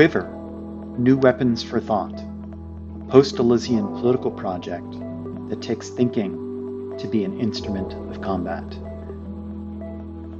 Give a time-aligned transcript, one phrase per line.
[0.00, 0.30] Quiver
[0.96, 2.16] New Weapons for Thought,
[3.10, 4.90] post Deleuzian political project
[5.50, 8.64] that takes thinking to be an instrument of combat.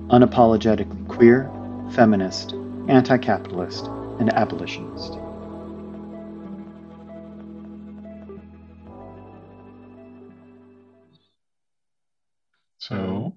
[0.08, 1.50] Unapologetically queer,
[1.92, 2.54] feminist,
[2.88, 3.84] anti capitalist,
[4.18, 5.18] and abolitionist.
[12.78, 13.36] So,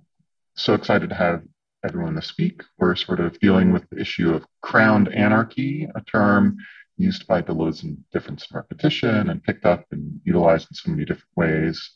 [0.56, 1.44] so excited to have
[1.84, 2.64] everyone to speak.
[2.78, 6.58] We're sort of dealing with the issue of crowned anarchy, a term
[6.98, 11.04] used by Deleuze in difference and repetition and picked up and utilized in so many
[11.04, 11.92] different ways.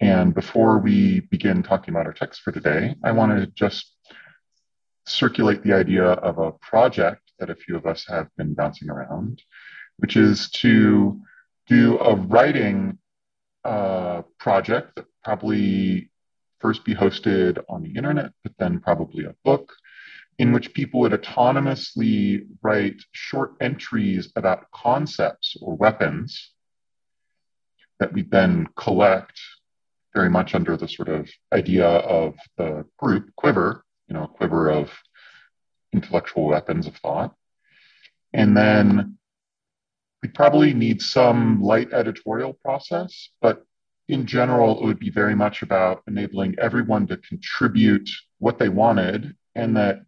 [0.00, 3.94] And before we begin talking about our text for today, I want to just
[5.06, 9.42] circulate the idea of a project that a few of us have been bouncing around,
[9.96, 11.20] which is to
[11.66, 12.98] do a writing
[13.64, 16.10] uh, project that probably
[16.60, 19.72] first be hosted on the internet, but then probably a book
[20.38, 26.52] in which people would autonomously write short entries about concepts or weapons
[27.98, 29.38] that we then collect
[30.14, 34.70] very much under the sort of idea of the group quiver, you know, a quiver
[34.70, 34.90] of
[35.92, 37.34] intellectual weapons of thought.
[38.32, 39.18] And then
[40.22, 43.64] we probably need some light editorial process, but
[44.10, 48.08] in general, it would be very much about enabling everyone to contribute
[48.38, 50.00] what they wanted and that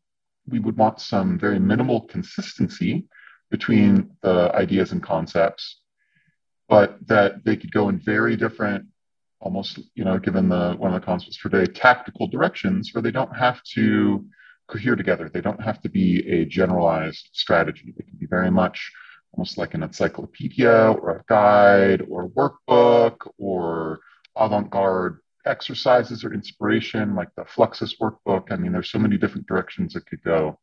[0.49, 3.07] we would want some very minimal consistency
[3.51, 5.81] between the ideas and concepts,
[6.69, 8.85] but that they could go in very different,
[9.41, 13.11] almost, you know, given the one of the concepts for today, tactical directions where they
[13.11, 14.25] don't have to
[14.69, 15.29] cohere together.
[15.29, 17.93] They don't have to be a generalized strategy.
[17.97, 18.91] They can be very much
[19.33, 24.01] almost like an encyclopedia or a guide or a workbook or
[24.37, 28.53] avant-garde exercises or inspiration, like the Fluxus workbook.
[28.53, 30.59] I mean, there's so many different directions it could go.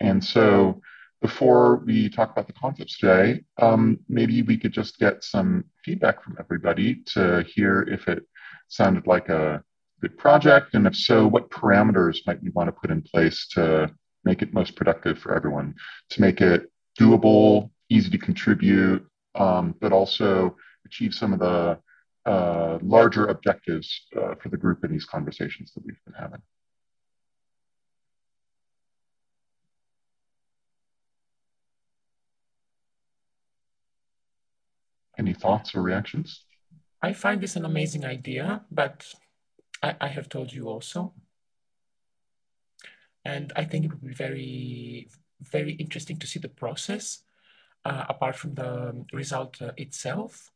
[0.00, 0.80] And so
[1.20, 6.22] before we talk about the concepts today, um, maybe we could just get some feedback
[6.22, 8.24] from everybody to hear if it
[8.68, 9.62] sounded like a
[10.00, 10.74] good project.
[10.74, 13.90] And if so, what parameters might we want to put in place to
[14.24, 15.74] make it most productive for everyone,
[16.10, 19.06] to make it doable, easy to contribute,
[19.36, 21.78] um, but also achieve some of the
[22.26, 26.42] uh, larger objectives uh, for the group in these conversations that we've been having.
[35.16, 36.44] Any thoughts or reactions?
[37.00, 39.06] I find this an amazing idea, but
[39.80, 41.12] I, I have told you also.
[43.24, 45.08] And I think it would be very,
[45.40, 47.20] very interesting to see the process
[47.84, 50.50] apart from the result uh, itself.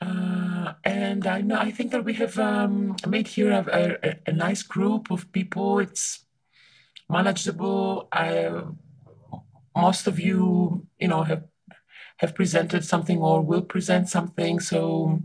[0.00, 4.32] Uh, and I know I think that we have um, made here a, a, a,
[4.32, 5.78] nice group of people.
[5.78, 6.26] It's
[7.08, 8.08] manageable.
[8.12, 8.50] I,
[9.74, 11.44] most of you, you know, have
[12.18, 14.60] have presented something or will present something.
[14.60, 15.22] So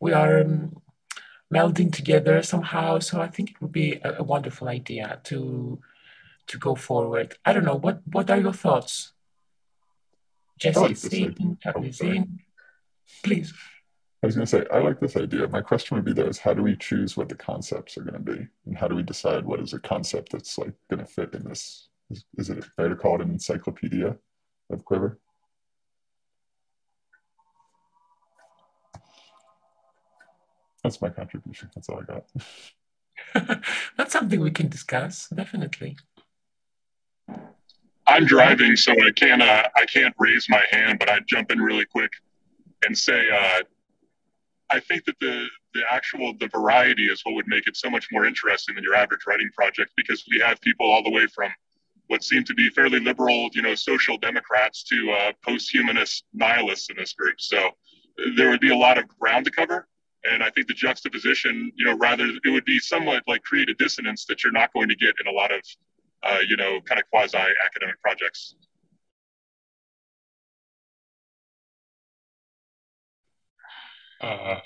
[0.00, 0.76] we are um,
[1.52, 2.98] melding together somehow.
[2.98, 5.80] So I think it would be a, a, wonderful idea to
[6.48, 7.36] to go forward.
[7.44, 9.13] I don't know what what are your thoughts,
[10.58, 10.80] Jesse?
[10.80, 11.84] Like Stephen, oh,
[13.22, 13.52] please.
[14.22, 15.46] I was going to say, I like this idea.
[15.48, 18.14] My question would be though, is how do we choose what the concepts are going
[18.14, 18.46] to be?
[18.64, 21.44] And how do we decide what is a concept that's like going to fit in
[21.44, 21.88] this?
[22.10, 24.16] Is, is it fair to call it an encyclopedia
[24.70, 25.18] of Quiver?
[30.82, 31.70] That's my contribution.
[31.74, 33.60] That's all I got.
[33.96, 35.96] That's something we can discuss, definitely.
[38.06, 39.42] I'm driving, so I can't.
[39.42, 42.12] Uh, I can't raise my hand, but I'd jump in really quick
[42.84, 43.62] and say uh,
[44.70, 48.08] I think that the the actual the variety is what would make it so much
[48.12, 51.50] more interesting than your average writing project because we have people all the way from
[52.08, 56.96] what seem to be fairly liberal, you know, social democrats to uh, post-humanist nihilists in
[56.96, 57.40] this group.
[57.40, 57.70] So
[58.36, 59.88] there would be a lot of ground to cover.
[60.30, 63.74] And I think the juxtaposition, you know, rather it would be somewhat like create a
[63.74, 65.60] dissonance that you're not going to get in a lot of,
[66.24, 68.54] uh, you know, kind of quasi academic projects.
[74.20, 74.58] Uh,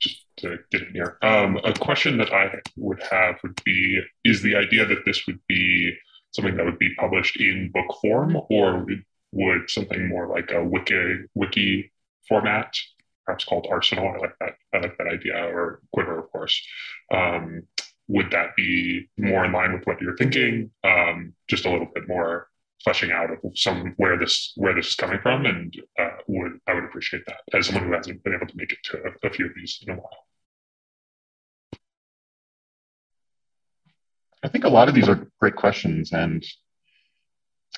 [0.00, 4.42] just to get in here, um, a question that I would have would be: Is
[4.42, 5.92] the idea that this would be
[6.32, 8.86] something that would be published in book form, or
[9.32, 11.92] would something more like a wiki wiki
[12.28, 12.72] format,
[13.24, 14.08] perhaps called Arsenal?
[14.08, 14.54] I like that.
[14.72, 16.60] I like that idea, or Quiver, of course.
[17.12, 17.62] Um,
[18.08, 20.70] would that be more in line with what you're thinking?
[20.82, 22.48] Um, just a little bit more
[22.82, 26.74] fleshing out of some where this where this is coming from, and uh, would I
[26.74, 29.30] would appreciate that as someone who hasn't been able to make it to a, a
[29.30, 30.26] few of these in a while.
[34.42, 36.44] I think a lot of these are great questions, and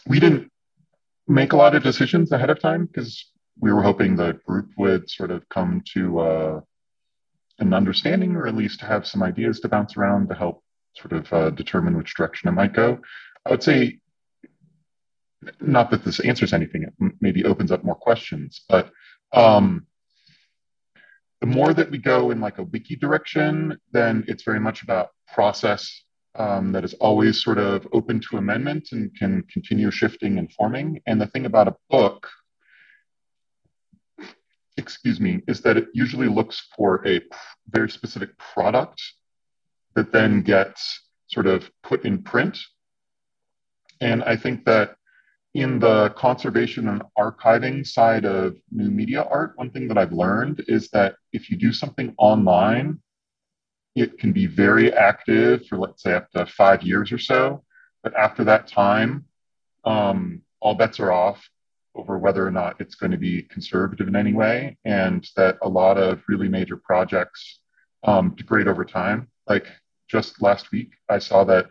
[0.06, 0.50] we didn't
[1.29, 3.31] make a lot of decisions ahead of time because
[3.61, 6.61] we were hoping the group would sort of come to uh,
[7.58, 10.62] an understanding or at least have some ideas to bounce around to help
[10.94, 12.99] sort of uh, determine which direction it might go.
[13.44, 13.99] I would say,
[15.61, 18.91] not that this answers anything, it maybe opens up more questions, but
[19.32, 19.87] um,
[21.41, 25.11] the more that we go in like a wiki direction, then it's very much about
[25.32, 26.03] process
[26.35, 31.00] um, that is always sort of open to amendment and can continue shifting and forming.
[31.06, 32.29] And the thing about a book,
[34.76, 37.20] excuse me, is that it usually looks for a
[37.69, 39.02] very specific product
[39.94, 42.58] that then gets sort of put in print.
[44.00, 44.96] And I think that
[45.55, 50.64] in the conservation and archiving side of new media art, one thing that I've learned
[50.69, 53.00] is that if you do something online,
[53.94, 57.64] it can be very active for, let's say, up to five years or so.
[58.02, 59.25] But after that time,
[59.84, 61.49] um, all bets are off
[61.96, 65.69] over whether or not it's going to be conservative in any way, and that a
[65.69, 67.60] lot of really major projects
[68.04, 69.28] um, degrade over time.
[69.48, 69.66] Like
[70.08, 71.66] just last week, I saw that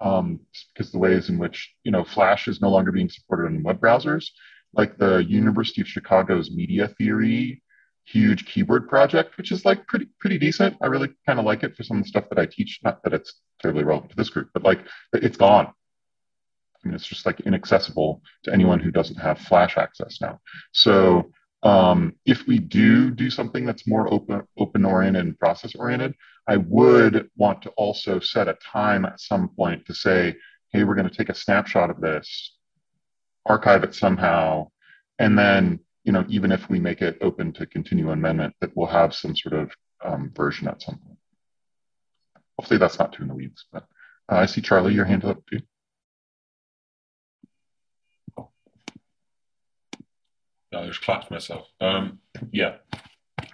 [0.00, 0.40] um,
[0.72, 3.80] because the ways in which you know Flash is no longer being supported in web
[3.80, 4.26] browsers,
[4.72, 7.62] like the University of Chicago's media theory
[8.06, 10.76] huge keyboard project, which is like pretty pretty decent.
[10.80, 12.80] I really kind of like it for some of the stuff that I teach.
[12.82, 14.80] Not that it's terribly relevant to this group, but like
[15.12, 15.72] it's gone.
[16.84, 20.40] I mean, it's just like inaccessible to anyone who doesn't have Flash access now.
[20.72, 21.30] So
[21.62, 26.14] um, if we do do something that's more open open oriented and process oriented,
[26.46, 30.36] I would want to also set a time at some point to say,
[30.72, 32.56] hey, we're going to take a snapshot of this,
[33.46, 34.70] archive it somehow,
[35.18, 38.86] and then you know, even if we make it open to continue amendment, that we'll
[38.86, 39.72] have some sort of
[40.04, 41.18] um, version at some point.
[42.56, 43.86] Hopefully that's not too in the weeds, but
[44.30, 45.60] uh, I see Charlie, your hand up too.
[50.74, 51.68] I just clapped myself.
[51.80, 52.18] Um,
[52.52, 52.76] yeah.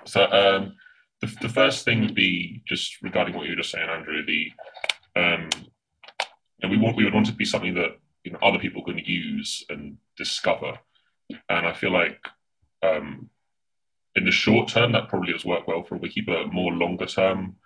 [0.04, 0.76] So um,
[1.20, 4.24] the, the first thing would be just regarding what you were just saying, Andrew.
[4.24, 4.52] The
[5.14, 5.48] um,
[6.62, 8.84] and we want we would want it to be something that you know other people
[8.84, 10.78] can use and discover.
[11.48, 12.18] And I feel like
[12.82, 13.30] um,
[14.16, 17.06] in the short term, that probably does work well for a wiki, but more longer
[17.06, 17.56] term,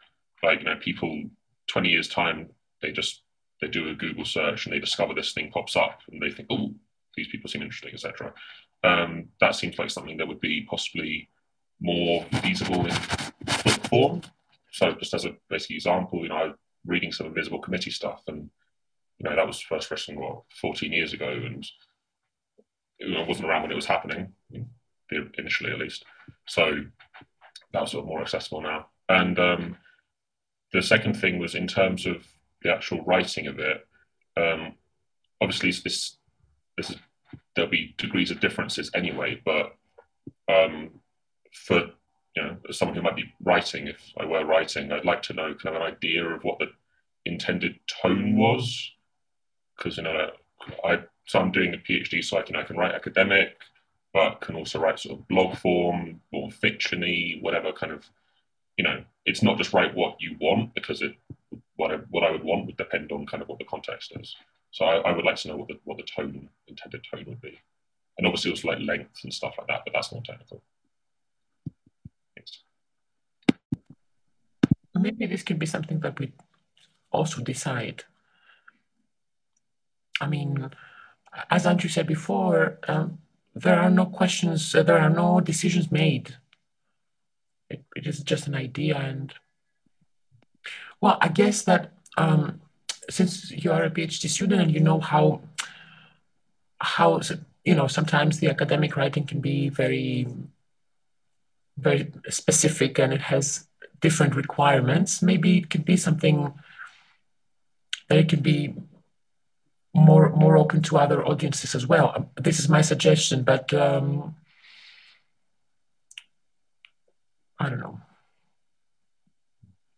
[0.43, 1.25] like you know, people
[1.66, 2.50] twenty years time,
[2.82, 3.22] they just
[3.60, 6.48] they do a Google search and they discover this thing pops up and they think,
[6.50, 6.75] oh,
[7.16, 8.32] these people seem interesting, etc.
[8.84, 11.28] Um, that seems like something that would be possibly
[11.81, 12.94] more feasible in
[13.64, 14.23] book form.
[14.73, 18.50] So, just as a basic example, you know, reading some Invisible Committee stuff, and
[19.19, 21.67] you know, that was first written what 14 years ago, and
[23.00, 24.32] know, wasn't around when it was happening
[25.38, 26.05] initially at least.
[26.46, 26.82] So
[27.72, 28.88] that's sort of more accessible now.
[29.08, 29.76] And um,
[30.72, 32.26] the second thing was in terms of
[32.62, 33.87] the actual writing of it.
[34.37, 34.75] Um,
[35.40, 36.17] obviously, this
[36.76, 36.96] this is
[37.55, 39.77] there'll be degrees of differences anyway, but
[40.49, 40.91] um,
[41.53, 41.91] for
[42.35, 45.55] you know someone who might be writing, if I were writing, I'd like to know
[45.55, 46.67] kind of an idea of what the
[47.25, 48.93] intended tone was,
[49.77, 50.31] because you know
[50.85, 53.56] I so I'm doing a PhD, so I can I can write academic,
[54.12, 58.09] but can also write sort of blog form or fictiony, whatever kind of,
[58.77, 61.17] you know, it's not just write what you want because it
[61.77, 64.35] what I, what I would want would depend on kind of what the context is.
[64.71, 67.41] So I, I would like to know what the what the tone intended tone would
[67.41, 67.58] be,
[68.19, 70.63] and obviously also like length and stuff like that, but that's more technical.
[74.99, 76.32] Maybe this could be something that we
[77.11, 78.05] also decide.
[80.20, 80.70] I mean,
[81.51, 83.19] as Andrew said before, um,
[83.55, 86.37] there are no questions, uh, there are no decisions made.
[87.69, 88.96] It, it is just an idea.
[88.96, 89.35] And
[91.01, 92.61] well, I guess that um,
[93.10, 95.41] since you are a PhD student and you know how,
[96.81, 97.20] how,
[97.65, 100.27] you know, sometimes the academic writing can be very,
[101.79, 103.67] very specific and it has
[104.01, 106.53] different requirements, maybe it could be something
[108.08, 108.75] that it could be
[109.94, 112.13] more more open to other audiences as well.
[112.15, 114.36] Um, this is my suggestion, but um,
[117.58, 118.01] I don't know.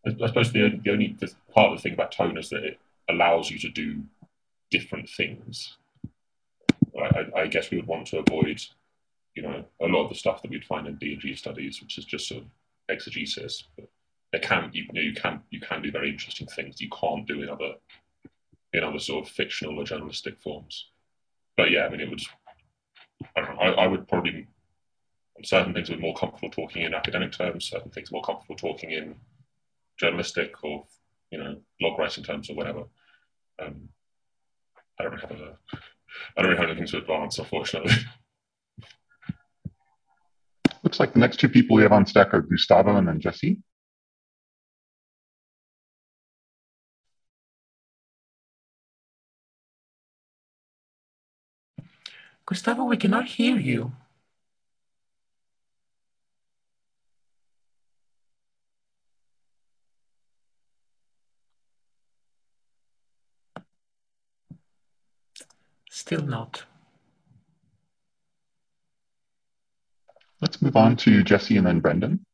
[0.06, 1.16] I suppose the, the only
[1.54, 4.02] part of the thing about tone is that it allows you to do
[4.70, 5.76] different things.
[7.00, 8.60] I, I, guess we would want to avoid,
[9.34, 11.80] you know, a lot of the stuff that we'd find in D and G studies,
[11.80, 12.48] which is just sort of
[12.88, 13.64] exegesis.
[13.76, 13.88] But
[14.32, 17.48] there can you, you can you can do very interesting things you can't do in
[17.48, 17.74] other
[18.72, 20.86] in other sort of fictional or journalistic forms.
[21.56, 22.20] But yeah, I mean, it would.
[23.36, 23.60] I don't know.
[23.60, 24.46] I, I would probably
[25.44, 27.66] certain things would be more comfortable talking in academic terms.
[27.66, 29.14] Certain things more comfortable talking in
[29.96, 30.84] journalistic or
[31.30, 32.84] you know blog writing terms or whatever.
[33.60, 33.88] Um,
[34.98, 35.58] I don't have a
[36.36, 37.92] I don't have anything to advance, unfortunately.
[40.82, 43.60] Looks like the next two people we have on stack are Gustavo and then Jesse.
[52.46, 53.92] Gustavo, we cannot hear you.
[66.08, 66.64] Still not.
[70.40, 72.24] Let's move on to Jesse and then Brendan.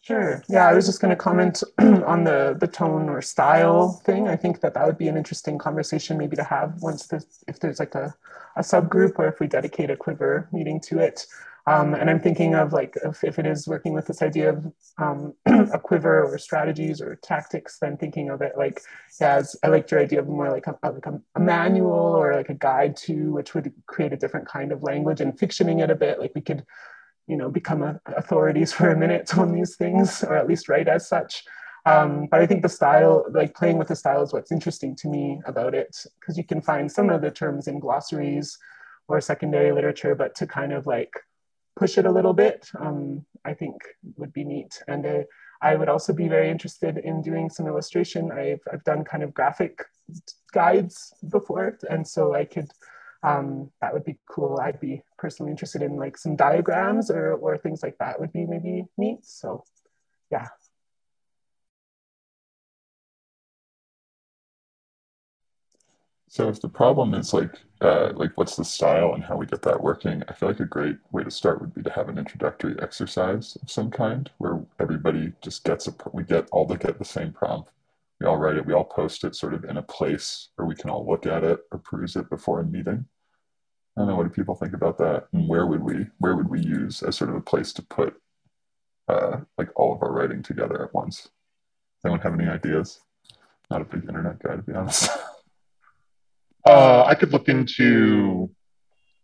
[0.00, 0.42] Sure.
[0.48, 4.26] Yeah, I was just going to comment on the the tone or style thing.
[4.26, 7.60] I think that that would be an interesting conversation maybe to have once there's if
[7.60, 8.12] there's like a,
[8.56, 11.24] a subgroup or if we dedicate a quiver meeting to it.
[11.66, 14.66] Um, and I'm thinking of like if, if it is working with this idea of
[14.98, 18.82] um, a quiver or strategies or tactics, then thinking of it like
[19.20, 22.50] as I liked your idea of more like a, like a, a, manual or like
[22.50, 25.94] a guide to, which would create a different kind of language and fictioning it a
[25.94, 26.18] bit.
[26.18, 26.64] Like we could,
[27.26, 30.88] you know, become a, authorities for a minute on these things, or at least write
[30.88, 31.44] as such.
[31.86, 35.08] Um, but I think the style, like playing with the style, is what's interesting to
[35.08, 38.58] me about it, because you can find some of the terms in glossaries
[39.06, 41.12] or secondary literature, but to kind of like
[41.76, 43.74] push it a little bit, um, I think
[44.16, 44.82] would be neat.
[44.88, 45.22] And uh,
[45.60, 48.30] I would also be very interested in doing some illustration.
[48.32, 49.84] I've, I've done kind of graphic
[50.52, 52.70] guides before, and so I could,
[53.22, 54.60] um, that would be cool.
[54.60, 58.44] I'd be personally interested in like some diagrams or, or things like that would be
[58.46, 59.24] maybe neat.
[59.24, 59.64] So
[60.30, 60.48] yeah,
[66.34, 69.62] So if the problem is like uh, like what's the style and how we get
[69.62, 72.18] that working, I feel like a great way to start would be to have an
[72.18, 76.98] introductory exercise of some kind where everybody just gets a we get all to get
[76.98, 77.70] the same prompt.
[78.20, 80.74] We all write it, we all post it sort of in a place where we
[80.74, 83.06] can all look at it or peruse it before a meeting.
[83.96, 86.50] I don't know what do people think about that, and where would we where would
[86.50, 88.20] we use as sort of a place to put
[89.06, 91.28] uh, like all of our writing together at once?
[92.04, 93.02] Anyone have any ideas?
[93.70, 95.10] Not a big internet guy, to be honest.
[96.66, 98.50] Uh, I could look into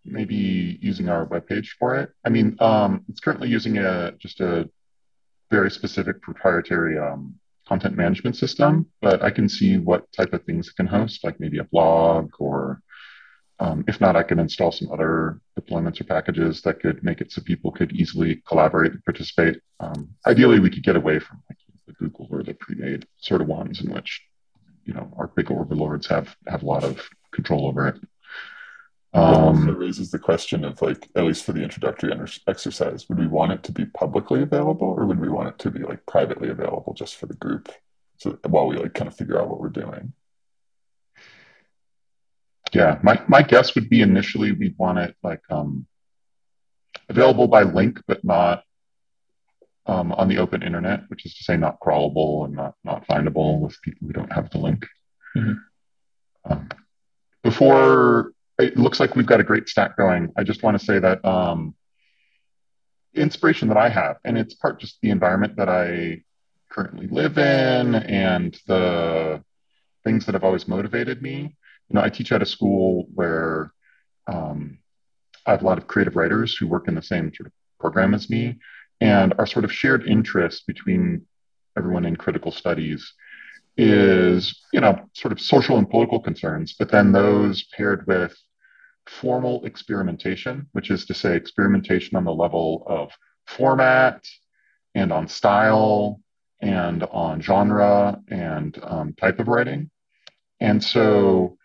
[0.04, 2.10] maybe using our webpage for it.
[2.24, 4.68] I mean, um, it's currently using a just a
[5.50, 7.34] very specific proprietary um,
[7.66, 11.40] content management system, but I can see what type of things it can host, like
[11.40, 12.82] maybe a blog, or
[13.58, 17.30] um, if not, I can install some other deployments or packages that could make it
[17.30, 19.60] so people could easily collaborate and participate.
[19.80, 23.48] Um, ideally, we could get away from like the Google or the pre-made sort of
[23.48, 24.22] ones in which
[24.84, 28.00] you know our big overlords have have a lot of control over it.
[29.12, 32.12] Um, it raises the question of like, at least for the introductory
[32.46, 35.70] exercise, would we want it to be publicly available or would we want it to
[35.70, 37.72] be like privately available just for the group?
[38.18, 40.12] So while we like kind of figure out what we're doing.
[42.72, 45.86] Yeah, my, my guess would be initially we'd want it like um,
[47.08, 48.62] available by link, but not
[49.90, 53.58] um, on the open internet, which is to say not crawlable and not, not findable
[53.58, 54.86] with people who don't have the link.
[55.36, 56.52] Mm-hmm.
[56.52, 56.68] Um,
[57.42, 61.00] before it looks like we've got a great stack going, I just want to say
[61.00, 61.74] that um,
[63.14, 66.22] inspiration that I have, and it's part just the environment that I
[66.70, 69.42] currently live in and the
[70.04, 71.56] things that have always motivated me.
[71.88, 73.72] You know, I teach at a school where
[74.28, 74.78] um,
[75.44, 78.14] I have a lot of creative writers who work in the same sort of program
[78.14, 78.60] as me,
[79.00, 81.26] and our sort of shared interest between
[81.76, 83.12] everyone in critical studies
[83.76, 88.36] is, you know, sort of social and political concerns, but then those paired with
[89.06, 93.10] formal experimentation, which is to say experimentation on the level of
[93.46, 94.24] format
[94.94, 96.20] and on style
[96.60, 99.90] and on genre and um, type of writing.
[100.60, 101.56] And so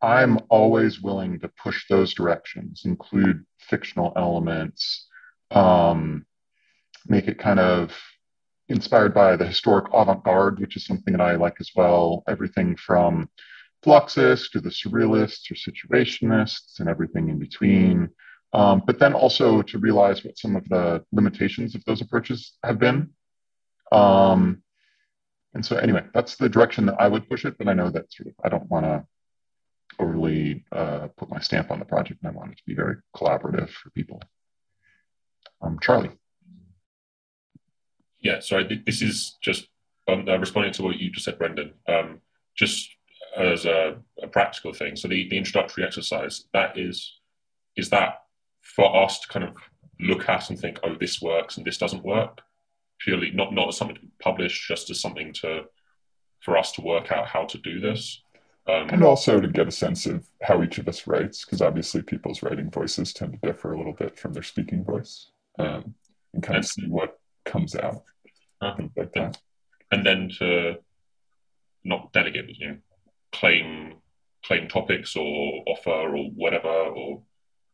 [0.00, 5.06] I'm always willing to push those directions, include fictional elements,
[5.52, 6.26] um,
[7.08, 7.92] make it kind of
[8.68, 12.22] inspired by the historic avant-garde, which is something that I like as well.
[12.28, 13.28] Everything from
[13.84, 18.10] Fluxus to the surrealists or situationists and everything in between.
[18.52, 22.78] Um, but then also to realize what some of the limitations of those approaches have
[22.78, 23.10] been.
[23.90, 24.62] Um,
[25.54, 28.12] and so anyway, that's the direction that I would push it, but I know that
[28.12, 29.04] sort of I don't want to
[29.98, 32.96] overly uh, put my stamp on the project and I want it to be very
[33.14, 34.22] collaborative for people.
[35.60, 36.10] Um, Charlie.
[38.22, 39.68] Yeah, sorry, this is just
[40.08, 41.72] um, uh, responding to what you just said, Brendan.
[41.88, 42.20] Um,
[42.54, 42.88] just
[43.36, 47.18] as a, a, practical thing, so the, the introductory exercise that is
[47.76, 48.24] is that
[48.60, 49.56] for us to kind of
[50.00, 52.40] look at and think, oh, this works and this doesn't work.
[52.98, 55.62] Purely not not as something to publish, just as something to
[56.40, 58.22] for us to work out how to do this.
[58.68, 62.02] Um, and also to get a sense of how each of us writes, because obviously
[62.02, 65.94] people's writing voices tend to differ a little bit from their speaking voice, um,
[66.32, 68.04] and kind of see what comes out.
[68.62, 69.38] Uh, Like that.
[69.90, 70.76] and then to
[71.84, 72.76] not delegate, but you know,
[73.32, 73.94] claim
[74.44, 77.22] claim topics or offer or whatever or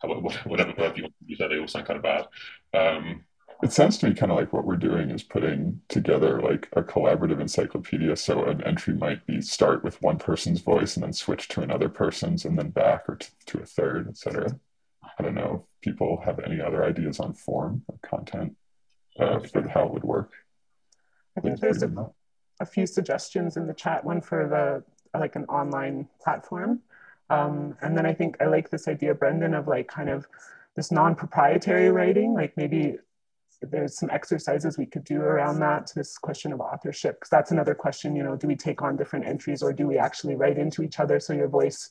[0.44, 1.38] whatever verb you want to use.
[1.38, 2.26] They all sound kind of bad.
[2.74, 3.24] Um,
[3.62, 6.82] It sounds to me kind of like what we're doing is putting together like a
[6.82, 8.14] collaborative encyclopedia.
[8.16, 11.88] So an entry might be start with one person's voice and then switch to another
[11.88, 14.58] person's and then back or t- to a third, etc.
[15.18, 18.56] I don't know if people have any other ideas on form or content
[19.18, 20.30] uh, for how it would work.
[21.38, 22.10] I think there's a,
[22.60, 24.04] a few suggestions in the chat.
[24.04, 26.80] One for the like an online platform,
[27.30, 30.26] um, and then I think I like this idea, Brendan, of like kind of
[30.74, 32.34] this non-proprietary writing.
[32.34, 32.96] Like maybe
[33.62, 35.92] there's some exercises we could do around that.
[35.94, 38.16] This question of authorship, because that's another question.
[38.16, 41.00] You know, do we take on different entries or do we actually write into each
[41.00, 41.90] other so your voice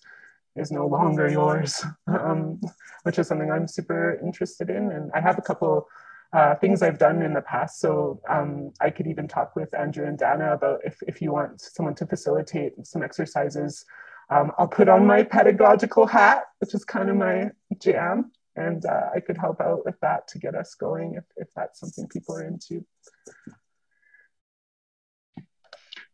[0.56, 1.86] is no longer yours?
[2.08, 2.60] um,
[3.04, 5.88] which is something I'm super interested in, and I have a couple
[6.34, 7.80] uh, things I've done in the past.
[7.80, 11.62] So um, I could even talk with Andrew and Dana about if, if you want
[11.62, 13.86] someone to facilitate some exercises.
[14.30, 19.10] Um, I'll put on my pedagogical hat, which is kind of my jam, and uh,
[19.16, 22.36] I could help out with that to get us going if, if that's something people
[22.36, 22.86] are into.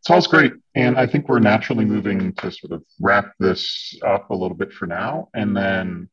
[0.05, 0.51] Sounds great.
[0.75, 4.73] And I think we're naturally moving to sort of wrap this up a little bit
[4.73, 6.09] for now and then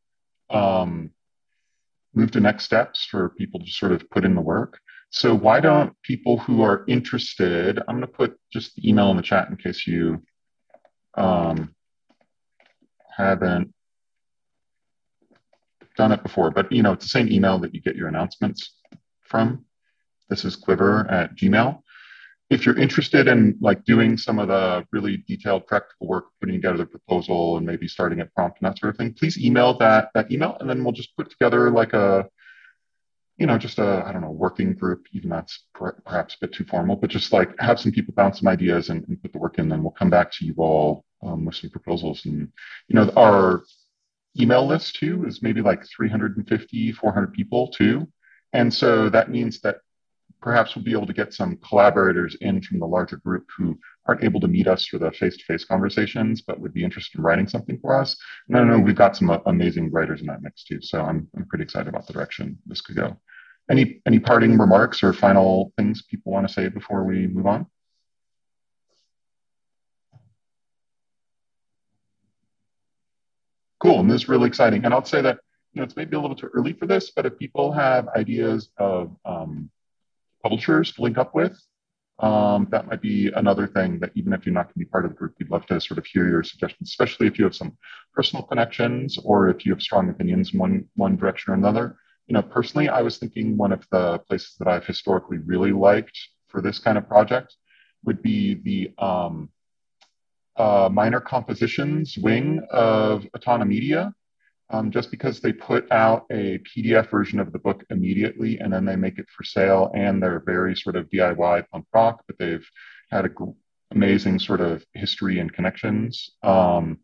[0.49, 1.11] um,
[2.15, 4.79] move to next steps for people to sort of put in the work.
[5.11, 9.17] So why don't people who are interested, I'm going to put just the email in
[9.17, 10.23] the chat in case you
[11.17, 11.75] um,
[13.17, 13.75] haven't
[15.97, 18.77] done it before, but you know, it's the same email that you get your announcements
[19.23, 19.65] from.
[20.29, 21.83] This is quiver at Gmail
[22.51, 26.79] if you're interested in like doing some of the really detailed practical work, putting together
[26.79, 30.11] the proposal and maybe starting a prompt and that sort of thing, please email that
[30.15, 32.29] that email and then we'll just put together like a,
[33.39, 36.53] you know, just a, I don't know, working group, even that's per- perhaps a bit
[36.53, 39.39] too formal, but just like have some people bounce some ideas and, and put the
[39.39, 42.27] work in, then we'll come back to you all um, with some proposals.
[42.27, 42.53] And,
[42.89, 43.63] you know, our
[44.39, 48.09] email list too is maybe like 350, 400 people too.
[48.53, 49.77] And so that means that
[50.41, 54.25] perhaps we'll be able to get some collaborators in from the larger group who aren't
[54.25, 57.79] able to meet us for the face-to-face conversations, but would be interested in writing something
[57.81, 58.17] for us.
[58.49, 61.47] And I know we've got some amazing writers in that mix too, so I'm, I'm
[61.47, 63.17] pretty excited about the direction this could go.
[63.71, 67.67] Any any parting remarks or final things people want to say before we move on?
[73.79, 74.85] Cool, and this is really exciting.
[74.85, 75.39] And I'll say that
[75.73, 78.71] you know it's maybe a little too early for this, but if people have ideas
[78.77, 79.71] of um,
[80.43, 81.59] publishers to link up with.
[82.19, 85.07] Um, that might be another thing that even if you're not going to be part
[85.07, 87.55] of the group, we'd love to sort of hear your suggestions, especially if you have
[87.55, 87.79] some
[88.15, 91.97] personal connections or if you have strong opinions in one, one direction or another.
[92.27, 96.19] You know, personally, I was thinking one of the places that I've historically really liked
[96.49, 97.57] for this kind of project
[98.05, 99.49] would be the um,
[100.57, 104.13] uh, minor compositions wing of Autonomedia
[104.71, 108.85] um, just because they put out a PDF version of the book immediately and then
[108.85, 112.67] they make it for sale and they're very sort of DIY punk rock, but they've
[113.11, 113.31] had a
[113.91, 116.31] amazing sort of history and connections.
[116.43, 117.01] Um,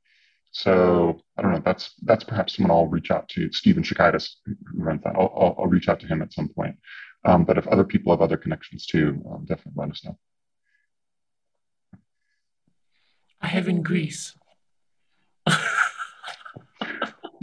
[0.53, 1.63] so I don't know.
[1.65, 3.49] That's that's perhaps someone I'll reach out to.
[3.51, 5.15] Stevphen Shukaitis, who runs that.
[5.17, 6.77] I'll, I'll, I'll, reach out to him at some point.
[7.25, 10.17] Um, but if other people have other connections too, um, definitely let us know.
[13.43, 14.35] I have in Greece.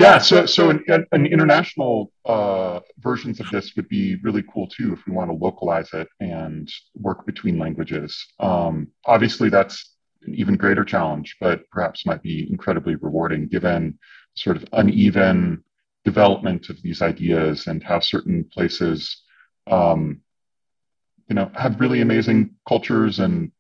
[0.04, 4.92] Yeah, so so an, an international uh, versions of this would be really cool too
[4.92, 8.12] if we want to localize it and work between languages.
[8.42, 9.96] Um, obviously, that's
[10.28, 13.98] an even greater challenge, but perhaps might be incredibly rewarding given
[14.36, 15.64] sort of uneven
[16.04, 19.24] development of these ideas and how certain places,
[19.68, 20.20] um,
[21.30, 23.54] you know, have really amazing cultures and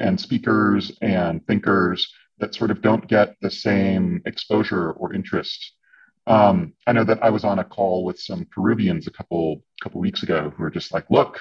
[0.00, 5.72] and speakers and thinkers that sort of don't get the same exposure or interest.
[6.26, 10.00] Um, I know that I was on a call with some Peruvians a couple couple
[10.00, 11.38] weeks ago who were just like, look,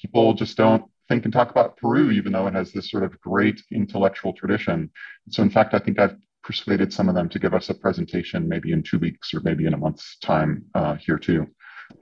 [0.00, 3.20] people just don't think and talk about Peru, even though it has this sort of
[3.20, 4.90] great intellectual tradition.
[5.30, 8.48] So in fact, I think I've persuaded some of them to give us a presentation
[8.48, 11.46] maybe in two weeks or maybe in a month's time uh, here too.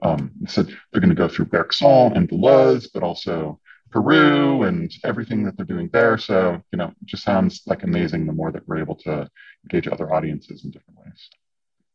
[0.01, 3.59] Um, said they're going to go through Bergson and Deleuze, but also
[3.93, 6.17] Peru and everything that they're doing there.
[6.17, 9.29] So, you know, it just sounds like amazing the more that we're able to
[9.65, 11.29] engage other audiences in different ways.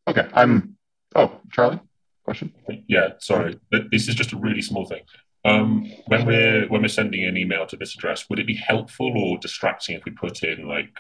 [0.06, 0.76] Okay, I'm,
[1.16, 1.80] oh, Charlie,
[2.24, 2.54] question?
[2.87, 3.58] Yeah, sorry.
[3.90, 5.02] This is just a really small thing.
[5.44, 9.12] Um, when we're when we're sending an email to this address, would it be helpful
[9.16, 10.90] or distracting if we put in like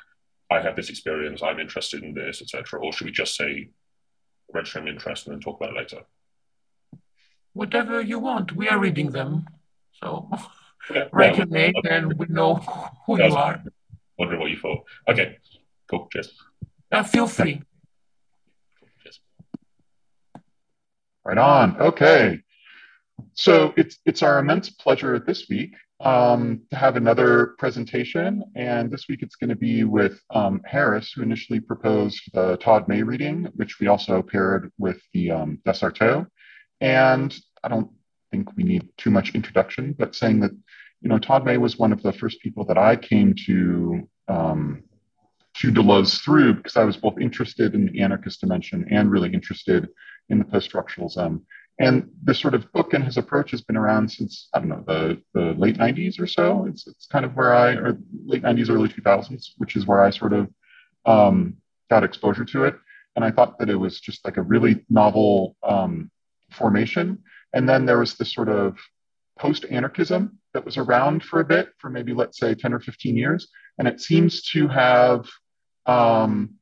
[0.50, 3.70] I have this experience, I'm interested in this, etc., or should we just say
[4.52, 6.02] registering interest and then talk about it later?
[7.52, 8.56] Whatever you want.
[8.56, 9.46] We are reading them,
[9.92, 10.30] so
[10.90, 11.08] Okay.
[11.12, 11.96] write Yeah, your name okay.
[11.96, 12.54] and we know
[13.06, 13.32] who Yes.
[13.32, 13.62] you are.
[14.18, 14.82] Wonder what you thought.
[15.08, 15.36] Okay,
[15.90, 16.08] cool.
[16.12, 16.32] Cheers.
[16.90, 17.62] Uh, feel free.
[19.02, 19.20] Cheers.
[21.24, 21.76] Right on.
[21.80, 22.40] Okay.
[23.34, 29.06] So it's it's our immense pleasure this week um, to have another presentation, and this
[29.08, 33.48] week it's going to be with um, Harris, who initially proposed the Todd May reading,
[33.56, 36.26] which we also paired with the um, de Certeau.
[36.80, 37.90] And I don't
[38.30, 40.52] think we need too much introduction, but saying that
[41.00, 44.82] you know Todd May was one of the first people that I came to um,
[45.54, 49.88] to Deleuze through because I was both interested in the anarchist dimension and really interested
[50.28, 51.42] in the post-structuralism.
[51.80, 54.84] And this sort of book and his approach has been around since, I don't know,
[54.86, 56.66] the, the late 90s or so.
[56.66, 60.10] It's, it's kind of where I, or late 90s, early 2000s, which is where I
[60.10, 60.48] sort of
[61.06, 61.56] um,
[61.88, 62.76] got exposure to it.
[63.16, 66.10] And I thought that it was just like a really novel um,
[66.50, 67.22] formation.
[67.52, 68.76] And then there was this sort of
[69.38, 73.16] post anarchism that was around for a bit, for maybe, let's say, 10 or 15
[73.16, 73.48] years.
[73.78, 75.28] And it seems to have
[75.86, 76.54] um,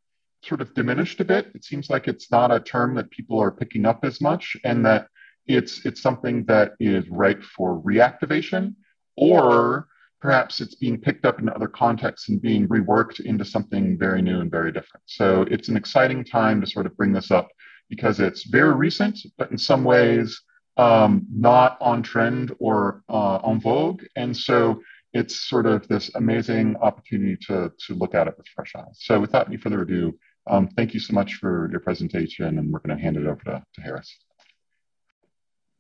[0.42, 1.51] sort of diminished a bit.
[1.55, 4.85] It seems like it's not a term that people are picking up as much, and
[4.87, 5.09] that
[5.46, 8.75] it's it's something that is ripe for reactivation,
[9.16, 9.88] or
[10.20, 14.40] perhaps it's being picked up in other contexts and being reworked into something very new
[14.40, 15.03] and very different.
[15.07, 17.49] So it's an exciting time to sort of bring this up
[17.88, 20.40] because it's very recent, but in some ways
[20.77, 24.81] um, not on trend or uh, en vogue, and so
[25.12, 28.99] it's sort of this amazing opportunity to to look at it with fresh eyes.
[29.01, 32.81] So without any further ado, um, thank you so much for your presentation, and we're
[32.81, 34.15] going to hand it over to, to Harris.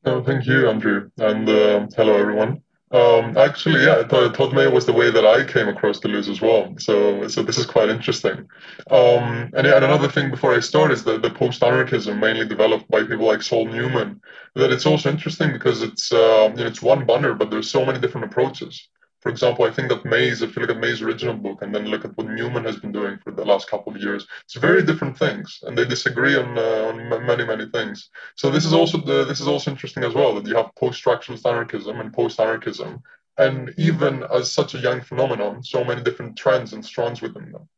[0.04, 2.62] No, thank you, Andrew, and um hello everyone.
[2.92, 6.40] Um, actually, yeah, Todd Todd May was the way that I came across Deleuze as
[6.40, 6.72] well.
[6.78, 8.48] So, so this is quite interesting.
[8.90, 12.88] Um, and, yeah, and another thing before I start is that the post-anarchism, mainly developed
[12.88, 14.20] by people like Saul Newman,
[14.54, 17.84] that it's also interesting because it's um, you know it's one banner, but there's so
[17.84, 18.88] many different approaches.
[19.26, 21.86] For example, I think that May's, if you look at May's original book and then
[21.86, 24.84] look at what Newman has been doing for the last couple of years, it's very
[24.84, 28.08] different things, and they disagree on, uh, on many, many things.
[28.36, 31.44] So this is also the, this is also interesting as well that you have post-structuralist
[31.44, 33.02] anarchism and post-anarchism,
[33.36, 37.68] and even as such a young phenomenon, so many different trends and strands within them.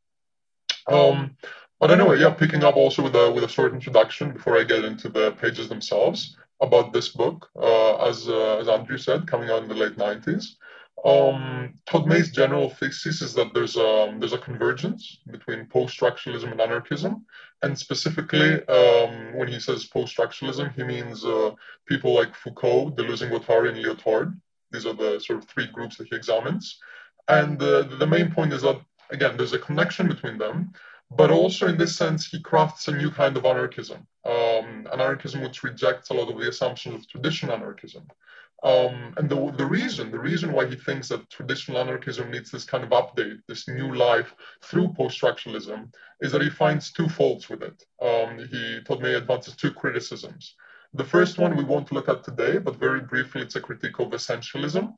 [0.87, 1.35] Um,
[1.81, 4.85] but anyway, yeah, picking up also with a with a short introduction before I get
[4.85, 9.63] into the pages themselves about this book, uh, as uh, as Andrew said, coming out
[9.63, 10.57] in the late '90s.
[11.05, 16.61] Um, Todd May's general thesis is that there's a, there's a convergence between post-structuralism and
[16.61, 17.25] anarchism.
[17.63, 21.53] And specifically, um, when he says post-structuralism, he means uh,
[21.87, 24.39] people like Foucault, Deleuze and Guattari, and Lyotard.
[24.71, 26.79] These are the sort of three groups that he examines.
[27.29, 28.81] And uh, the main point is that,
[29.11, 30.73] again, there's a connection between them,
[31.11, 35.63] but also in this sense, he crafts a new kind of anarchism, um, anarchism which
[35.63, 38.07] rejects a lot of the assumptions of traditional anarchism.
[38.65, 42.65] Um, and the, the reason, the reason why he thinks that traditional anarchism needs this
[42.65, 47.63] kind of update, this new life through post-structuralism, is that he finds two faults with
[47.63, 47.85] it.
[48.03, 50.57] Um, he Todd May advances two criticisms.
[50.95, 54.09] The first one we won't look at today, but very briefly, it's a critique of
[54.11, 54.93] essentialism.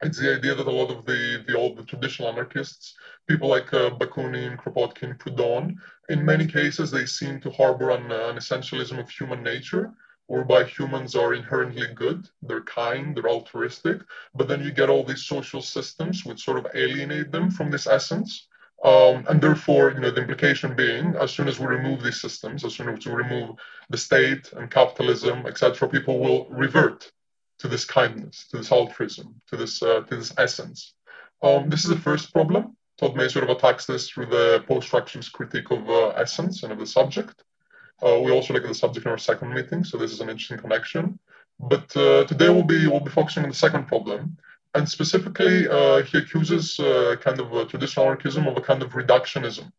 [0.00, 2.94] It's the idea that a lot of the, the old the traditional anarchists,
[3.28, 5.76] people like uh, Bakunin, Kropotkin, Proudhon,
[6.08, 9.92] in many cases, they seem to harbor an, uh, an essentialism of human nature,
[10.28, 14.02] whereby humans are inherently good, they're kind, they're altruistic,
[14.34, 17.86] but then you get all these social systems which sort of alienate them from this
[17.86, 18.46] essence.
[18.84, 22.64] Um, and therefore, you know, the implication being, as soon as we remove these systems,
[22.64, 23.56] as soon as we remove
[23.90, 27.10] the state and capitalism, etc., people will revert
[27.58, 30.94] to this kindness, to this altruism, to this uh, to this essence.
[31.42, 32.76] Um, this is the first problem.
[32.98, 36.78] Todd May sort of attacks this through the post-structuralist critique of uh, essence and of
[36.78, 37.44] the subject.
[38.04, 40.28] Uh, we also look at the subject in our second meeting, so this is an
[40.28, 41.18] interesting connection.
[41.58, 44.36] But uh, today we'll be we'll be focusing on the second problem,
[44.74, 49.72] and specifically uh, he accuses uh, kind of traditional anarchism of a kind of reductionism,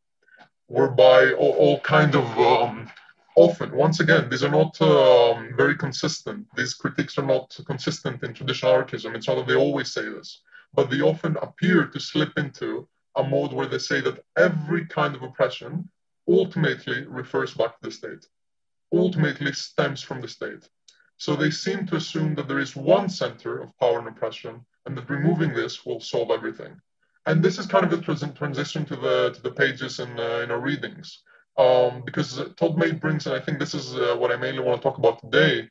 [0.68, 2.92] whereby all, all kind of um,
[3.36, 6.46] often once again these are not um, very consistent.
[6.58, 9.16] These critiques are not consistent in traditional anarchism.
[9.16, 10.42] It's not that they always say this,
[10.74, 15.16] but they often appear to slip into a mode where they say that every kind
[15.16, 15.90] of oppression
[16.30, 18.28] ultimately refers back to the state,
[18.94, 20.70] ultimately stems from the state.
[21.18, 24.98] So they seem to assume that there is one center of power and oppression, and
[24.98, 26.80] that removing this will solve everything.
[27.26, 30.42] And this is kind of a trans- transition to the to the pages in uh,
[30.44, 31.24] in our readings,
[31.58, 34.82] um, because Todd May brings, and I think this is uh, what I mainly want
[34.82, 35.70] to talk about today,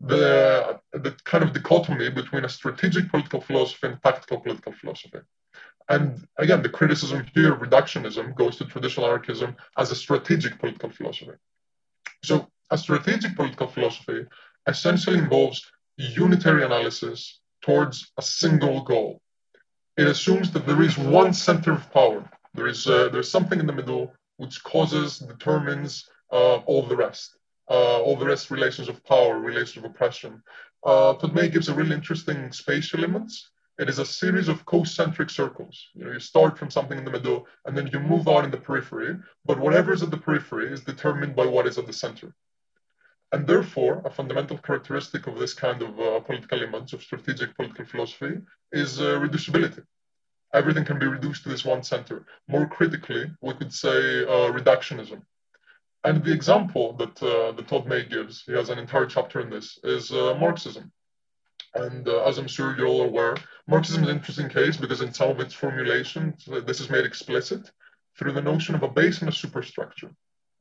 [0.00, 5.18] the the kind of dichotomy between a strategic political philosophy and tactical political philosophy.
[5.88, 10.90] And again, the criticism here, of reductionism, goes to traditional anarchism as a strategic political
[10.90, 11.32] philosophy.
[12.22, 14.24] So, a strategic political philosophy
[14.66, 19.20] essentially involves unitary analysis towards a single goal.
[19.96, 22.28] It assumes that there is one center of power.
[22.54, 27.36] There is uh, there's something in the middle which causes, determines uh, all the rest,
[27.70, 30.42] uh, all the rest relations of power, relations of oppression.
[30.84, 33.44] Uh, Todd May gives a really interesting spatial image.
[33.76, 35.88] It is a series of concentric circles.
[35.94, 38.52] You know, you start from something in the middle, and then you move on in
[38.52, 39.16] the periphery.
[39.44, 42.34] But whatever is at the periphery is determined by what is at the center.
[43.32, 47.84] And therefore, a fundamental characteristic of this kind of uh, political elements of strategic political
[47.84, 48.34] philosophy
[48.70, 49.82] is uh, reducibility.
[50.52, 52.26] Everything can be reduced to this one center.
[52.46, 55.22] More critically, we could say uh, reductionism.
[56.04, 59.50] And the example that, uh, that Todd May gives, he has an entire chapter in
[59.50, 60.92] this, is uh, Marxism.
[61.74, 65.12] And uh, as I'm sure you're all aware, Marxism is an interesting case because in
[65.12, 67.70] some of its formulations, this is made explicit
[68.16, 70.14] through the notion of a base and a superstructure.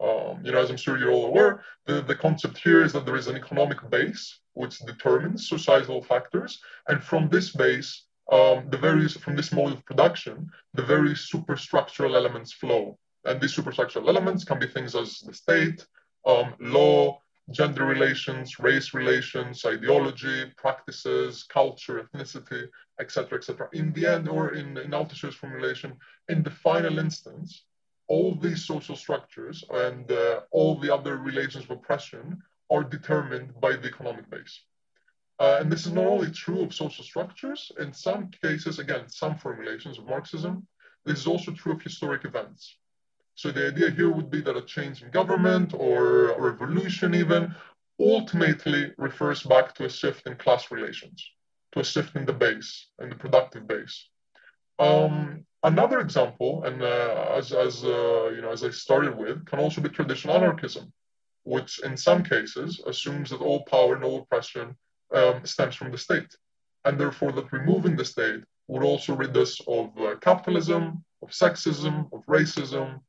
[0.03, 3.05] Um, you know, as I'm sure you're all aware, the, the concept here is that
[3.05, 8.77] there is an economic base which determines societal factors, and from this base, um, the
[8.77, 12.97] various from this mode of production, the various superstructural elements flow.
[13.25, 15.85] And these superstructural elements can be things as the state,
[16.25, 17.19] um, law,
[17.51, 22.67] gender relations, race relations, ideology, practices, culture, ethnicity,
[22.99, 23.67] etc., etc.
[23.73, 25.93] In the end, or in, in Althusser's formulation,
[26.29, 27.65] in the final instance,
[28.07, 33.73] all these social structures and uh, all the other relations of oppression are determined by
[33.73, 34.61] the economic base.
[35.39, 39.37] Uh, and this is not only true of social structures, in some cases, again, some
[39.37, 40.65] formulations of Marxism,
[41.05, 42.77] this is also true of historic events.
[43.35, 47.55] So the idea here would be that a change in government or a revolution even
[47.99, 51.29] ultimately refers back to a shift in class relations,
[51.71, 54.07] to a shift in the base, in the productive base.
[54.79, 59.59] Um, another example, and uh, as, as uh, you know, as I started with, can
[59.59, 60.91] also be traditional anarchism,
[61.43, 64.75] which in some cases assumes that all power and all oppression
[65.13, 66.35] um, stems from the state,
[66.85, 72.11] and therefore that removing the state would also rid us of uh, capitalism, of sexism,
[72.13, 72.99] of racism,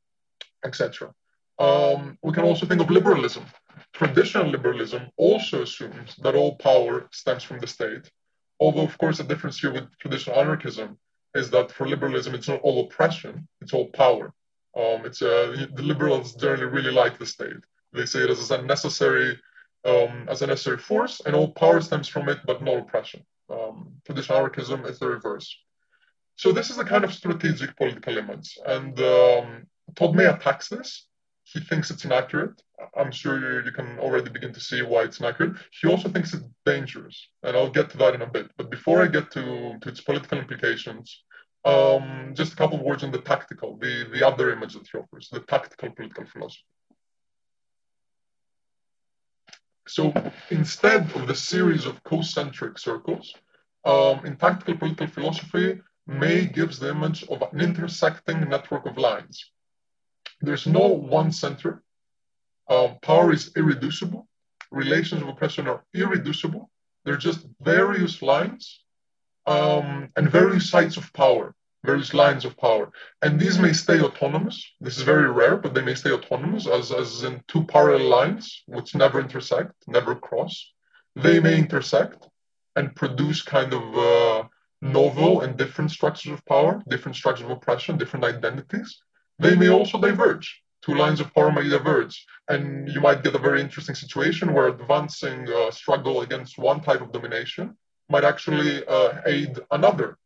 [0.65, 1.13] etc.
[1.59, 3.45] Um, we can also think of liberalism.
[3.93, 8.11] Traditional liberalism also assumes that all power stems from the state,
[8.59, 10.99] although of course the difference here with traditional anarchism
[11.35, 14.33] is that for liberalism it's not all oppression, it's all power.
[14.77, 17.63] Um, it's uh, the liberals generally really like the state.
[17.93, 19.39] They say it as a necessary
[19.85, 23.25] um, as a necessary force, and all power stems from it, but not oppression.
[23.51, 25.55] Um, traditional anarchism is the reverse.
[26.37, 31.07] So this is the kind of strategic political image, and um, Todd May attacks this.
[31.45, 32.61] He thinks it's inaccurate.
[32.97, 35.57] I'm sure you, you can already begin to see why it's inaccurate.
[35.79, 38.51] He also thinks it's dangerous, and I'll get to that in a bit.
[38.57, 41.23] But before I get to, to its political implications,
[41.65, 44.99] um, just a couple of words on the tactical, the, the other image that he
[44.99, 46.65] offers, the tactical political philosophy.
[49.87, 50.13] So
[50.51, 53.35] instead of the series of concentric circles,
[53.85, 59.51] um, in tactical political philosophy, May gives the image of an intersecting network of lines.
[60.45, 61.83] There's no one center.
[62.69, 64.27] Um, power is irreducible.
[64.71, 66.71] Relations of oppression are irreducible.
[67.05, 68.81] They're just various lines
[69.47, 71.55] um, and various sites of power
[71.85, 72.91] various lines of power.
[73.23, 74.57] And these may stay autonomous.
[74.81, 78.63] This is very rare, but they may stay autonomous as, as in two parallel lines,
[78.67, 80.73] which never intersect, never cross.
[81.15, 82.27] They may intersect
[82.75, 84.49] and produce kind of uh,
[84.81, 89.03] novel and different structures of power, different structures of oppression, different identities.
[89.39, 90.63] They may also diverge.
[90.83, 92.25] Two lines of power may diverge.
[92.49, 97.01] And you might get a very interesting situation where advancing uh, struggle against one type
[97.01, 97.77] of domination
[98.09, 100.19] might actually uh, aid another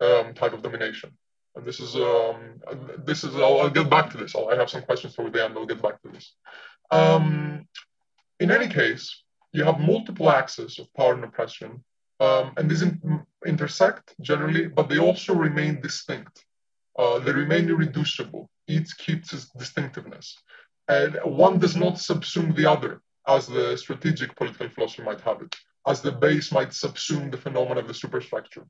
[0.00, 1.10] um, type of domination.
[1.54, 2.60] And this is um,
[3.04, 4.34] this is I'll, I'll, get back to this.
[4.34, 5.54] I'll, i have some questions toward the end.
[5.56, 6.34] I'll get back to this.
[6.90, 7.66] Um,
[8.40, 11.82] in any case, you have multiple axes of power and oppression,
[12.20, 16.44] um, and these in, intersect generally, but they also remain distinct.
[16.98, 18.48] Uh, they remain irreducible.
[18.66, 20.38] Each keeps its distinctiveness,
[20.88, 25.54] and one does not subsume the other, as the strategic political philosophy might have it,
[25.86, 28.66] as the base might subsume the phenomenon of the superstructure.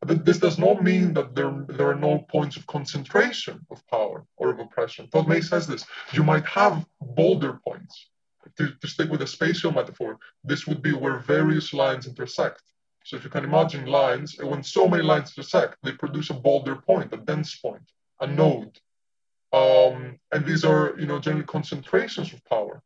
[0.00, 4.24] But this does not mean that there, there are no points of concentration of power
[4.36, 5.08] or of oppression.
[5.08, 5.84] Todd May says this.
[6.12, 8.10] You might have boulder points.
[8.58, 12.62] To, to stick with a spatial metaphor, this would be where various lines intersect.
[13.06, 16.74] So if you can imagine lines, when so many lines intersect, they produce a boulder
[16.74, 17.88] point, a dense point,
[18.20, 18.80] a node.
[19.52, 22.82] Um, and these are, you know, generally concentrations of power.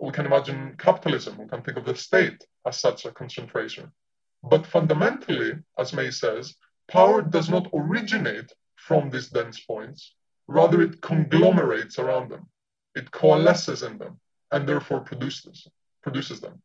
[0.00, 1.38] We can imagine capitalism.
[1.38, 3.90] We can think of the state as such a concentration.
[4.44, 6.54] But fundamentally, as May says,
[6.86, 10.14] power does not originate from these dense points,
[10.46, 12.46] rather it conglomerates around them.
[12.94, 14.20] It coalesces in them
[14.52, 15.66] and therefore produces,
[16.00, 16.62] produces them.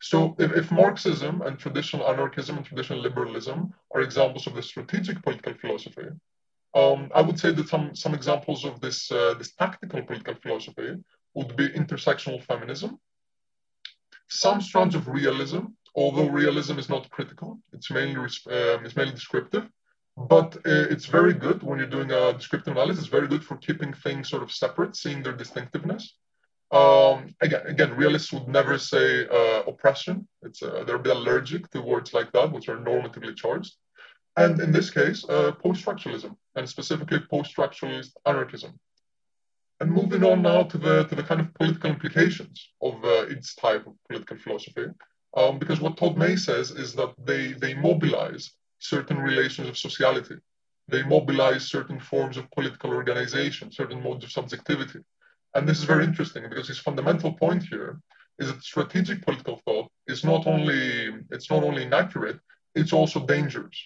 [0.00, 5.22] So if, if, Marxism and traditional anarchism and traditional liberalism are examples of the strategic
[5.22, 6.08] political philosophy,
[6.74, 10.94] um, I would say that some, some examples of this, uh, this tactical political philosophy
[11.34, 12.98] would be intersectional feminism,
[14.28, 15.60] some strands of realism,
[15.94, 19.68] although realism is not critical, it's mainly, um, it's mainly descriptive,
[20.16, 23.56] but uh, it's very good when you're doing a descriptive analysis, it's very good for
[23.56, 26.16] keeping things sort of separate, seeing their distinctiveness.
[26.70, 30.28] Um, again, again, realists would never say uh, oppression.
[30.42, 33.74] It's uh, they're a bit allergic to words like that, which are normatively charged.
[34.36, 38.78] And in this case, uh, post-structuralism, and specifically post-structuralist anarchism.
[39.80, 43.54] And moving on now to the to the kind of political implications of uh, its
[43.56, 44.86] type of political philosophy,
[45.36, 50.36] um, because what Todd May says is that they they mobilize certain relations of sociality,
[50.86, 55.00] they mobilize certain forms of political organization, certain modes of subjectivity
[55.54, 58.00] and this is very interesting because his fundamental point here
[58.38, 62.38] is that strategic political thought is not only it's not only inaccurate,
[62.74, 63.76] it's also dangerous.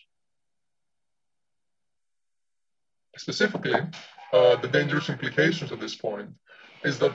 [3.16, 3.74] Specifically,
[4.32, 6.30] uh, the dangerous implications at this point
[6.84, 7.14] is that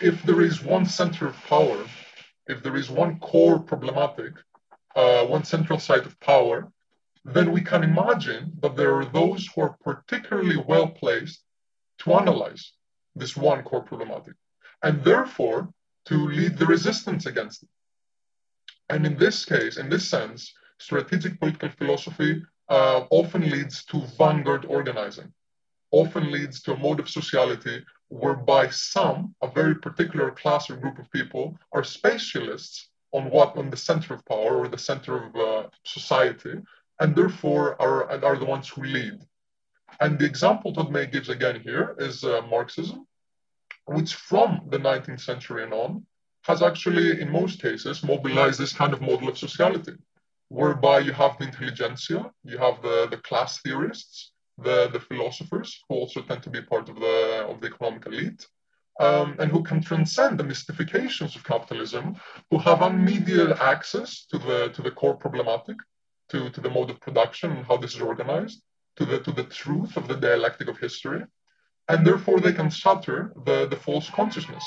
[0.00, 1.78] if there is one center of power,
[2.46, 4.32] if there is one core problematic,
[4.94, 6.70] uh, one central site of power,
[7.24, 11.42] then we can imagine that there are those who are particularly well placed
[11.98, 12.72] to analyze
[13.18, 14.34] this one core problematic,
[14.82, 15.68] and therefore
[16.06, 17.68] to lead the resistance against it.
[18.88, 24.64] And in this case, in this sense, strategic political philosophy uh, often leads to vanguard
[24.66, 25.32] organizing,
[25.90, 30.98] often leads to a mode of sociality whereby some, a very particular class or group
[30.98, 35.36] of people, are specialists on what on the center of power or the center of
[35.36, 36.54] uh, society,
[37.00, 39.18] and therefore are, are the ones who lead.
[40.00, 43.06] And the example Todd May gives again here is uh, Marxism,
[43.88, 46.04] which from the 19th century and on
[46.44, 49.92] has actually, in most cases, mobilized this kind of model of sociality,
[50.48, 55.94] whereby you have the intelligentsia, you have the, the class theorists, the, the philosophers, who
[55.96, 58.46] also tend to be part of the, of the economic elite,
[59.00, 62.16] um, and who can transcend the mystifications of capitalism,
[62.50, 65.76] who have unmediated access to the, to the core problematic,
[66.28, 68.62] to, to the mode of production and how this is organized,
[68.96, 71.24] to the, to the truth of the dialectic of history,
[71.88, 74.64] and therefore they can shatter the, the false consciousness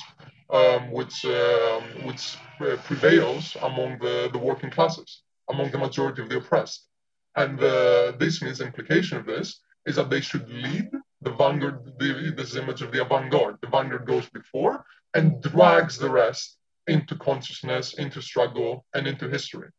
[0.52, 6.30] um, which, um, which uh, prevails among the, the working classes, among the majority of
[6.30, 6.88] the oppressed.
[7.36, 10.90] And uh, this means the implication of this is that they should lead
[11.22, 13.58] the vanguard, the, this image of the avant-garde.
[13.62, 16.58] The vanguard goes before and drags the rest
[16.88, 19.70] into consciousness, into struggle, and into history.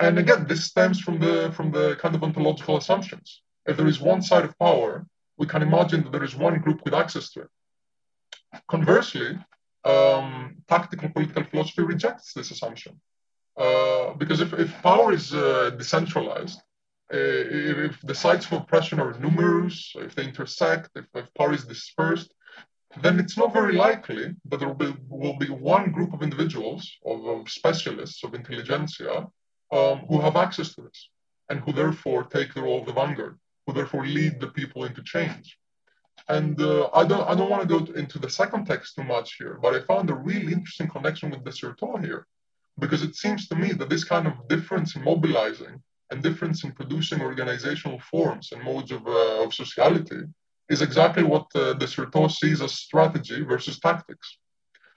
[0.00, 3.42] And again, this stems from the from the kind of ontological assumptions.
[3.66, 5.06] If there is one side of power
[5.38, 7.48] we can imagine that there is one group with access to it.
[8.68, 9.38] Conversely,
[9.84, 13.00] um, tactical political philosophy rejects this assumption.
[13.56, 16.58] Uh, because if, if power is uh, decentralized,
[17.12, 21.52] uh, if, if, the sites of oppression are numerous, if they intersect, if, if, power
[21.52, 22.32] is dispersed,
[23.02, 26.90] then it's not very likely that there will be, will be one group of individuals,
[27.04, 29.26] of, of specialists, of intelligentsia,
[29.72, 31.08] um, who have access to this
[31.48, 35.02] and who therefore take the role of the vanguard who therefore lead the people into
[35.02, 35.58] change.
[36.28, 39.28] And uh, I don't I don't want to go into the second text too much
[39.40, 42.26] here, but I found a really interesting connection with the de Certeau here,
[42.78, 46.72] because it seems to me that this kind of difference in mobilizing and difference in
[46.72, 50.22] producing organizational forms and modes of, uh, of sociality
[50.68, 54.38] is exactly what uh, de Certeau sees as strategy versus tactics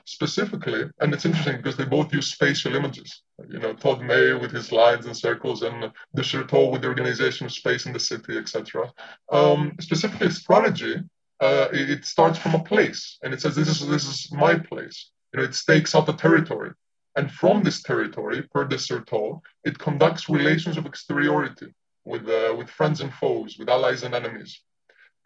[0.06, 3.24] specifically, and it's interesting because they both use spatial images.
[3.50, 7.46] You know, Todd May with his lines and circles, and de Certeau with the organization
[7.46, 8.94] of space in the city, etc.
[9.32, 10.96] Um, specifically, strategy.
[11.42, 15.12] Uh, it, starts from a place, and it says, "This is this is my place."
[15.34, 16.72] You know, it stakes out a territory,
[17.18, 21.74] and from this territory, per de Certeau, it conducts relations of exteriority
[22.06, 24.62] with uh, with friends and foes, with allies and enemies.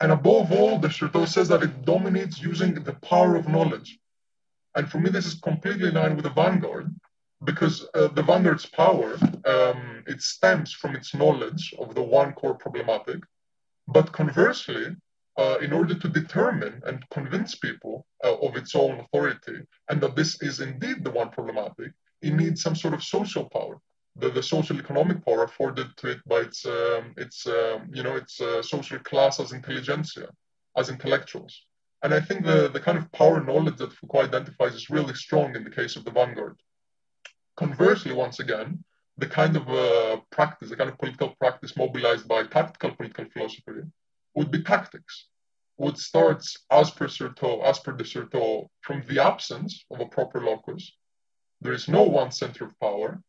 [0.02, 4.00] And above all, de Certeau says that it dominates using the power of knowledge
[4.76, 6.94] and for me, this is completely in line with the vanguard
[7.44, 12.56] because uh, the vanguard's power, um, it stems from its knowledge of the one core
[12.56, 13.20] problematic.
[13.88, 14.96] But conversely,
[15.38, 20.16] uh, in order to determine and convince people uh, of its own authority and that
[20.16, 23.80] this is indeed the one problematic, it needs some sort of social power,
[24.18, 28.18] the, the social economic power afforded to it by its, um, its um, you know,
[28.18, 30.28] its uh, social class as intelligentsia,
[30.76, 31.66] as intellectuals.
[32.02, 35.56] And I think the, the kind of power knowledge that Foucault identifies is really strong
[35.56, 36.58] in the case of the vanguard.
[37.58, 38.84] Conversely, once again,
[39.18, 43.82] the kind of uh, practice, the kind of political practice mobilized by tactical political philosophy
[44.36, 45.28] would be tactics,
[45.76, 50.40] which starts as per Certeau, as per de Certeau, from the absence of a proper
[50.40, 50.94] locus.
[51.60, 53.22] There is no one center of power.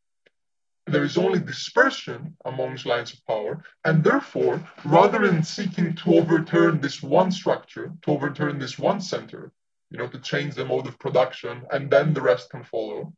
[0.87, 3.62] There is only dispersion amongst lines of power.
[3.85, 9.53] And therefore, rather than seeking to overturn this one structure, to overturn this one center,
[9.91, 13.12] you know, to change the mode of production and then the rest can follow,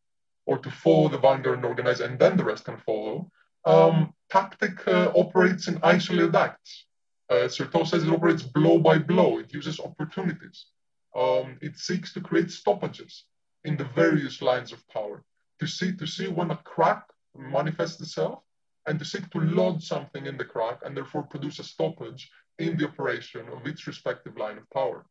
[0.47, 3.31] or to follow the vanguard and organize and then the rest can follow,
[3.65, 6.87] um, tactic uh, operates in isolated acts.
[7.31, 9.39] Uh, Certeau says it operates blow by blow.
[9.39, 10.67] It uses opportunities.
[11.15, 13.25] Um, it seeks to create stoppages
[13.65, 15.23] in the various lines of power
[15.61, 17.05] to see to see when a crack
[17.37, 18.41] manifests itself
[18.87, 22.77] and to seek to lodge something in the crack and therefore produce a stoppage in
[22.77, 25.07] the operation of its respective line of power.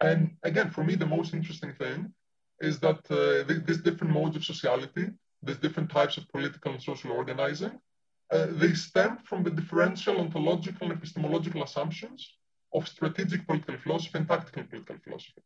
[0.00, 2.12] And again, for me, the most interesting thing
[2.60, 5.06] is that uh, these different modes of sociality,
[5.42, 7.78] these different types of political and social organizing,
[8.32, 12.34] uh, they stem from the differential ontological and epistemological assumptions
[12.74, 15.42] of strategic political philosophy and tactical political philosophy.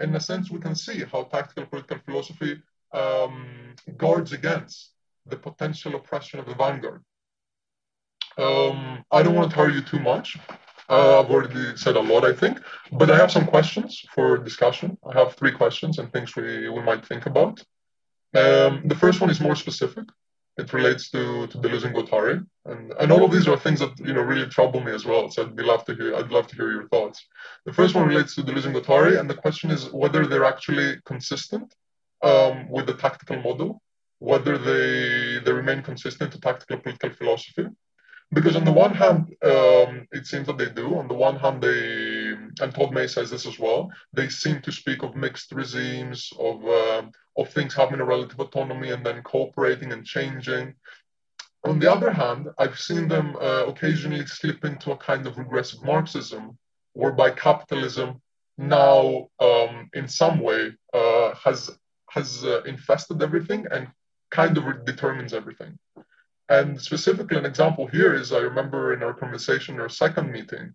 [0.00, 2.62] In a sense, we can see how tactical political philosophy
[2.94, 4.92] um, guards against
[5.26, 7.02] the potential oppression of the vanguard.
[8.38, 10.38] Um, I don't want to tell you too much.
[10.88, 12.60] Uh, I've already said a lot, I think,
[12.92, 14.98] but I have some questions for discussion.
[15.08, 17.62] I have three questions and things we, we might think about.
[18.34, 20.04] Um, the first one is more specific.
[20.56, 22.44] It relates to, to Deleuze and Guattari.
[22.66, 25.30] And, and all of these are things that you know really trouble me as well.
[25.30, 27.26] So I'd be love to hear I'd love to hear your thoughts.
[27.64, 30.96] The first one relates to Deleuze and Guattari, and the question is whether they're actually
[31.04, 31.74] consistent
[32.24, 33.80] um, with the tactical model,
[34.18, 37.66] whether they they remain consistent to tactical political philosophy,
[38.32, 40.96] because on the one hand, um, it seems that they do.
[40.96, 43.90] On the one hand, they and Todd May says this as well.
[44.12, 47.02] They seem to speak of mixed regimes, of uh,
[47.36, 50.74] of things having a relative autonomy and then cooperating and changing.
[51.64, 55.82] On the other hand, I've seen them uh, occasionally slip into a kind of regressive
[55.82, 56.58] Marxism,
[56.92, 58.20] whereby capitalism
[58.58, 61.70] now, um, in some way, uh, has
[62.14, 63.88] has uh, infested everything and
[64.30, 65.72] kind of determines everything.
[66.48, 70.66] And specifically, an example here is I remember in our conversation, our second meeting,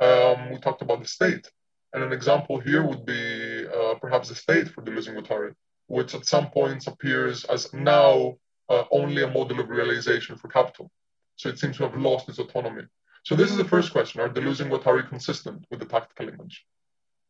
[0.00, 1.44] um, we talked about the state.
[1.92, 5.52] And an example here would be uh, perhaps the state for Deleuze and Guattari,
[5.96, 8.36] which at some points appears as now
[8.68, 10.90] uh, only a model of realization for capital.
[11.36, 12.84] So it seems to have lost its autonomy.
[13.24, 16.64] So this is the first question, are Deleuze and Guattari consistent with the tactical image?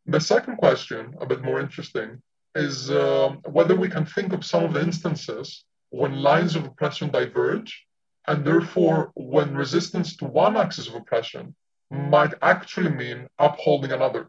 [0.06, 2.22] The second question, a bit more interesting,
[2.56, 7.10] is um, whether we can think of some of the instances when lines of oppression
[7.10, 7.86] diverge
[8.26, 11.54] and therefore, when resistance to one axis of oppression
[11.90, 14.28] might actually mean upholding another.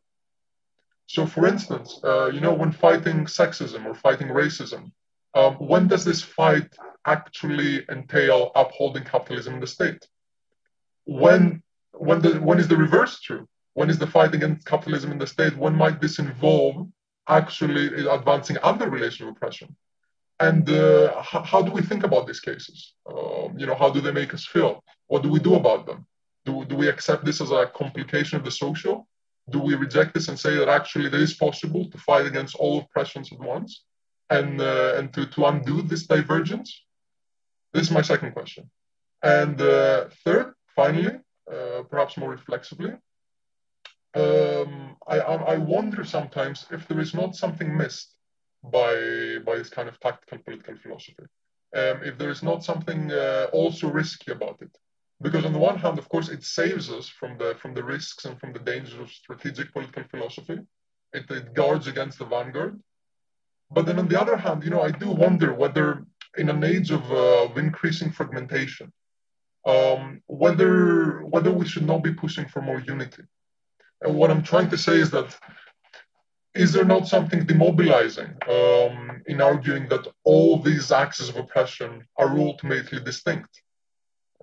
[1.07, 4.91] So, for instance, uh, you know, when fighting sexism or fighting racism,
[5.34, 6.75] um, when does this fight
[7.05, 10.05] actually entail upholding capitalism in the state?
[11.05, 11.63] When,
[11.93, 13.47] when, the, when is the reverse true?
[13.73, 15.57] When is the fight against capitalism in the state?
[15.57, 16.88] When might this involve
[17.28, 19.75] actually advancing other relations of oppression?
[20.39, 22.93] And uh, how, how, do we think about these cases?
[23.05, 24.84] Um, you know, how do they make us feel?
[25.07, 26.05] What do we do about them?
[26.45, 29.07] Do, do we accept this as a complication of the social?
[29.49, 32.80] Do we reject this and say that actually it is possible to fight against all
[32.82, 33.84] oppressions at once
[34.30, 36.84] and, uh, and to, to undo this divergence?
[37.73, 38.69] This is my second question.
[39.23, 41.15] And uh, third, finally,
[41.51, 42.91] uh, perhaps more reflexively,
[44.13, 44.76] um,
[45.08, 45.18] I,
[45.53, 48.16] I wonder sometimes if there is not something missed
[48.64, 51.26] by by this kind of tactical political philosophy.
[51.76, 54.74] Um, if there is not something uh, also risky about it,
[55.22, 58.26] because on the one hand, of course, it saves us from the from the risks
[58.26, 60.60] and from the dangers of strategic political philosophy.
[61.14, 62.80] It, it guards against the vanguard.
[63.72, 66.05] But then on the other hand, you know, I do wonder whether
[66.38, 68.91] in an age of, uh, of increasing fragmentation,
[69.66, 73.24] um, whether whether we should not be pushing for more unity.
[74.02, 75.36] And what I'm trying to say is that
[76.54, 82.38] is there not something demobilizing um, in arguing that all these axes of oppression are
[82.38, 83.62] ultimately distinct?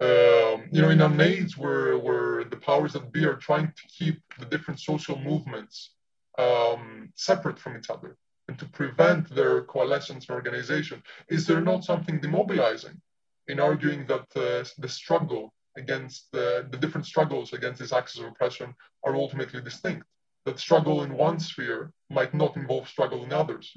[0.00, 3.82] Um, you know, in an age where, where the powers that be are trying to
[3.88, 5.90] keep the different social movements
[6.38, 8.16] um, separate from each other
[8.48, 13.00] and to prevent their coalescence and organization, is there not something demobilizing
[13.48, 18.26] in arguing that uh, the struggle against the, the different struggles against these axes of
[18.26, 20.06] oppression are ultimately distinct?
[20.44, 23.76] that struggle in one sphere might not involve struggle in others.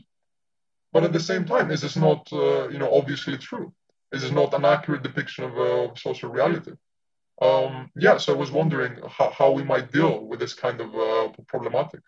[0.94, 3.74] But at the same time, is this not, uh, you know, obviously true?
[4.12, 6.72] Is this not an accurate depiction of, uh, social reality?
[7.42, 10.96] Um, yeah, so I was wondering how, how we might deal with this kind of
[10.96, 12.02] uh, problematic.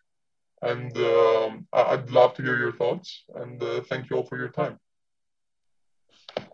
[0.61, 3.23] And um, I'd love to hear your thoughts.
[3.35, 4.79] And uh, thank you all for your time.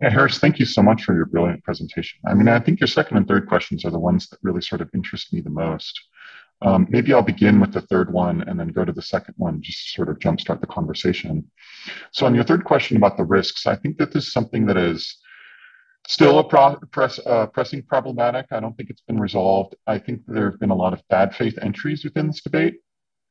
[0.01, 2.19] Harris, thank you so much for your brilliant presentation.
[2.27, 4.81] I mean, I think your second and third questions are the ones that really sort
[4.81, 5.99] of interest me the most.
[6.61, 9.61] Um, maybe I'll begin with the third one and then go to the second one,
[9.61, 11.49] just sort of jumpstart the conversation.
[12.11, 14.77] So, on your third question about the risks, I think that this is something that
[14.77, 15.17] is
[16.07, 18.45] still a pro- press, uh, pressing problematic.
[18.51, 19.75] I don't think it's been resolved.
[19.86, 22.75] I think there have been a lot of bad faith entries within this debate.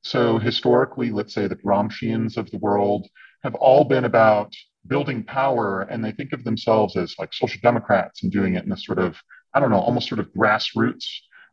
[0.02, 3.08] So, historically, let's say the Gramscians of the world
[3.42, 4.54] have all been about
[4.86, 8.72] building power, and they think of themselves as like social democrats and doing it in
[8.72, 9.16] a sort of,
[9.54, 11.04] I don't know, almost sort of grassroots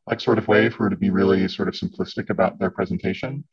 [0.07, 3.43] like sort of way for it to be really sort of simplistic about their presentation.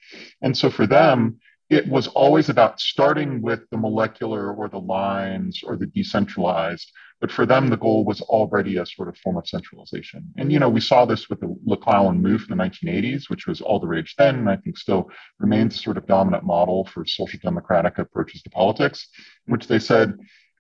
[0.43, 1.39] And so for them,
[1.71, 6.91] it was always about starting with the molecular or the lines or the decentralized.
[7.21, 10.33] But for them, the goal was already a sort of form of centralization.
[10.37, 13.61] And, you know, we saw this with the and Mouffe in the 1980s, which was
[13.61, 15.11] all the rage then, and I think still
[15.41, 19.09] remains a sort of dominant model for social democratic approaches to politics,
[19.47, 20.17] which they said,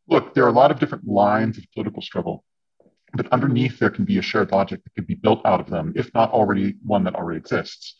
[0.09, 2.44] look, there are a lot of different lines of political struggle
[3.14, 5.92] but underneath there can be a shared logic that could be built out of them,
[5.96, 7.94] if not already one that already exists.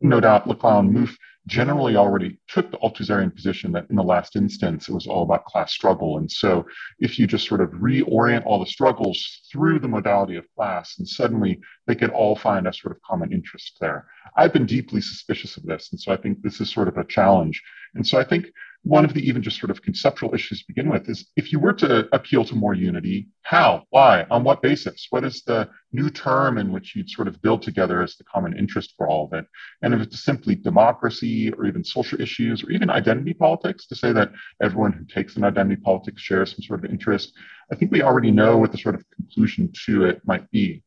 [0.00, 1.16] No doubt and Mouffe
[1.50, 2.00] generally oh.
[2.00, 5.72] already took the Althusserian position that in the last instance it was all about class
[5.72, 6.16] struggle.
[6.18, 6.64] And so
[7.00, 11.06] if you just sort of reorient all the struggles through the modality of class, and
[11.06, 14.06] suddenly they could all find a sort of common interest there.
[14.36, 15.90] I've been deeply suspicious of this.
[15.90, 17.60] And so I think this is sort of a challenge.
[17.94, 18.46] And so I think
[18.82, 21.58] one of the even just sort of conceptual issues to begin with is if you
[21.58, 25.06] were to appeal to more unity, how, why, on what basis?
[25.10, 28.56] What is the new term in which you'd sort of build together as the common
[28.56, 29.44] interest for all of it?
[29.82, 34.12] And if it's simply democracy or even social issues or even identity politics, to say
[34.12, 37.34] that everyone who takes an identity politics shares some sort of interest,
[37.70, 40.82] I think we already know what the sort of conclusion to it might be.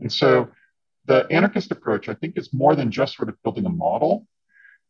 [0.00, 0.48] And so
[1.06, 4.26] the anarchist approach, I think, is more than just sort of building a model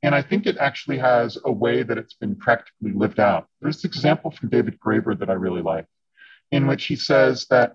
[0.02, 3.48] and I think it actually has a way that it's been practically lived out.
[3.60, 5.86] There's an example from David Graeber that I really like,
[6.52, 7.74] in which he says that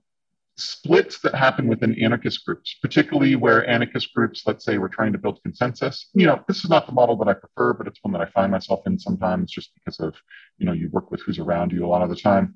[0.56, 5.18] splits that happen within anarchist groups, particularly where anarchist groups, let's say, were trying to
[5.18, 6.10] build consensus.
[6.14, 8.30] You know, this is not the model that I prefer, but it's one that I
[8.30, 10.16] find myself in sometimes just because of,
[10.60, 12.56] you know, you work with who's around you a lot of the time.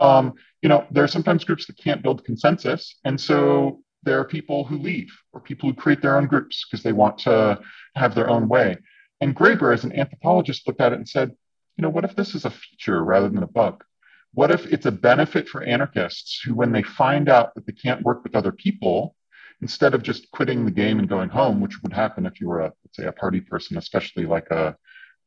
[0.00, 2.98] Um, you know, there are sometimes groups that can't build consensus.
[3.04, 6.82] And so there are people who leave or people who create their own groups because
[6.82, 7.60] they want to
[7.94, 8.76] have their own way.
[9.20, 11.32] And Graeber, as an anthropologist, looked at it and said,
[11.76, 13.84] you know, what if this is a feature rather than a bug?
[14.32, 18.02] What if it's a benefit for anarchists who, when they find out that they can't
[18.02, 19.14] work with other people,
[19.60, 22.60] instead of just quitting the game and going home, which would happen if you were
[22.60, 24.76] a, let's say, a party person, especially like a,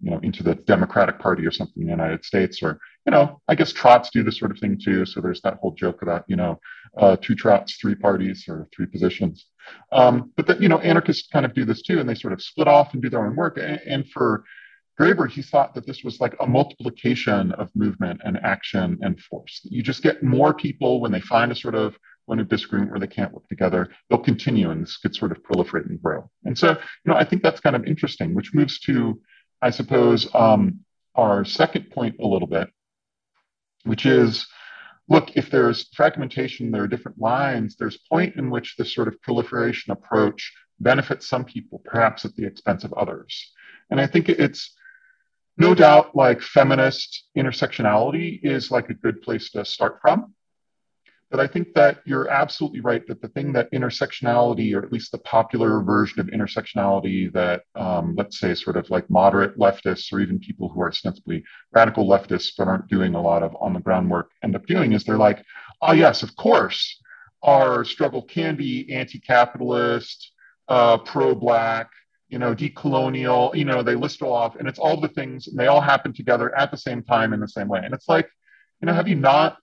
[0.02, 3.42] you know, into the Democratic Party or something in the United States, or, you know,
[3.48, 5.06] I guess Trots do this sort of thing too.
[5.06, 6.60] So there's that whole joke about, you know,
[6.98, 9.46] uh, two Trots, three parties or three positions.
[9.92, 12.42] Um, but that, you know, anarchists kind of do this too, and they sort of
[12.42, 13.58] split off and do their own work.
[13.58, 14.44] And, and for
[15.00, 19.62] Graeber, he thought that this was like a multiplication of movement and action and force.
[19.64, 23.00] You just get more people when they find a sort of one of disagreement where
[23.00, 26.30] they can't work together, they'll continue and this could sort of proliferate and grow.
[26.44, 29.20] And so, you know, I think that's kind of interesting, which moves to
[29.62, 30.82] I suppose, um,
[31.16, 32.70] our second point a little bit,
[33.84, 34.48] which is
[35.10, 39.22] look, if there's fragmentation, there are different lines, there's point in which this sort of
[39.22, 43.52] proliferation approach benefits some people, perhaps at the expense of others.
[43.90, 44.76] And I think it's
[45.58, 50.34] no doubt like feminist intersectionality is like a good place to start from.
[51.30, 55.12] But I think that you're absolutely right that the thing that intersectionality, or at least
[55.12, 60.22] the popular version of intersectionality that, um, let's say, sort of like moderate leftists or
[60.22, 63.80] even people who are ostensibly radical leftists but aren't doing a lot of on the
[63.82, 65.44] ground work end up doing is they're like,
[65.82, 67.02] oh, yes, of course,
[67.44, 70.32] our struggle can be anti capitalist,
[70.70, 71.90] uh, pro black,
[72.30, 75.58] you know, decolonial, you know, they list all off and it's all the things and
[75.58, 77.82] they all happen together at the same time in the same way.
[77.84, 78.30] And it's like,
[78.82, 79.58] you know, have you not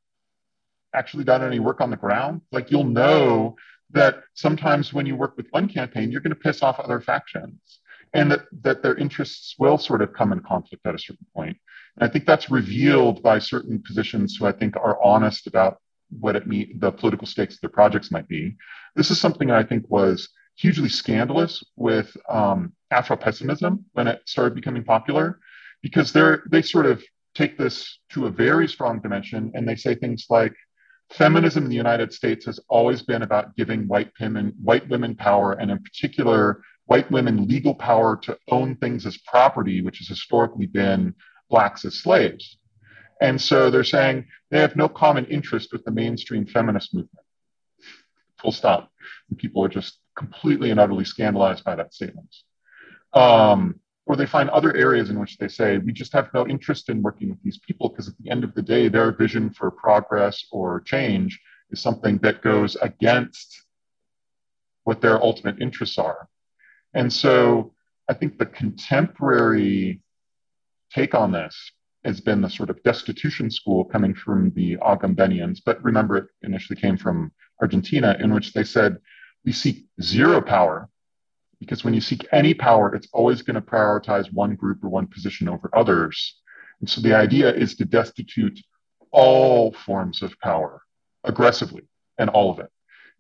[0.95, 3.57] actually done any work on the ground, like you'll know
[3.91, 7.81] that sometimes when you work with one campaign, you're going to piss off other factions
[8.13, 11.57] and that, that their interests will sort of come in conflict at a certain point.
[11.97, 15.79] And I think that's revealed by certain positions who I think are honest about
[16.21, 18.57] what it mean the political stakes of their projects might be.
[18.95, 24.85] This is something I think was hugely scandalous with um, Afro-pessimism when it started becoming
[24.85, 25.41] popular,
[25.83, 27.03] because they're they sort of
[27.35, 30.55] take this to a very strong dimension and they say things like
[31.11, 35.53] feminism in the United States has always been about giving white women, white women power,
[35.53, 40.67] and in particular, white women legal power to own things as property, which has historically
[40.67, 41.15] been
[41.49, 42.59] blacks as slaves.
[43.21, 47.27] And so they're saying they have no common interest with the mainstream feminist movement.
[48.41, 48.91] Full stop.
[49.31, 52.35] And people are just completely and utterly scandalized by that statement.
[53.13, 56.89] Um, or they find other areas in which they say, we just have no interest
[56.91, 59.71] in working with these people because at the end of the day, their vision for
[59.71, 61.41] progress or change
[61.71, 63.63] is something that goes against
[64.85, 66.29] what their ultimate interests are.
[66.93, 67.73] And so
[68.09, 70.03] I think the contemporary
[70.93, 71.73] take on this
[72.05, 76.79] has been the sort of destitution school coming from the Agambenians, but remember it initially
[76.79, 77.33] came from
[77.63, 78.99] Argentina, in which they said,
[79.47, 80.91] we seek zero power
[81.65, 85.07] because when you seek any power, it's always going to prioritize one group or one
[85.07, 86.41] position over others.
[86.81, 88.61] And so the idea is to destitute
[89.11, 90.83] all forms of power
[91.25, 91.83] aggressively
[92.19, 92.71] and all of it.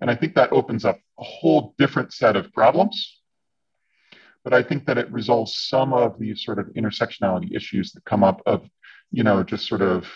[0.00, 3.20] And I think that opens up a whole different set of problems.
[4.42, 8.22] But I think that it resolves some of these sort of intersectionality issues that come
[8.22, 8.68] up of,
[9.10, 10.06] you know, just sort of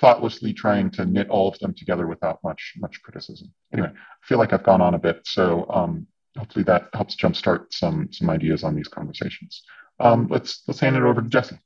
[0.00, 3.52] thoughtlessly trying to knit all of them together without much much criticism.
[3.72, 6.06] Anyway, I feel like I've gone on a bit, so um,
[6.36, 9.62] hopefully that helps jumpstart some some ideas on these conversations.
[10.00, 11.58] Um, let's let's hand it over to Jesse.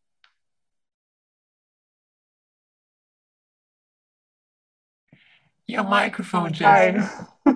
[5.66, 6.98] Your microphone, Jesse.
[6.98, 7.54] Hi.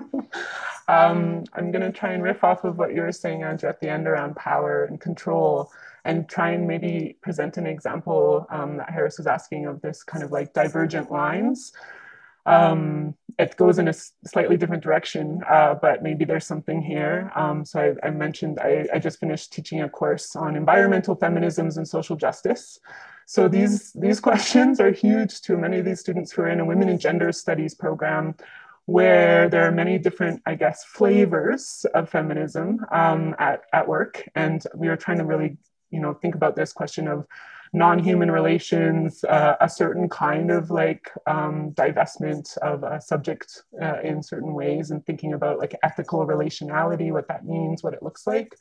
[0.87, 3.79] um, I'm going to try and riff off of what you were saying, Andrew, at
[3.79, 5.71] the end around power and control,
[6.05, 10.23] and try and maybe present an example um, that Harris was asking of this kind
[10.23, 11.73] of like divergent lines
[12.45, 17.31] um, it goes in a slightly different direction, uh, but maybe there's something here.
[17.35, 21.77] Um, so I, I mentioned I, I, just finished teaching a course on environmental feminisms
[21.77, 22.79] and social justice.
[23.25, 26.65] So these, these questions are huge to many of these students who are in a
[26.65, 28.35] women and gender studies program
[28.85, 34.27] where there are many different, I guess, flavors of feminism um, at, at work.
[34.35, 35.57] And we are trying to really,
[35.89, 37.25] you know, think about this question of
[37.73, 44.21] non-human relations, uh, a certain kind of like um, divestment of a subject uh, in
[44.21, 48.55] certain ways and thinking about like ethical relationality, what that means, what it looks like.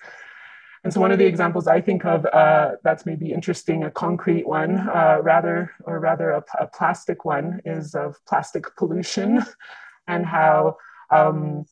[0.85, 4.49] And so one of the examples I think of uh, that's maybe interesting, a concrete
[4.49, 9.45] one, uh, rather, or rather a, a, plastic one is of plastic pollution
[10.09, 10.77] and how
[11.11, 11.67] um,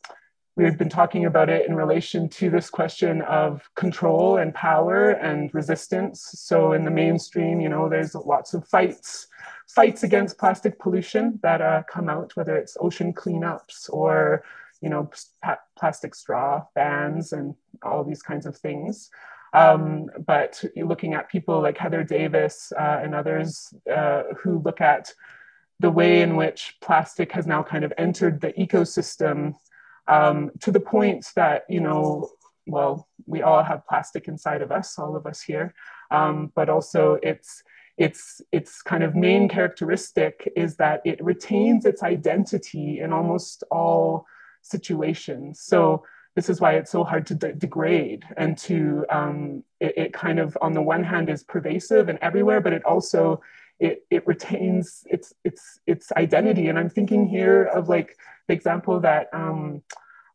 [0.60, 5.48] We've been talking about it in relation to this question of control and power and
[5.54, 6.32] resistance.
[6.34, 9.26] So in the mainstream, you know, there's lots of fights,
[9.74, 14.44] fights against plastic pollution that uh, come out, whether it's ocean cleanups or,
[14.82, 15.08] you know,
[15.78, 19.08] plastic straw bans and all these kinds of things.
[19.54, 25.10] Um, but looking at people like Heather Davis uh, and others uh, who look at
[25.78, 29.54] the way in which plastic has now kind of entered the ecosystem
[30.10, 32.28] um, to the point that, you know,
[32.66, 35.72] well, we all have plastic inside of us, all of us here,
[36.10, 37.62] um, but also it's,
[37.96, 44.24] its its kind of main characteristic is that it retains its identity in almost all
[44.62, 45.60] situations.
[45.60, 46.02] So
[46.34, 50.38] this is why it's so hard to de degrade and to um, it, it, kind
[50.38, 53.42] of on the one hand is pervasive and everywhere, but it also
[53.80, 56.68] it, it retains its its its identity.
[56.68, 58.16] And I'm thinking here of like
[58.46, 59.82] the example that, um,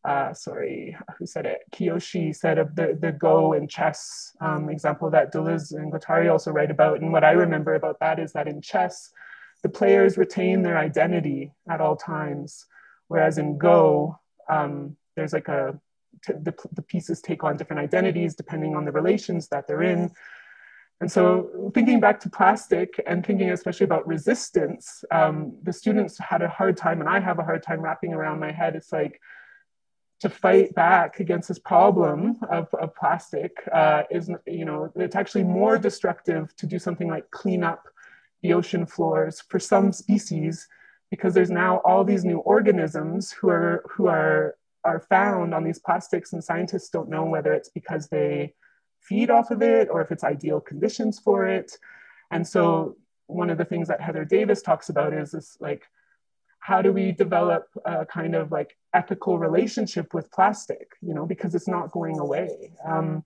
[0.03, 1.59] uh, sorry, who said it?
[1.73, 6.51] Kiyoshi said of the, the Go and chess um, example that Deleuze and Guattari also
[6.51, 7.01] write about.
[7.01, 9.11] And what I remember about that is that in chess,
[9.63, 12.65] the players retain their identity at all times.
[13.07, 14.19] Whereas in Go,
[14.49, 15.79] um, there's like a,
[16.27, 20.11] the, the pieces take on different identities depending on the relations that they're in.
[21.01, 26.41] And so thinking back to plastic and thinking especially about resistance, um, the students had
[26.41, 28.75] a hard time, and I have a hard time wrapping around my head.
[28.75, 29.19] It's like
[30.21, 35.43] to fight back against this problem of, of plastic uh, is, you know, it's actually
[35.43, 37.83] more destructive to do something like clean up
[38.41, 40.67] the ocean floors for some species
[41.11, 45.79] because there's now all these new organisms who are who are are found on these
[45.79, 48.53] plastics and scientists don't know whether it's because they
[49.07, 51.77] feed off of it or if it's ideal conditions for it.
[52.31, 52.97] And so
[53.27, 55.83] one of the things that Heather Davis talks about is this like,
[56.59, 61.53] how do we develop a kind of like ethical relationship with plastic, you know, because
[61.53, 62.71] it's not going away.
[62.83, 63.23] Um,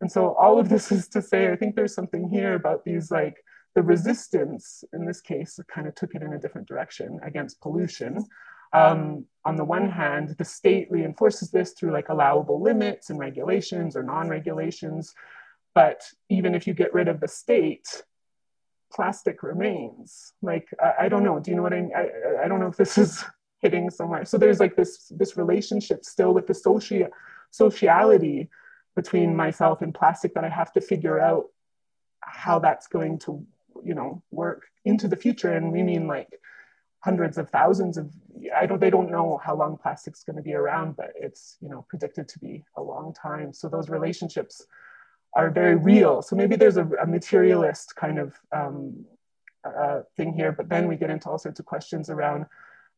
[0.00, 3.10] and so all of this is to say, I think there's something here about these
[3.10, 3.42] like
[3.74, 8.24] the resistance in this case kind of took it in a different direction against pollution.
[8.72, 13.96] Um, on the one hand, the state reinforces this through like allowable limits and regulations
[13.96, 15.14] or non-regulations.
[15.74, 18.02] But even if you get rid of the state,
[18.92, 20.32] plastic remains.
[20.42, 21.92] Like, I, I don't know, do you know what I mean?
[21.94, 23.24] I, I don't know if this is
[23.60, 24.24] hitting somewhere.
[24.24, 27.08] So there's like this, this relationship still with the soci
[27.50, 28.48] sociality
[28.94, 31.46] between myself and plastic that I have to figure out
[32.20, 33.44] how that's going to,
[33.84, 35.52] you know, work into the future.
[35.52, 36.28] And we mean like
[37.08, 38.06] hundreds of thousands of
[38.60, 41.68] i don't they don't know how long plastic's going to be around but it's you
[41.70, 44.54] know predicted to be a long time so those relationships
[45.36, 46.22] are very real.
[46.22, 49.04] So maybe there's a, a materialist kind of um,
[49.64, 52.46] uh, thing here, but then we get into all sorts of questions around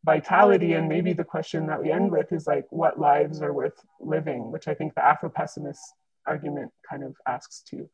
[0.04, 0.74] vitality.
[0.74, 4.52] And maybe the question that we end with is like, what lives are worth living,
[4.52, 5.80] which I think the Afro pessimist
[6.26, 7.90] argument kind of asks too.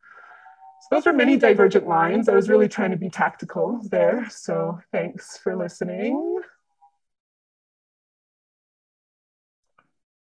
[0.85, 2.28] So those were many divergent lines.
[2.28, 4.28] I was really trying to be tactical there.
[4.28, 6.41] So thanks for listening.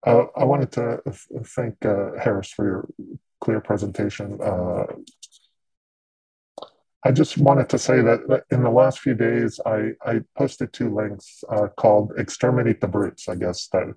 [0.06, 1.02] Uh, I wanted to
[1.46, 2.90] thank uh, Harris for your
[3.40, 4.38] clear presentation.
[4.42, 4.84] Uh,
[7.06, 10.94] I just wanted to say that in the last few days, I, I posted two
[10.94, 13.88] links uh, called Exterminate the Brutes, I guess, that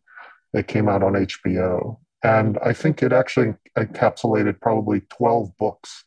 [0.53, 1.99] they came out on HBO.
[2.23, 6.05] And I think it actually encapsulated probably 12 books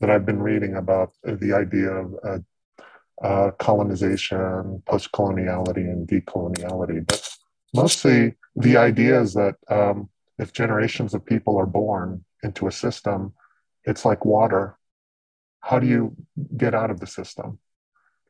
[0.00, 2.38] that I've been reading about the idea of uh,
[3.22, 7.06] uh, colonization, post coloniality, and decoloniality.
[7.06, 7.28] But
[7.74, 13.32] mostly the idea is that um, if generations of people are born into a system,
[13.84, 14.76] it's like water.
[15.60, 16.14] How do you
[16.56, 17.58] get out of the system?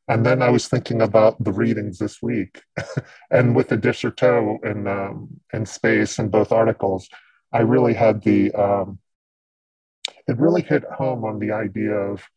[0.08, 2.62] And then I was thinking about the readings this week,
[3.30, 7.08] and with the de Certeau in um, in space in both articles,
[7.52, 9.00] I really had the um,
[10.26, 12.28] it really hit home on the idea of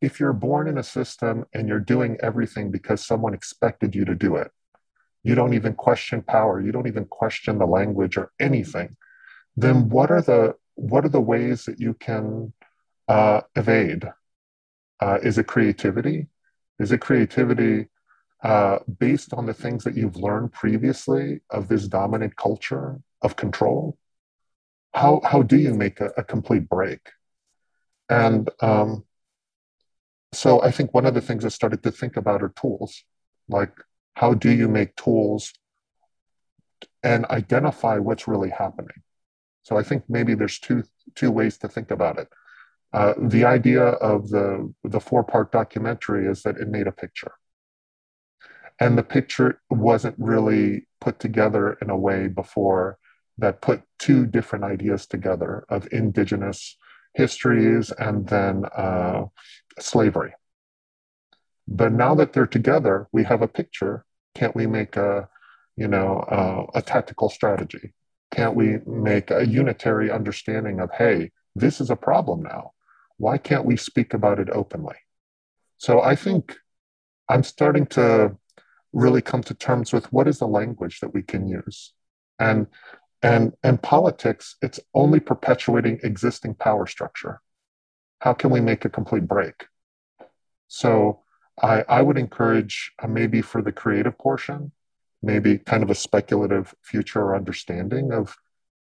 [0.00, 4.14] if you're born in a system and you're doing everything because someone expected you to
[4.14, 4.50] do it,
[5.22, 8.96] you don't even question power, you don't even question the language or anything,
[9.56, 12.52] then what are the what are the ways that you can
[13.08, 14.10] uh, evade?
[15.00, 16.26] Uh, is it creativity?
[16.78, 17.86] Is it creativity
[18.42, 23.96] uh, based on the things that you've learned previously of this dominant culture of control?
[24.94, 27.00] How how do you make a, a complete break?
[28.08, 29.04] And um,
[30.32, 33.04] so I think one of the things I started to think about are tools.
[33.48, 33.72] Like,
[34.14, 35.52] how do you make tools
[37.02, 39.02] and identify what's really happening?
[39.62, 40.84] So I think maybe there's two
[41.14, 42.28] two ways to think about it.
[42.92, 47.32] Uh, the idea of the the four part documentary is that it made a picture,
[48.78, 52.98] and the picture wasn't really put together in a way before
[53.38, 56.76] that put two different ideas together of indigenous
[57.14, 59.24] histories and then uh,
[59.78, 60.32] slavery.
[61.66, 64.04] But now that they're together, we have a picture.
[64.34, 65.28] Can't we make a,
[65.76, 67.92] you know, uh, a tactical strategy?
[68.30, 72.72] Can't we make a unitary understanding of, hey, this is a problem now.
[73.16, 74.96] Why can't we speak about it openly?
[75.78, 76.56] So I think
[77.28, 78.36] I'm starting to
[78.92, 81.92] really come to terms with what is the language that we can use.
[82.38, 82.66] And
[83.24, 87.40] and, and politics, it's only perpetuating existing power structure.
[88.20, 89.64] How can we make a complete break?
[90.68, 91.22] So
[91.62, 94.72] I, I would encourage uh, maybe for the creative portion,
[95.22, 98.36] maybe kind of a speculative future or understanding of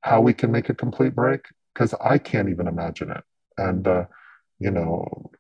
[0.01, 1.41] how we can make a complete break,
[1.73, 3.23] because I can't even imagine it.
[3.57, 4.05] And, uh,
[4.57, 5.31] you know,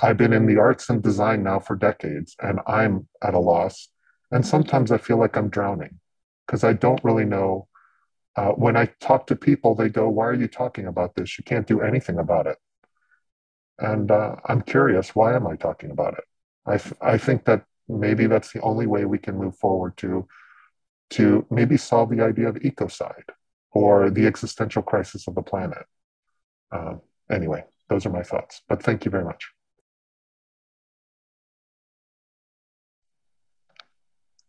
[0.00, 3.88] I've been in the arts and design now for decades, and I'm at a loss.
[4.32, 6.00] And sometimes I feel like I'm drowning
[6.52, 7.66] because I don't really know.
[8.36, 11.38] Uh, when I talk to people, they go, Why are you talking about this?
[11.38, 12.58] You can't do anything about it.
[13.78, 16.24] And uh, I'm curious, why am I talking about it?
[16.66, 20.28] I, I think that maybe that's the only way we can move forward to,
[21.10, 23.30] to maybe solve the idea of ecocide
[23.72, 25.86] or the existential crisis of the planet.
[26.70, 26.96] Uh,
[27.30, 28.60] anyway, those are my thoughts.
[28.68, 29.50] But thank you very much.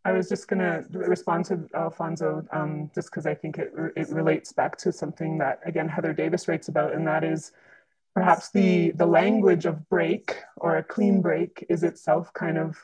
[0.06, 4.10] I was just going to respond to Alfonso um, just because I think it, it
[4.10, 7.54] relates back to something that, again, Heather Davis writes about, and that is
[8.14, 12.76] perhaps the, the language of break or a clean break is itself kind of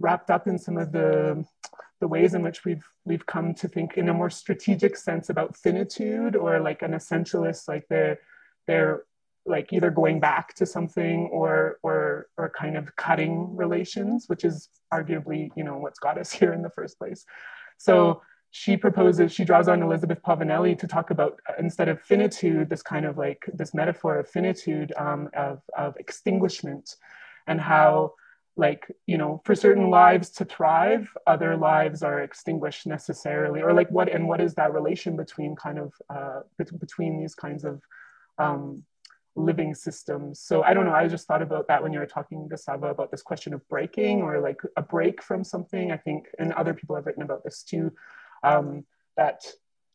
[0.00, 1.44] wrapped up in some of the,
[2.00, 5.56] the ways in which we've, we've come to think in a more strategic sense about
[5.56, 8.18] finitude or like an essentialist, like they're,
[8.66, 9.04] they're
[9.48, 14.68] like either going back to something or or or kind of cutting relations which is
[14.92, 17.24] arguably you know what's got us here in the first place.
[17.78, 22.70] So she proposes she draws on elizabeth Povinelli to talk about uh, instead of finitude
[22.70, 26.96] this kind of like this metaphor of finitude um, of, of extinguishment
[27.46, 28.14] and how
[28.56, 33.90] like you know for certain lives to thrive other lives are extinguished necessarily or like
[33.90, 36.40] what and what is that relation between kind of uh,
[36.80, 37.80] between these kinds of
[38.38, 38.82] um,
[39.38, 40.40] living systems.
[40.40, 42.88] So I don't know, I just thought about that when you were talking to Sava
[42.88, 45.92] about this question of breaking or like a break from something.
[45.92, 47.92] I think, and other people have written about this too,
[48.42, 48.84] um,
[49.16, 49.44] that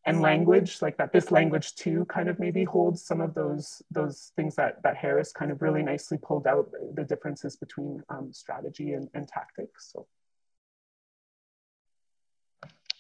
[0.06, 4.32] and language, like that this language too kind of maybe holds some of those those
[4.36, 8.94] things that that Harris kind of really nicely pulled out the differences between um, strategy
[8.94, 9.92] and, and tactics.
[9.94, 10.08] So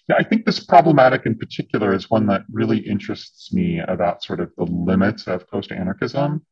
[0.10, 4.42] Yeah, I think this problematic in particular is one that really interests me about sort
[4.42, 6.46] of the limits of post anarchism.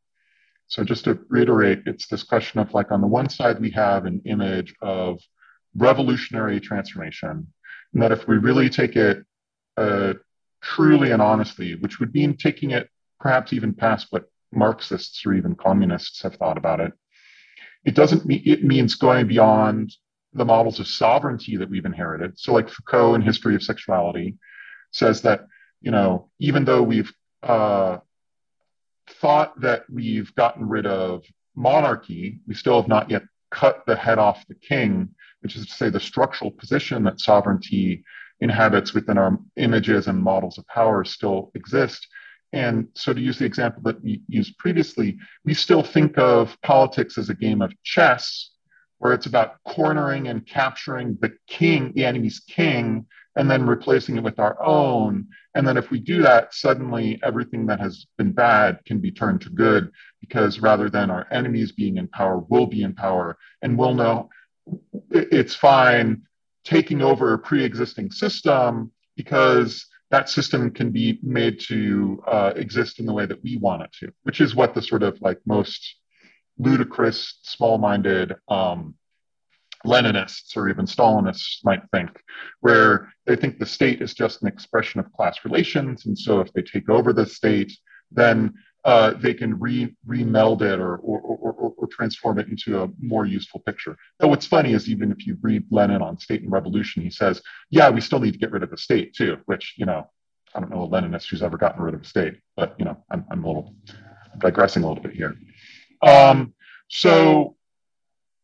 [0.67, 4.05] So, just to reiterate, it's this question of like, on the one side, we have
[4.05, 5.19] an image of
[5.75, 7.47] revolutionary transformation,
[7.93, 9.25] and that if we really take it
[9.75, 10.13] uh,
[10.61, 12.89] truly and honestly, which would mean taking it
[13.19, 16.93] perhaps even past what Marxists or even communists have thought about it,
[17.83, 19.91] it doesn't mean it means going beyond
[20.33, 22.39] the models of sovereignty that we've inherited.
[22.39, 24.37] So, like Foucault in History of Sexuality
[24.91, 25.47] says that,
[25.81, 27.11] you know, even though we've
[27.43, 27.97] uh,
[29.09, 31.23] thought that we've gotten rid of
[31.55, 35.09] monarchy, we still have not yet cut the head off the king,
[35.41, 38.03] which is to say the structural position that sovereignty
[38.39, 42.07] inhabits within our images and models of power still exist.
[42.53, 47.17] And so, to use the example that we used previously, we still think of politics
[47.17, 48.50] as a game of chess
[49.01, 53.03] where it's about cornering and capturing the king, the enemy's king,
[53.35, 55.25] and then replacing it with our own.
[55.55, 59.41] And then if we do that, suddenly everything that has been bad can be turned
[59.41, 63.75] to good because rather than our enemies being in power, we'll be in power and
[63.75, 64.29] we'll know
[65.09, 66.21] it's fine
[66.63, 72.99] taking over a pre existing system because that system can be made to uh, exist
[72.99, 75.39] in the way that we want it to, which is what the sort of like
[75.47, 75.95] most
[76.57, 78.95] ludicrous, small-minded um,
[79.85, 82.09] Leninists or even Stalinists might think,
[82.59, 86.53] where they think the state is just an expression of class relations, and so if
[86.53, 87.75] they take over the state,
[88.11, 92.89] then uh, they can re remeld it or or, or or, transform it into a
[92.99, 93.95] more useful picture.
[94.19, 97.41] Though what's funny is even if you read Lenin on State and Revolution, he says,
[97.69, 100.09] "Yeah, we still need to get rid of the state too," which you know
[100.55, 102.97] I don't know a Leninist who's ever gotten rid of a state, but you know
[103.11, 103.75] I'm, I'm a little
[104.39, 105.35] digressing a little bit here.
[106.01, 106.53] Um,
[106.89, 107.55] so,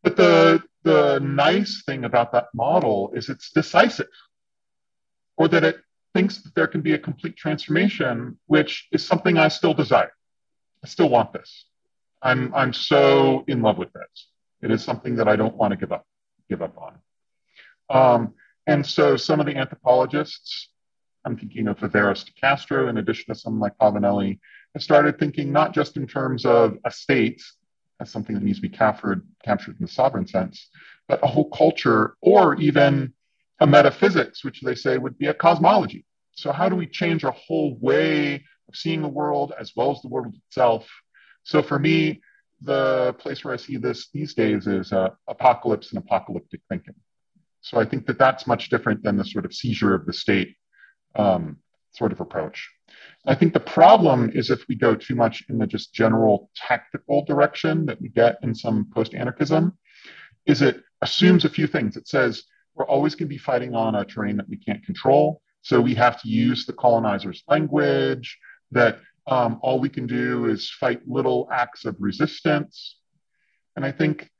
[0.02, 4.06] but the the nice thing about that model is it's decisive,
[5.36, 5.76] or that it
[6.14, 10.12] thinks that there can be a complete transformation, which is something I still desire.
[10.84, 11.66] I still want this.
[12.22, 14.28] I'm I'm so in love with this.
[14.62, 16.06] It is something that I don't want to give up
[16.48, 16.94] give up on.
[17.90, 18.34] Um,
[18.66, 20.68] and so some of the anthropologists,
[21.24, 24.40] I'm thinking of Viveiros de Castro, in addition to some like Povinelli,
[24.78, 27.42] have started thinking not just in terms of a state
[28.00, 30.68] as something that needs to be captured, captured in the sovereign sense,
[31.08, 33.12] but a whole culture or even
[33.58, 36.04] a metaphysics, which they say would be a cosmology.
[36.36, 38.36] So, how do we change our whole way
[38.68, 40.88] of seeing the world as well as the world itself?
[41.42, 42.20] So, for me,
[42.62, 46.94] the place where I see this these days is uh, apocalypse and apocalyptic thinking.
[47.62, 50.54] So, I think that that's much different than the sort of seizure of the state
[51.16, 51.56] um,
[51.98, 52.58] sort of approach.
[53.26, 57.24] I think the problem is if we go too much in the just general tactical
[57.24, 59.76] direction that we get in some post anarchism,
[60.46, 61.96] is it assumes a few things.
[61.96, 62.44] It says
[62.74, 65.42] we're always going to be fighting on a terrain that we can't control.
[65.62, 68.38] So we have to use the colonizer's language,
[68.70, 72.96] that um, all we can do is fight little acts of resistance.
[73.76, 74.30] And I think,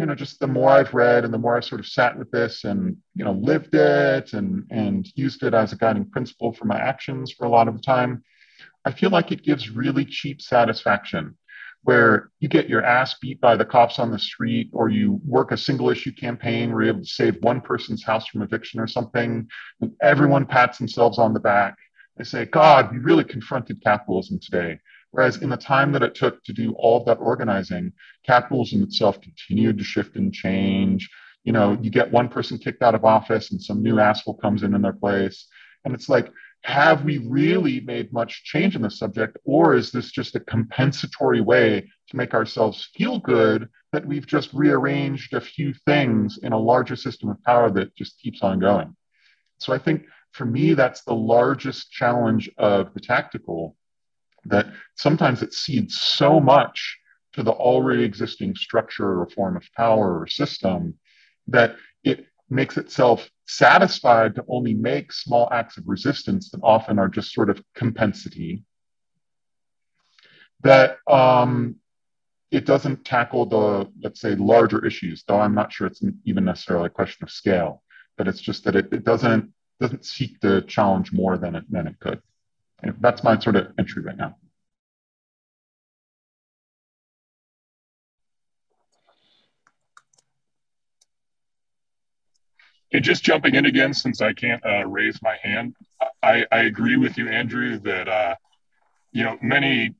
[0.00, 2.30] you know, just the more I've read and the more I sort of sat with
[2.30, 6.64] this and, you know, lived it and, and used it as a guiding principle for
[6.64, 8.24] my actions for a lot of the time,
[8.86, 11.36] I feel like it gives really cheap satisfaction
[11.82, 15.52] where you get your ass beat by the cops on the street or you work
[15.52, 18.86] a single issue campaign where you're able to save one person's house from eviction or
[18.86, 19.46] something
[19.82, 21.76] and everyone pats themselves on the back.
[22.16, 24.78] They say god we really confronted capitalism today
[25.10, 27.92] whereas in the time that it took to do all of that organizing
[28.24, 31.08] capitalism itself continued to shift and change.
[31.44, 34.62] You know you get one person kicked out of office and some new asshole comes
[34.62, 35.46] in in their place.
[35.84, 36.30] And it's like
[36.62, 41.40] have we really made much change in the subject, or is this just a compensatory
[41.40, 46.58] way to make ourselves feel good that we've just rearranged a few things in a
[46.58, 48.94] larger system of power that just keeps on going?
[49.58, 53.76] So I think for me, that's the largest challenge of the tactical,
[54.44, 54.66] that
[54.96, 56.98] sometimes it cedes so much
[57.32, 60.94] to the already existing structure or form of power or system
[61.46, 67.08] that it makes itself satisfied to only make small acts of resistance that often are
[67.08, 68.64] just sort of compensity.
[70.62, 71.76] That um,
[72.50, 76.86] it doesn't tackle the, let's say, larger issues, though I'm not sure it's even necessarily
[76.86, 77.82] a question of scale,
[78.18, 81.86] but it's just that it, it doesn't doesn't seek to challenge more than it than
[81.86, 82.20] it could.
[83.00, 84.36] That's my sort of entry right now.
[92.92, 95.76] And just jumping in again, since I can't uh, raise my hand,
[96.22, 98.34] I, I, agree with you, Andrew, that uh,
[99.12, 99.94] you know many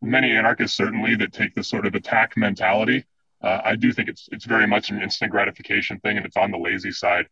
[0.00, 3.04] many anarchists certainly that take this sort of attack mentality.
[3.42, 6.52] Uh, I do think it's it's very much an instant gratification thing, and it's on
[6.52, 7.26] the lazy side.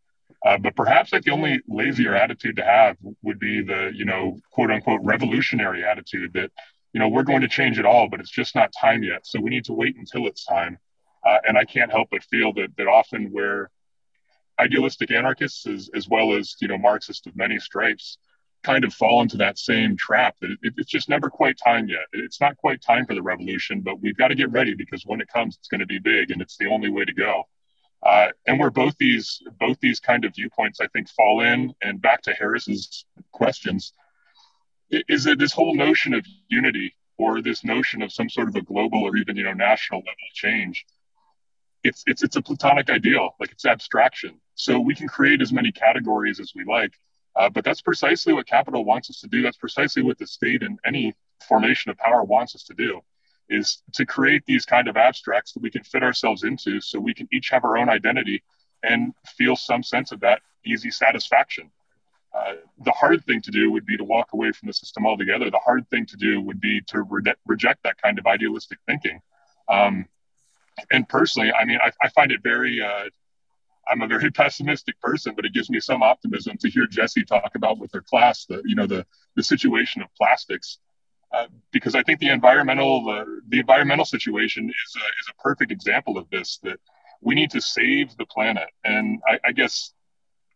[0.44, 4.38] Uh, but perhaps like the only lazier attitude to have would be the, you know,
[4.50, 6.50] quote unquote revolutionary attitude that,
[6.92, 9.26] you know, we're going to change it all, but it's just not time yet.
[9.26, 10.78] So we need to wait until it's time.
[11.24, 13.70] Uh, and I can't help but feel that that often where
[14.60, 18.18] idealistic anarchists as, as well as, you know, Marxists of many stripes
[18.62, 22.04] kind of fall into that same trap that it, it's just never quite time yet.
[22.12, 25.22] It's not quite time for the revolution, but we've got to get ready because when
[25.22, 27.44] it comes, it's going to be big and it's the only way to go.
[28.04, 32.02] Uh, and where both these both these kind of viewpoints, I think, fall in, and
[32.02, 33.94] back to Harris's questions,
[34.90, 38.62] is it this whole notion of unity or this notion of some sort of a
[38.62, 40.84] global or even you know national level change,
[41.82, 44.38] it's it's it's a platonic ideal, like it's abstraction.
[44.54, 46.92] So we can create as many categories as we like,
[47.36, 49.40] uh, but that's precisely what capital wants us to do.
[49.40, 51.14] That's precisely what the state and any
[51.48, 53.00] formation of power wants us to do
[53.48, 57.14] is to create these kind of abstracts that we can fit ourselves into so we
[57.14, 58.42] can each have our own identity
[58.82, 61.70] and feel some sense of that easy satisfaction.
[62.34, 65.50] Uh, the hard thing to do would be to walk away from the system altogether.
[65.50, 69.20] The hard thing to do would be to re- reject that kind of idealistic thinking.
[69.68, 70.06] Um,
[70.90, 73.04] and personally, I mean, I, I find it very, uh,
[73.88, 77.52] I'm a very pessimistic person, but it gives me some optimism to hear Jesse talk
[77.54, 80.78] about with her class, the, you know, the, the situation of plastics
[81.72, 86.18] because I think the environmental uh, the environmental situation is a, is a perfect example
[86.18, 86.58] of this.
[86.62, 86.78] That
[87.20, 89.92] we need to save the planet, and I, I guess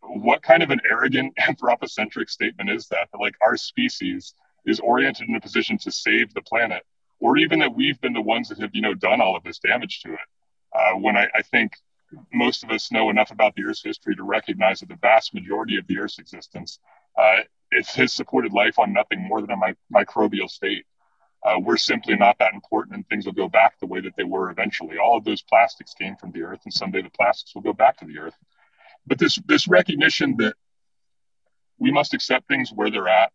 [0.03, 3.09] what kind of an arrogant anthropocentric statement is that?
[3.13, 4.35] That like our species
[4.67, 6.83] is oriented in a position to save the planet,
[7.21, 9.59] or even that we've been the ones that have you know done all of this
[9.59, 10.29] damage to it.
[10.75, 11.73] Uh, when I, I think
[12.33, 15.77] most of us know enough about the Earth's history to recognize that the vast majority
[15.77, 16.79] of the Earth's existence
[17.19, 17.39] uh,
[17.71, 20.85] it has supported life on nothing more than a mi- microbial state.
[21.45, 24.25] Uh, we're simply not that important, and things will go back the way that they
[24.25, 24.99] were eventually.
[24.99, 27.97] All of those plastics came from the earth, and someday the plastics will go back
[27.99, 28.35] to the earth.
[29.07, 30.55] But this this recognition that
[31.79, 33.33] we must accept things where they're at.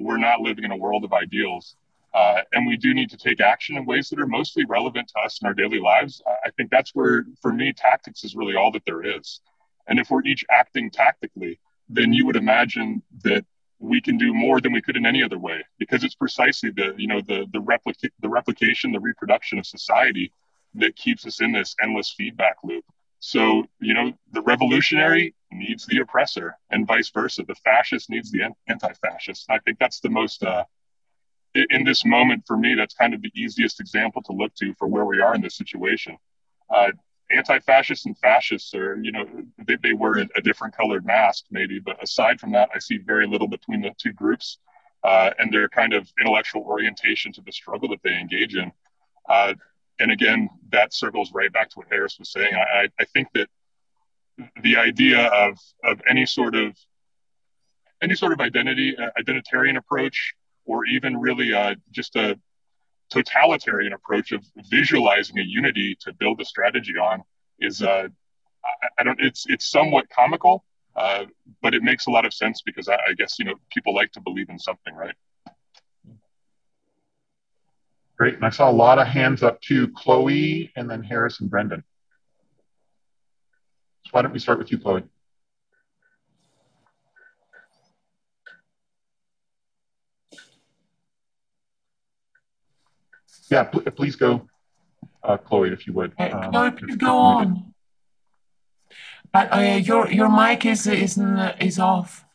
[0.00, 1.76] We're not living in a world of ideals,
[2.12, 5.20] uh, and we do need to take action in ways that are mostly relevant to
[5.20, 6.20] us in our daily lives.
[6.44, 9.40] I think that's where, for me, tactics is really all that there is.
[9.86, 13.44] And if we're each acting tactically, then you would imagine that
[13.78, 16.94] we can do more than we could in any other way because it's precisely the
[16.96, 20.32] you know the the replica- the replication the reproduction of society
[20.74, 22.84] that keeps us in this endless feedback loop.
[23.20, 27.44] So you know the revolutionary needs the oppressor and vice versa.
[27.46, 29.46] The fascist needs the anti-fascist.
[29.50, 30.64] I think that's the most uh,
[31.54, 34.88] in this moment for me that's kind of the easiest example to look to for
[34.88, 36.16] where we are in this situation.
[36.68, 36.92] Uh,
[37.30, 39.24] anti-fascists and fascists are, you know,
[39.66, 43.26] they, they wear a, different colored mask maybe, but aside from that, I see very
[43.26, 44.58] little between the two groups
[45.02, 48.70] uh, and their kind of intellectual orientation to the struggle that they engage in.
[49.28, 49.54] Uh,
[50.00, 52.54] and again, that circles right back to what Harris was saying.
[52.54, 53.48] I, I think that
[54.62, 56.76] the idea of, of any sort of
[58.02, 60.34] any sort of identity, uh, identitarian approach,
[60.66, 62.38] or even really uh, just a
[63.10, 67.22] totalitarian approach of visualizing a unity to build a strategy on
[67.60, 68.08] is uh,
[68.64, 70.64] I, I, don't it's it's somewhat comical
[70.96, 71.24] uh,
[71.62, 74.12] but it makes a lot of sense because I, I, guess you know people like
[74.12, 75.14] to believe in something right?
[78.16, 78.34] Great.
[78.34, 81.84] And i saw a lot of hands up to chloe and then harris and brendan.
[84.06, 85.04] So why don't we start with you chloe
[93.53, 94.47] yeah, pl- please go,
[95.23, 96.13] uh, Chloe, if you would.
[96.19, 97.73] Um, Chloe, please go on.
[99.31, 101.17] But uh, your your mic is is
[101.59, 102.25] is off.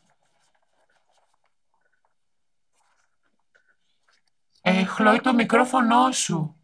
[4.61, 6.55] Ε, Chloe, το μικρόφωνο σου.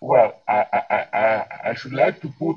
[0.00, 2.56] Well, I, I, I, I should like to put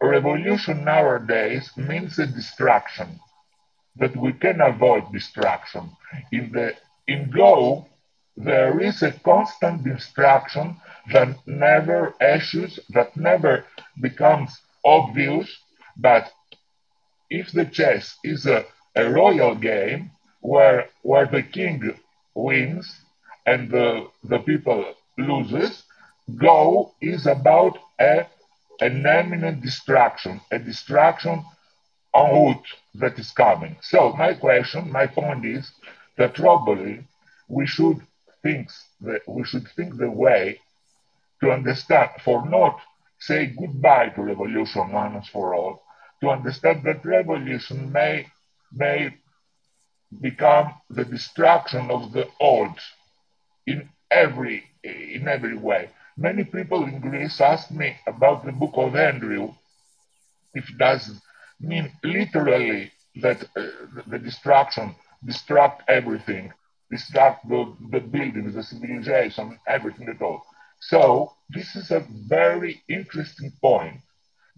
[0.00, 3.20] revolution nowadays means a distraction,
[3.96, 5.90] that we can avoid distraction.
[6.32, 6.74] In the
[7.06, 7.86] in Go,
[8.36, 10.76] there is a constant distraction
[11.12, 13.64] that never issues, that never
[14.00, 15.48] becomes obvious,
[15.96, 16.32] but
[17.30, 18.64] if the chess is a,
[18.96, 21.98] a royal game where where the king
[22.34, 23.03] wins
[23.46, 25.82] and the, the people loses,
[26.36, 28.26] Go is about a,
[28.80, 31.44] an imminent distraction, a distraction
[32.14, 33.76] en route that is coming.
[33.82, 35.70] So my question, my point is
[36.16, 37.04] that probably
[37.48, 38.00] we should
[38.42, 38.70] think
[39.02, 40.60] that we should think the way
[41.40, 42.80] to understand for not
[43.18, 45.82] say goodbye to revolution once for all,
[46.20, 48.26] to understand that revolution may
[48.72, 49.14] may
[50.20, 52.76] become the destruction of the old
[53.66, 55.90] in every in every way.
[56.16, 59.52] Many people in Greece asked me about the book of Andrew,
[60.54, 61.20] if it does
[61.60, 63.66] mean literally that uh,
[64.06, 64.94] the destruction,
[65.26, 66.52] destruct everything,
[66.92, 70.44] destruct the, the buildings, the civilization, everything at all.
[70.80, 74.00] So this is a very interesting point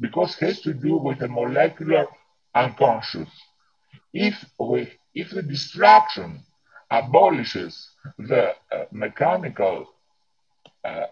[0.00, 2.06] because it has to do with the molecular
[2.54, 3.28] unconscious.
[4.12, 6.42] If we, if the destruction
[6.90, 9.88] abolishes the uh, mechanical
[10.84, 11.06] uh,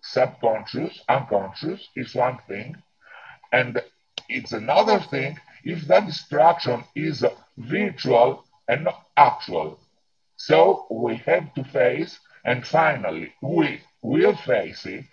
[0.00, 2.76] subconscious, unconscious is one thing,
[3.52, 3.80] and
[4.28, 7.24] it's another thing if that distraction is
[7.56, 9.78] virtual and not actual.
[10.36, 15.04] So we have to face, and finally, we will face it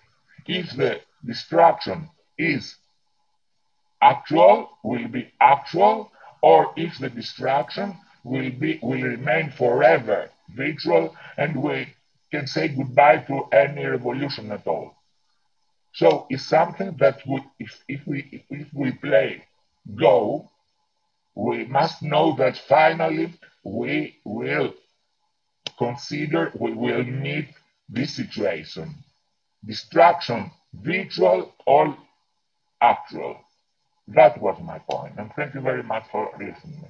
[0.47, 2.76] if the distraction is
[4.01, 11.62] actual, will be actual, or if the distraction will be will remain forever virtual and
[11.62, 11.93] we
[12.32, 14.95] can say goodbye to any revolution at all.
[15.93, 19.43] So it's something that we, if, if we if we play
[19.95, 20.50] Go,
[21.36, 23.34] we must know that finally
[23.64, 24.74] we will
[25.78, 27.47] consider we will meet
[27.89, 28.93] this situation.
[29.66, 31.97] Distraction, virtual or
[32.82, 33.38] actual.
[34.08, 36.86] That was my point, and thank you very much for listening.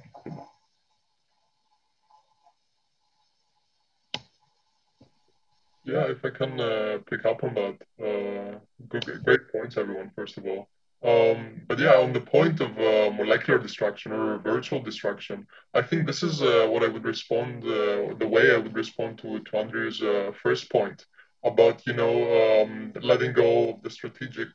[5.90, 7.76] Yeah, if I can uh, pick up on that.
[8.00, 10.68] Uh, good, great points, everyone, first of all.
[11.02, 16.06] Um, but yeah, on the point of uh, molecular destruction or virtual destruction, I think
[16.06, 19.56] this is uh, what I would respond, uh, the way I would respond to, to
[19.56, 21.06] Andrew's uh, first point
[21.42, 24.50] about, you know, um, letting go of the strategic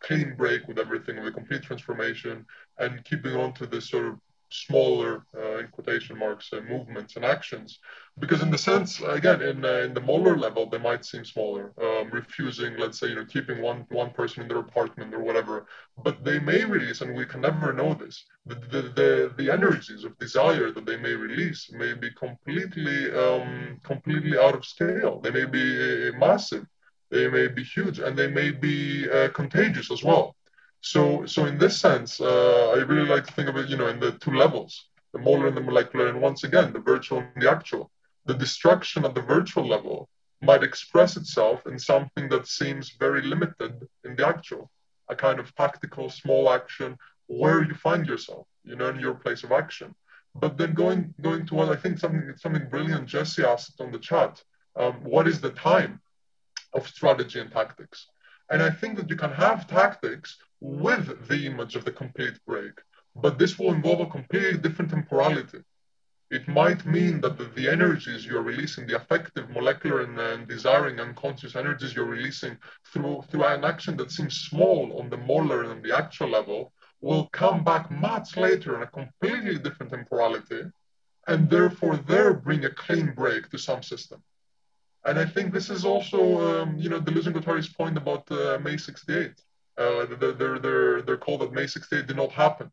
[0.00, 2.44] clean break with everything, the complete transformation,
[2.78, 7.24] and keeping on to this sort of smaller, uh, in quotation marks, uh, movements and
[7.24, 7.78] actions.
[8.18, 11.72] Because in the sense, again, in, uh, in the molar level, they might seem smaller,
[11.82, 15.66] um, refusing, let's say, you know, keeping one, one person in their apartment or whatever,
[16.02, 20.04] but they may release, and we can never know this, the, the, the, the energies
[20.04, 25.20] of desire that they may release may be completely, um, completely out of scale.
[25.20, 26.64] They may be uh, massive,
[27.10, 30.36] they may be huge, and they may be uh, contagious as well.
[30.92, 33.88] So, so in this sense, uh, I really like to think of it, you know,
[33.88, 37.42] in the two levels, the molar and the molecular, and once again, the virtual and
[37.42, 37.90] the actual.
[38.26, 40.08] The destruction at the virtual level
[40.40, 43.72] might express itself in something that seems very limited
[44.04, 44.70] in the actual,
[45.08, 46.96] a kind of tactical small action
[47.26, 49.92] where you find yourself, you know, in your place of action.
[50.36, 53.98] But then going going to what I think something something brilliant Jesse asked on the
[54.10, 54.40] chat,
[54.76, 56.00] um, what is the time
[56.74, 58.06] of strategy and tactics?
[58.50, 62.74] And I think that you can have tactics with the image of the complete break,
[63.14, 65.58] but this will involve a completely different temporality.
[66.30, 70.98] It might mean that the, the energies you're releasing, the affective, molecular, and, and desiring
[70.98, 72.56] unconscious energies you're releasing
[72.92, 77.28] through, through an action that seems small on the molar and the actual level, will
[77.28, 80.62] come back much later in a completely different temporality,
[81.28, 84.22] and therefore there bring a clean break to some system.
[85.06, 88.58] And I think this is also, um, you know, Deleuze and Guattari's point about uh,
[88.62, 89.30] May 68.
[89.78, 92.72] Uh, they're, they're, they're called that May 68 did not happen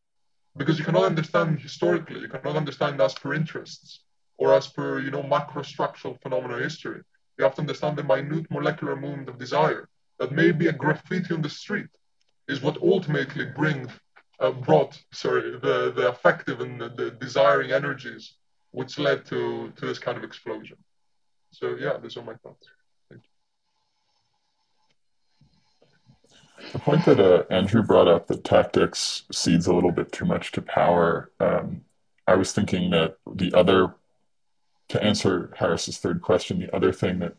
[0.58, 4.00] because you cannot understand historically, you cannot understand as per interests
[4.38, 7.02] or as per, you know, macrostructural phenomena history.
[7.38, 9.88] You have to understand the minute molecular movement of desire
[10.20, 11.90] that maybe a graffiti on the street
[12.48, 13.88] is what ultimately bring,
[14.40, 18.34] uh, brought, sorry, the, the affective and the, the desiring energies
[18.72, 20.78] which led to, to this kind of explosion.
[21.54, 22.68] So yeah, those are my thoughts.
[23.10, 23.30] Thank you.
[26.72, 30.52] The point that uh, Andrew brought up that tactics cedes a little bit too much
[30.54, 31.86] to power, um,
[32.28, 33.94] I was thinking that the other,
[34.90, 37.36] to answer Harris's third question, the other thing that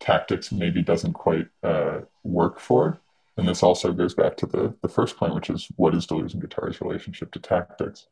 [0.00, 2.98] tactics maybe doesn't quite uh, work for,
[3.36, 6.32] and this also goes back to the, the first point, which is what is Deleuze
[6.32, 8.06] and Guattari's relationship to tactics?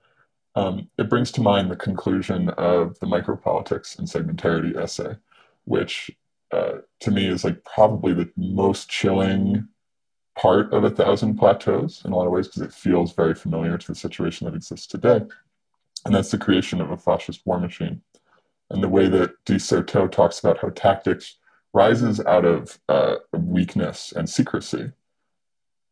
[0.55, 5.17] Um, it brings to mind the conclusion of the micropolitics and segmentarity essay,
[5.65, 6.11] which
[6.51, 9.67] uh, to me is like probably the most chilling
[10.37, 13.79] part of a thousand plateaus in a lot of ways because it feels very familiar
[13.79, 15.23] to the situation that exists today.
[16.05, 18.03] And that's the creation of a fascist war machine.
[18.71, 21.37] And the way that de Certeau talks about how tactics
[21.73, 24.93] rises out of uh, weakness and secrecy.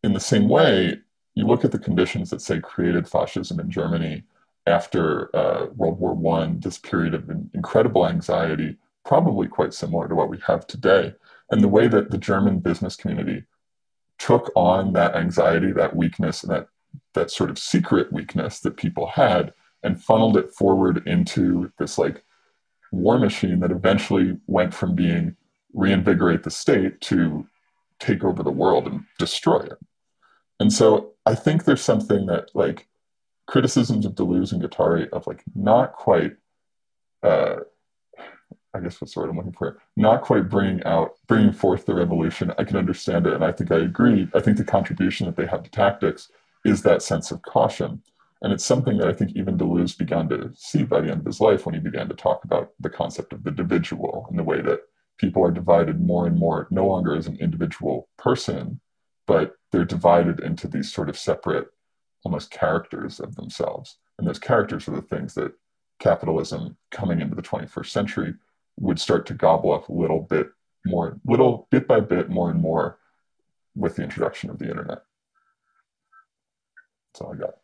[0.03, 0.99] In the same way,
[1.35, 4.25] you look at the conditions that say created fascism in Germany
[4.67, 10.29] after uh, World War One, this period of incredible anxiety, probably quite similar to what
[10.29, 11.15] we have today,
[11.51, 13.45] and the way that the German business community
[14.19, 16.69] took on that anxiety, that weakness, and that
[17.15, 22.23] that sort of secret weakness that people had, and funneled it forward into this like
[22.93, 25.37] war machine that eventually went from being
[25.73, 27.47] reinvigorate the state to
[28.01, 29.79] take over the world and destroy it.
[30.59, 32.89] And so I think there's something that like
[33.51, 36.37] criticisms of Deleuze and Guattari of like not quite
[37.25, 37.57] uh,
[38.73, 41.95] I guess what's the word I'm looking for, not quite bringing out, bringing forth the
[41.95, 42.53] revolution.
[42.57, 44.29] I can understand it, and I think I agree.
[44.33, 46.31] I think the contribution that they have to tactics
[46.65, 48.01] is that sense of caution,
[48.43, 51.27] and it's something that I think even Deleuze began to see by the end of
[51.27, 54.45] his life when he began to talk about the concept of the individual and the
[54.45, 54.83] way that
[55.19, 58.81] people are divided more and more, no longer as an individual person,
[59.27, 61.67] but they're divided into these sort of separate,
[62.25, 63.97] almost characters of themselves.
[64.19, 65.53] And those characters are the things that
[65.99, 68.35] capitalism coming into the 21st century
[68.79, 70.51] would start to gobble up a little bit
[70.87, 72.99] more, little bit by bit, more and more
[73.75, 75.03] with the introduction of the internet.
[77.13, 77.55] That's all I got.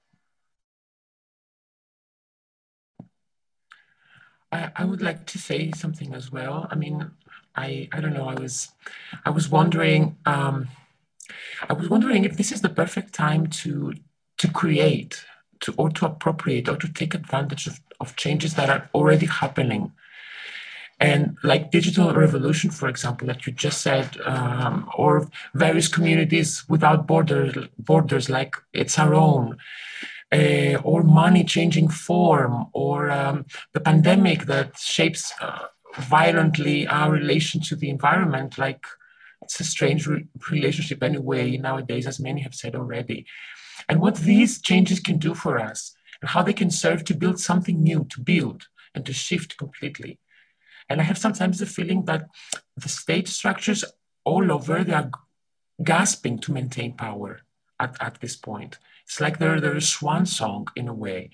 [4.53, 6.69] I, I would like to say something as well.
[6.71, 7.11] I mean,
[7.55, 8.29] I I don't know.
[8.29, 8.69] I was
[9.25, 10.69] I was wondering um,
[11.69, 13.95] I was wondering if this is the perfect time to
[14.39, 15.25] to create
[15.61, 19.93] to or to appropriate or to take advantage of, of changes that are already happening.
[20.99, 27.07] And like digital revolution, for example, that you just said, um, or various communities without
[27.07, 29.59] borders, borders like it's our own,
[30.33, 33.45] uh, or money changing form, or um,
[33.75, 35.67] the pandemic that shapes uh,
[35.99, 38.85] violently our relation to the environment like
[39.43, 43.27] it's a strange re- relationship anyway nowadays as many have said already
[43.89, 47.39] and what these changes can do for us and how they can serve to build
[47.39, 50.19] something new to build and to shift completely.
[50.89, 52.29] And i have sometimes the feeling that
[52.77, 53.85] the state structures
[54.25, 55.11] all over they are
[55.83, 57.41] gasping to maintain power
[57.79, 58.79] at, at this point.
[59.05, 61.31] It's like they're, they're a swan song in a way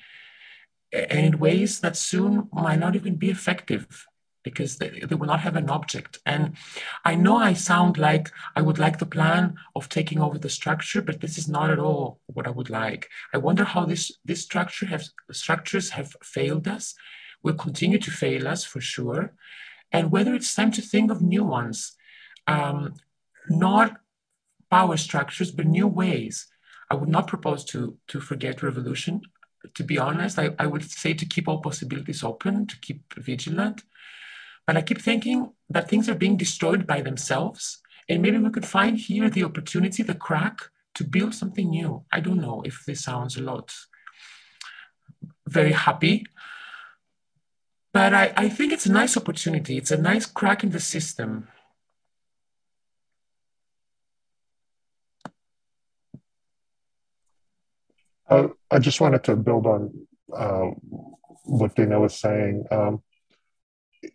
[0.93, 4.07] and in ways that soon might not even be effective
[4.43, 6.19] because they, they will not have an object.
[6.27, 6.57] And
[7.05, 11.03] I know I sound like I would like the plan of taking over the structure,
[11.03, 13.09] but this is not at all what I would like.
[13.33, 16.95] I wonder how this, this structure has, structures have failed us,
[17.43, 19.35] will continue to fail us for sure,
[19.91, 21.93] and whether it's time to think of new ones,
[22.47, 22.95] um,
[23.49, 23.99] not
[24.71, 26.47] power structures, but new ways.
[26.91, 29.21] I would not propose to, to forget revolution.
[29.75, 33.83] To be honest, I, I would say to keep all possibilities open, to keep vigilant,
[34.67, 37.81] but I keep thinking that things are being destroyed by themselves.
[38.09, 40.59] And maybe we could find here the opportunity, the crack
[40.95, 42.05] to build something new.
[42.13, 43.75] I don't know if this sounds a lot
[45.49, 46.27] very happy,
[47.93, 49.77] but I, I think it's a nice opportunity.
[49.77, 51.49] It's a nice crack in the system.
[58.29, 59.93] Uh, I just wanted to build on
[60.35, 60.71] uh,
[61.45, 62.65] what Dana was saying.
[62.71, 63.03] Um,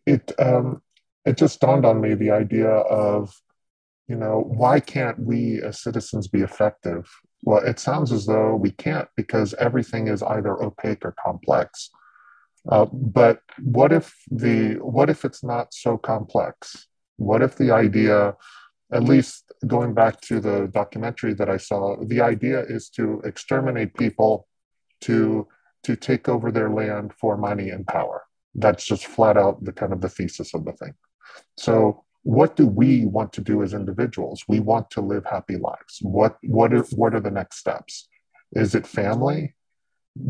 [0.06, 0.82] it um,
[1.26, 3.34] it just dawned on me the idea of
[4.08, 7.10] you know why can't we as citizens be effective?
[7.44, 11.90] Well it sounds as though we can't because everything is either opaque or complex.
[12.70, 16.88] Uh, but what if the what if it's not so complex?
[17.18, 18.36] What if the idea
[18.92, 23.94] at least going back to the documentary that i saw the idea is to exterminate
[23.96, 24.48] people
[25.02, 25.48] to
[25.84, 28.24] to take over their land for money and power
[28.56, 30.94] that's just flat out the kind of the thesis of the thing.
[31.58, 34.44] So what do we want to do as individuals?
[34.48, 36.00] We want to live happy lives.
[36.02, 38.08] What what are, what are the next steps?
[38.52, 39.56] Is it family?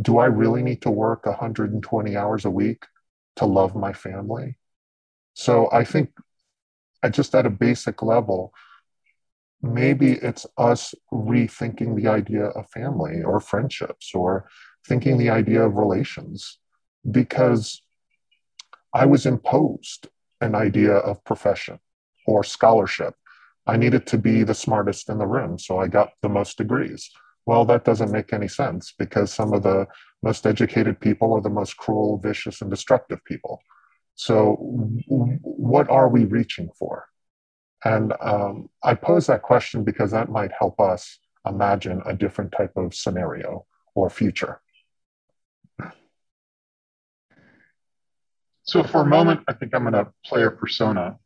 [0.02, 2.84] Do I really need to work 120 hours a week
[3.38, 4.58] to love my family?
[5.34, 6.12] So I think
[7.04, 8.54] at just at a basic level,
[9.62, 14.48] maybe it's us rethinking the idea of family or friendships or
[14.88, 16.60] thinking the idea of relations
[17.10, 17.82] because
[18.98, 20.08] I was imposed
[20.42, 21.78] an idea of profession
[22.26, 23.14] or scholarship.
[23.68, 27.12] I needed to be the smartest in the room, so I got the most degrees.
[27.46, 29.86] Well, that doesn't make any sense because some of the
[30.24, 33.62] most educated people are the most cruel, vicious, and destructive people.
[34.16, 34.56] So,
[35.44, 37.06] what are we reaching for?
[37.86, 42.76] And um, I pose that question because that might help us imagine a different type
[42.76, 44.60] of scenario or future.
[48.68, 51.18] So, for a moment, I think I'm going to play a persona.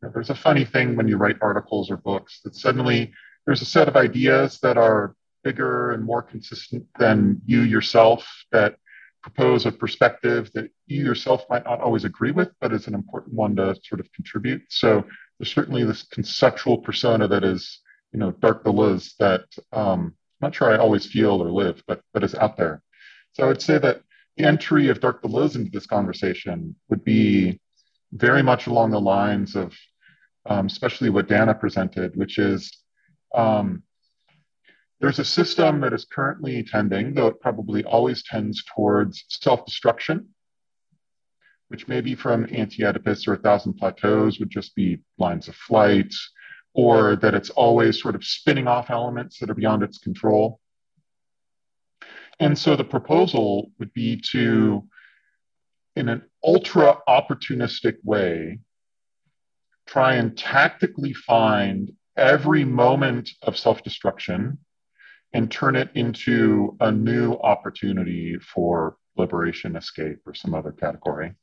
[0.00, 3.12] There's a funny thing when you write articles or books that suddenly
[3.46, 5.14] there's a set of ideas that are
[5.44, 8.76] bigger and more consistent than you yourself that
[9.22, 13.34] propose a perspective that you yourself might not always agree with, but is an important
[13.34, 14.62] one to sort of contribute.
[14.68, 15.04] So
[15.38, 17.80] there's certainly this conceptual persona that is,
[18.12, 22.00] you know, Dark Deleuze that um, I'm not sure I always feel or live, but
[22.12, 22.82] but is out there.
[23.34, 24.02] So I would say that the
[24.38, 27.60] entry of Dark Deleuze into this conversation would be
[28.12, 29.74] very much along the lines of,
[30.46, 32.70] um, especially what Dana presented, which is
[33.34, 33.82] um,
[35.00, 40.28] there's a system that is currently tending, though it probably always tends towards self destruction,
[41.68, 46.14] which maybe from Anti Oedipus or A Thousand Plateaus would just be lines of flight,
[46.72, 50.60] or that it's always sort of spinning off elements that are beyond its control.
[52.42, 54.82] And so the proposal would be to,
[55.94, 58.58] in an ultra opportunistic way,
[59.86, 64.58] try and tactically find every moment of self destruction
[65.32, 71.34] and turn it into a new opportunity for liberation, escape, or some other category.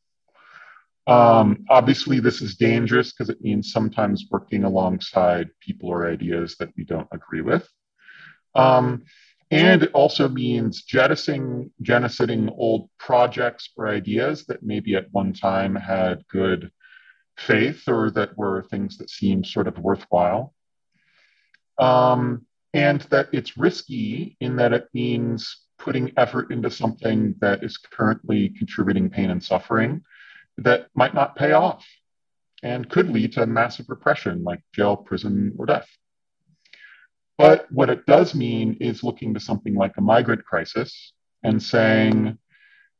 [1.07, 6.73] Um, obviously, this is dangerous because it means sometimes working alongside people or ideas that
[6.75, 7.65] we don't agree with.
[8.53, 9.03] Um,
[9.51, 15.75] and it also means jettisoning, genociding old projects or ideas that maybe at one time
[15.75, 16.71] had good
[17.37, 20.53] faith or that were things that seemed sort of worthwhile.
[21.79, 27.77] Um, and that it's risky in that it means putting effort into something that is
[27.77, 30.03] currently contributing pain and suffering
[30.57, 31.87] that might not pay off
[32.61, 35.87] and could lead to massive repression like jail, prison, or death.
[37.39, 42.37] But what it does mean is looking to something like a migrant crisis and saying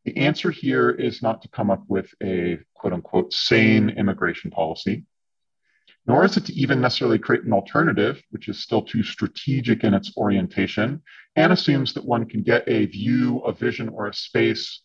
[0.06, 5.04] the answer here is not to come up with a quote unquote sane immigration policy,
[6.08, 9.94] nor is it to even necessarily create an alternative, which is still too strategic in
[9.94, 11.02] its orientation
[11.36, 14.84] and assumes that one can get a view, a vision, or a space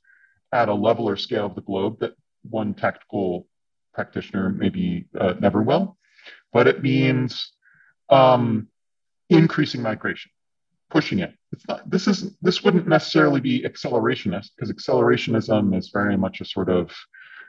[0.53, 3.47] at a level or scale of the globe that one tactical
[3.95, 5.97] practitioner maybe uh, never will.
[6.53, 7.53] But it means
[8.11, 8.67] um,
[9.31, 9.89] increasing mm-hmm.
[9.89, 10.31] migration,
[10.91, 11.35] pushing it.
[11.53, 16.45] It's not, this is this wouldn't necessarily be accelerationist because accelerationism is very much a
[16.45, 16.91] sort of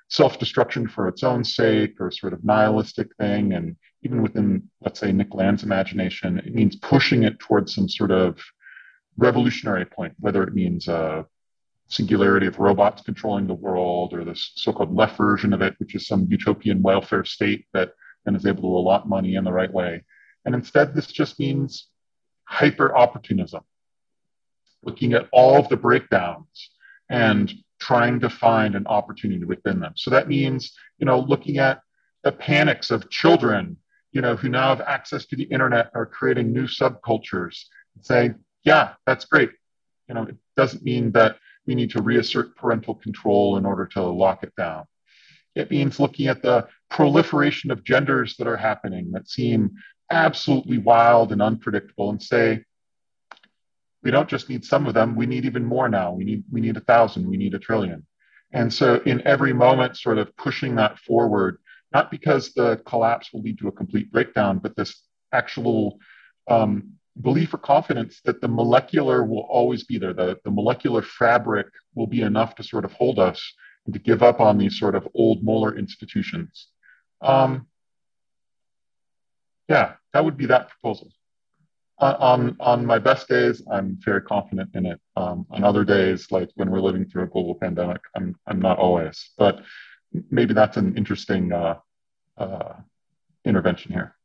[0.09, 3.53] self-destruction for its own sake or sort of nihilistic thing.
[3.53, 8.11] And even within, let's say, Nick Land's imagination, it means pushing it towards some sort
[8.11, 8.39] of
[9.17, 11.25] revolutionary point, whether it means a
[11.87, 16.07] singularity of robots controlling the world or this so-called left version of it, which is
[16.07, 17.91] some utopian welfare state that
[18.25, 20.03] then is able to allot money in the right way.
[20.45, 21.87] And instead, this just means
[22.45, 23.63] hyper opportunism,
[24.83, 26.69] looking at all of the breakdowns
[27.09, 29.93] and trying to find an opportunity within them.
[29.95, 31.81] So that means, you know, looking at
[32.23, 33.77] the panics of children,
[34.11, 37.65] you know, who now have access to the internet are creating new subcultures
[37.95, 39.51] and saying, yeah, that's great.
[40.07, 44.03] You know, it doesn't mean that we need to reassert parental control in order to
[44.03, 44.85] lock it down.
[45.55, 49.71] It means looking at the proliferation of genders that are happening that seem
[50.11, 52.63] absolutely wild and unpredictable and say,
[54.03, 56.13] we don't just need some of them, we need even more now.
[56.13, 58.05] We need, we need a thousand, we need a trillion.
[58.51, 61.57] And so in every moment, sort of pushing that forward,
[61.91, 65.01] not because the collapse will lead to a complete breakdown, but this
[65.33, 65.97] actual
[66.47, 66.91] um,
[67.21, 72.07] belief or confidence that the molecular will always be there, the, the molecular fabric will
[72.07, 73.41] be enough to sort of hold us
[73.85, 76.67] and to give up on these sort of old molar institutions.
[77.21, 77.67] Um,
[79.67, 81.11] yeah, that would be that proposal.
[81.99, 84.99] Uh, on on my best days, I'm very confident in it.
[85.15, 88.77] Um, on other days, like when we're living through a global pandemic, I'm I'm not
[88.77, 89.31] always.
[89.37, 89.61] But
[90.29, 91.79] maybe that's an interesting uh,
[92.37, 92.73] uh,
[93.45, 94.15] intervention here.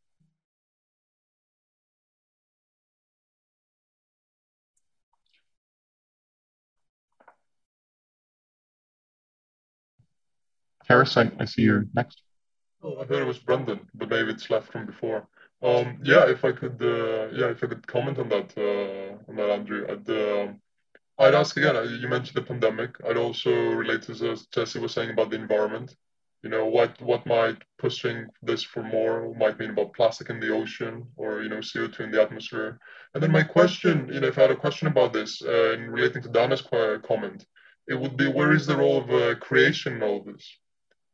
[10.89, 12.21] Harris, I, I see you're next.
[12.83, 15.29] Oh, I thought it was Brendan, but maybe it's left from before.
[15.63, 19.37] Um, yeah, if I could, uh, yeah, if I could comment on that, uh, on
[19.37, 20.53] that, Andrew, I'd, uh,
[21.19, 21.77] I'd ask again.
[22.01, 22.97] You mentioned the pandemic.
[23.07, 25.95] I'd also relate to what Jesse was saying about the environment.
[26.43, 30.55] You know, what what might pushing this for more might mean about plastic in the
[30.55, 32.81] ocean or you know CO2 in the atmosphere.
[33.13, 35.91] And then my question, you know, if I had a question about this uh, in
[35.91, 37.45] relating to Dana's comment,
[37.89, 40.59] it would be where is the role of uh, creation in all this?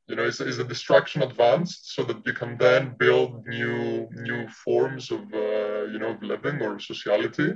[0.09, 4.47] You know, is, is the destruction advanced so that you can then build new new
[4.65, 7.51] forms of uh, you know of living or sociality,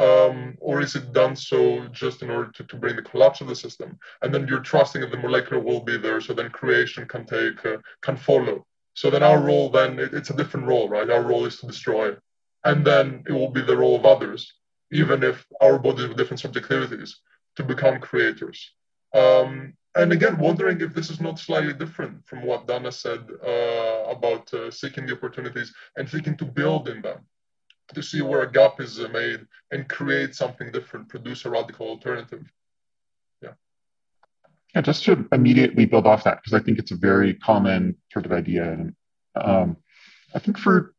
[0.00, 3.48] um, or is it done so just in order to, to bring the collapse of
[3.48, 3.98] the system?
[4.22, 7.64] And then you're trusting that the molecular will be there, so then creation can take
[7.66, 8.66] uh, can follow.
[8.94, 11.10] So then our role then it, it's a different role, right?
[11.10, 12.14] Our role is to destroy,
[12.64, 14.52] and then it will be the role of others,
[14.92, 17.10] even if our bodies with different subjectivities,
[17.56, 18.72] to become creators.
[19.14, 24.04] Um, and again, wondering if this is not slightly different from what Dana said uh,
[24.08, 27.20] about uh, seeking the opportunities and seeking to build in them
[27.94, 32.44] to see where a gap is made and create something different, produce a radical alternative.
[33.40, 33.52] Yeah.
[34.74, 38.26] Yeah, just to immediately build off that, because I think it's a very common sort
[38.26, 38.72] of idea.
[38.72, 38.94] And
[39.36, 39.76] um,
[40.34, 40.94] I think for,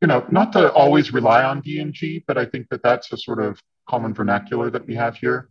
[0.00, 3.42] you know, not to always rely on D&G, but I think that that's a sort
[3.42, 5.50] of common vernacular that we have here.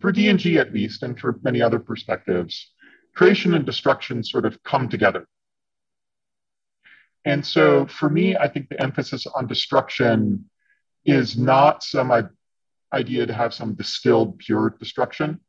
[0.00, 2.72] For D&G at least, and for many other perspectives,
[3.14, 5.26] creation and destruction sort of come together.
[7.24, 10.50] And so for me, I think the emphasis on destruction
[11.04, 12.12] is not some
[12.92, 15.40] idea to have some distilled pure destruction.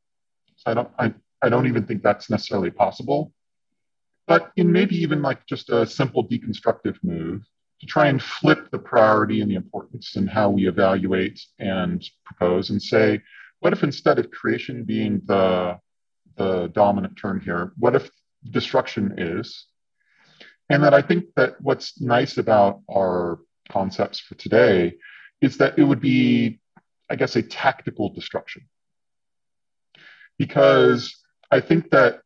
[0.55, 3.33] So I don't, I, I don't even think that's necessarily possible.
[4.27, 7.43] But in maybe even like just a simple deconstructive move
[7.79, 12.69] to try and flip the priority and the importance and how we evaluate and propose
[12.69, 13.21] and say,
[13.65, 15.75] what if instead of creation being the,
[16.37, 18.11] the dominant term here, what if
[18.51, 19.65] destruction is?
[20.69, 23.39] And that I think that what's nice about our
[23.69, 24.93] concepts for today
[25.41, 26.59] is that it would be,
[27.09, 28.67] I guess, a tactical destruction.
[30.37, 31.15] Because
[31.49, 32.21] I think that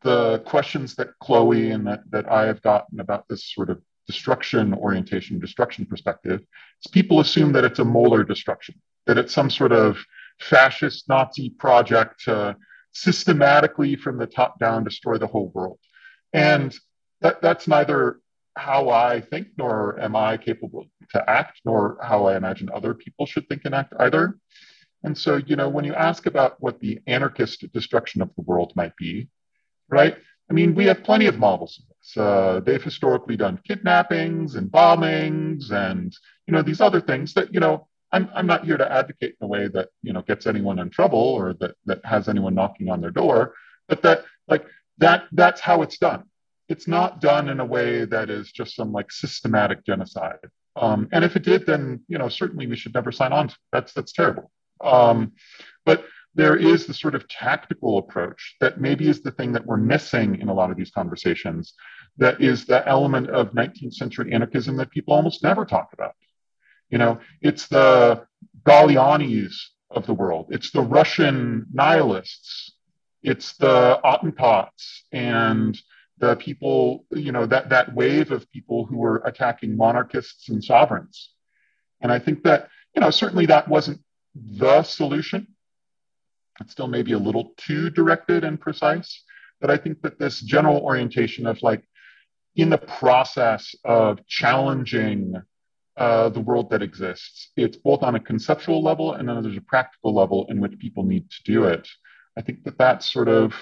[0.00, 4.74] the questions that Chloe and that, that I have gotten about this sort of destruction
[4.74, 8.74] orientation, destruction perspective, is people assume that it's a molar destruction,
[9.06, 10.04] that it's some sort of
[10.42, 12.56] fascist Nazi project to
[12.92, 15.78] systematically from the top down destroy the whole world.
[16.32, 16.74] And
[17.20, 18.20] that, that's neither
[18.56, 23.26] how I think, nor am I capable to act, nor how I imagine other people
[23.26, 24.38] should think and act either.
[25.04, 28.72] And so, you know, when you ask about what the anarchist destruction of the world
[28.76, 29.28] might be,
[29.88, 30.16] right?
[30.50, 32.16] I mean, we have plenty of models of this.
[32.16, 36.14] Uh, they've historically done kidnappings and bombings and,
[36.46, 39.44] you know, these other things that, you know, I'm, I'm not here to advocate in
[39.44, 42.90] a way that, you know, gets anyone in trouble or that, that has anyone knocking
[42.90, 43.54] on their door,
[43.88, 44.66] but that, like,
[44.98, 46.24] that, that's how it's done
[46.72, 50.38] it's not done in a way that is just some like systematic genocide.
[50.74, 53.48] Um, and if it did, then you know certainly we should never sign on.
[53.48, 53.56] To.
[53.70, 54.50] That's that's terrible.
[54.82, 55.32] Um,
[55.84, 59.76] but there is the sort of tactical approach that maybe is the thing that we're
[59.76, 61.74] missing in a lot of these conversations.
[62.16, 66.14] That is the element of 19th century anarchism that people almost never talk about.
[66.92, 68.26] You know, it's the
[68.64, 69.54] Galleanis
[69.90, 70.48] of the world.
[70.50, 72.74] It's the Russian nihilists.
[73.22, 75.80] It's the Attentats and
[76.18, 81.30] the people, you know, that, that wave of people who were attacking monarchists and sovereigns.
[82.02, 84.00] And I think that, you know, certainly that wasn't
[84.34, 85.46] the solution.
[86.60, 89.22] It's still maybe a little too directed and precise.
[89.62, 91.82] But I think that this general orientation of like,
[92.54, 95.40] in the process of challenging
[95.96, 99.62] uh, the world that exists, it's both on a conceptual level and then there's a
[99.62, 101.86] practical level in which people need to do it.
[102.36, 103.54] I think that that's sort of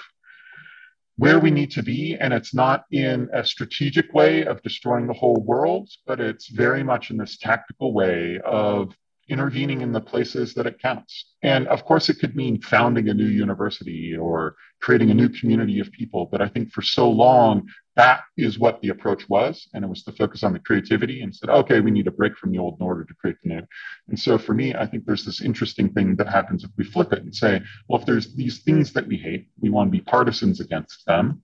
[1.17, 2.17] where we need to be.
[2.19, 6.83] And it's not in a strategic way of destroying the whole world, but it's very
[6.83, 8.95] much in this tactical way of
[9.31, 10.09] intervening in the mm-hmm.
[10.09, 11.33] places that it counts.
[11.41, 15.79] And of course, it could mean founding a new university or creating a new community
[15.79, 16.27] of people.
[16.31, 19.67] But I think for so long, that is what the approach was.
[19.73, 22.35] And it was to focus on the creativity and said, okay, we need a break
[22.37, 23.61] from the old in order to create the new.
[24.09, 27.13] And so for me, I think there's this interesting thing that happens if we flip
[27.13, 30.03] it and say, well, if there's these things that we hate, we want to be
[30.03, 31.41] partisans against them.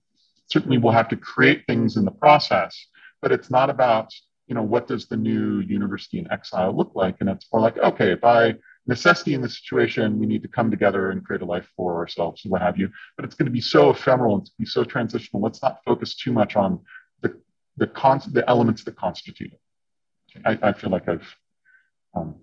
[0.50, 2.86] Certainly we'll have to create things in the process,
[3.20, 4.12] but it's not about,
[4.48, 7.16] you know, what does the new university in exile look like?
[7.20, 8.56] And it's more like, okay, by
[8.86, 12.44] necessity in the situation, we need to come together and create a life for ourselves
[12.44, 12.88] and what have you.
[13.16, 15.42] But it's going to be so ephemeral and be so transitional.
[15.42, 16.80] Let's not focus too much on
[17.20, 17.38] the
[17.76, 19.60] the, con- the elements that constitute it.
[20.44, 21.36] I, I feel like I've
[22.14, 22.36] um,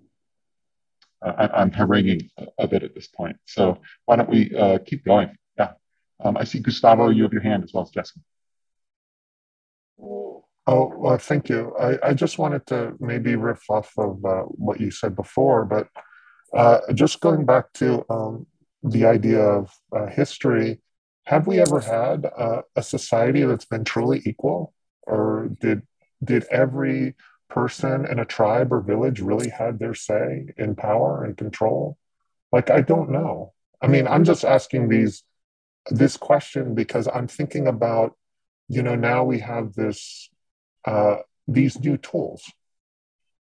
[1.22, 3.36] I, am haranguing a, a, bit at this point.
[3.46, 5.36] So why don't we uh, keep going?
[5.58, 5.72] Yeah,
[6.22, 7.08] um, I see Gustavo.
[7.08, 8.20] You have your hand as well as Jessica.
[10.66, 11.74] Oh, well, thank you.
[11.78, 15.88] I, I just wanted to maybe riff off of uh, what you said before, but
[16.54, 18.46] uh, just going back to um,
[18.82, 20.80] the idea of uh, history,
[21.24, 24.72] have we ever had uh, a society that's been truly equal,
[25.02, 25.82] or did
[26.24, 27.14] did every
[27.48, 31.96] person in a tribe or village really had their say in power and control?
[32.52, 33.52] Like I don't know.
[33.82, 35.22] I mean, I'm just asking these
[35.90, 38.16] this question because I'm thinking about,
[38.68, 40.28] you know, now we have this
[40.86, 41.16] uh,
[41.48, 42.42] these new tools,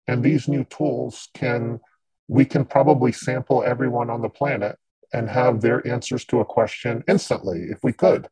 [0.07, 1.79] and these new tools can
[2.27, 4.77] we can probably sample everyone on the planet
[5.13, 8.27] and have their answers to a question instantly if we could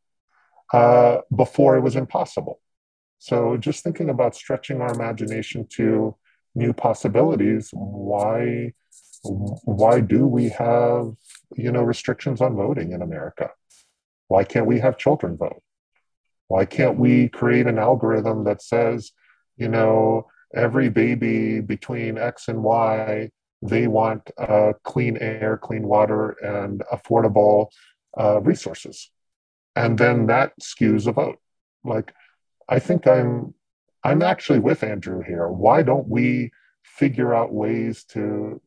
[0.72, 2.60] uh, before it was impossible.
[3.20, 6.16] So just thinking about stretching our imagination to
[6.56, 8.74] new possibilities why
[9.24, 11.14] why do we have
[11.56, 13.52] you know restrictions on voting in america?
[14.28, 15.62] Why can't we have children vote
[16.48, 19.12] why can't we create an algorithm that says
[19.58, 23.30] you know every baby between x and y
[23.62, 27.68] they want uh, clean air, clean water, and affordable
[28.20, 29.12] uh, resources.
[29.76, 31.40] And then that skews a vote.
[31.84, 32.14] Like,
[32.70, 33.54] I think I'm,
[34.04, 35.48] I'm actually with Andrew here.
[35.48, 36.52] Why don't we
[36.84, 38.62] figure out ways to,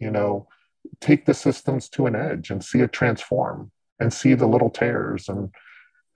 [0.00, 0.48] you know,
[1.00, 5.28] take the systems to an edge and see it transform and see the little tears
[5.28, 5.50] and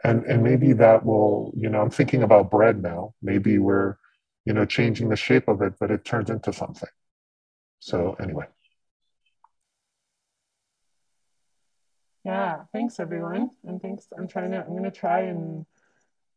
[0.04, 3.96] and and maybe that will you know i'm thinking about bread now maybe we're
[4.44, 6.88] you know changing the shape of it but it turns into something
[7.80, 8.46] so anyway.
[12.24, 13.50] Yeah, thanks everyone.
[13.64, 14.08] And thanks.
[14.16, 15.64] I'm trying to, I'm going to try and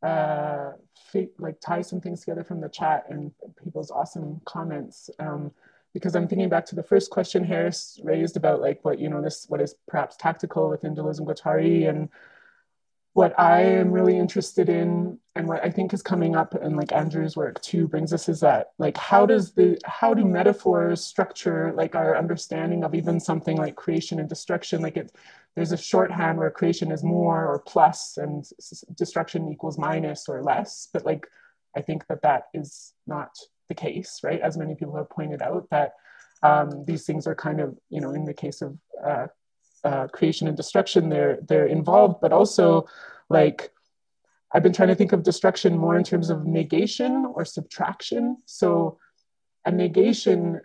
[0.01, 0.71] uh,
[1.37, 3.31] like tie some things together from the chat and
[3.61, 5.09] people's awesome comments.
[5.19, 5.51] Um,
[5.93, 9.21] because I'm thinking back to the first question Harris raised about like what, you know,
[9.21, 12.07] this, what is perhaps tactical within Deleuze and Guattari and
[13.13, 16.93] what I am really interested in and what I think is coming up in like
[16.93, 21.73] Andrew's work too brings us is that like how does the how do metaphors structure
[21.75, 24.81] like our understanding of even something like creation and destruction?
[24.81, 25.13] Like it
[25.55, 28.45] there's a shorthand where creation is more or plus and
[28.95, 31.27] destruction equals minus or less but like
[31.75, 33.31] I think that that is not
[33.67, 34.39] the case right?
[34.39, 35.93] As many people have pointed out that
[36.43, 39.27] um, these things are kind of you know in the case of uh,
[39.83, 42.85] uh, creation and destruction they're they're involved but also
[43.29, 43.71] like
[44.53, 48.97] i've been trying to think of destruction more in terms of negation or subtraction so
[49.65, 50.61] a negation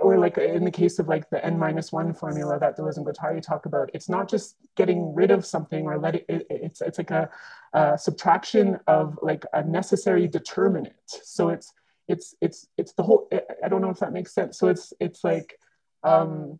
[0.00, 3.06] or like in the case of like the n minus one formula that Deleuze and
[3.06, 6.80] Guattari talk about, it's not just getting rid of something or let it, it it's
[6.80, 7.28] it's like a,
[7.74, 10.94] a, subtraction of like a necessary determinant.
[11.06, 11.72] So it's
[12.08, 13.28] it's it's it's the whole.
[13.62, 14.58] I don't know if that makes sense.
[14.58, 15.58] So it's it's like
[16.02, 16.58] um,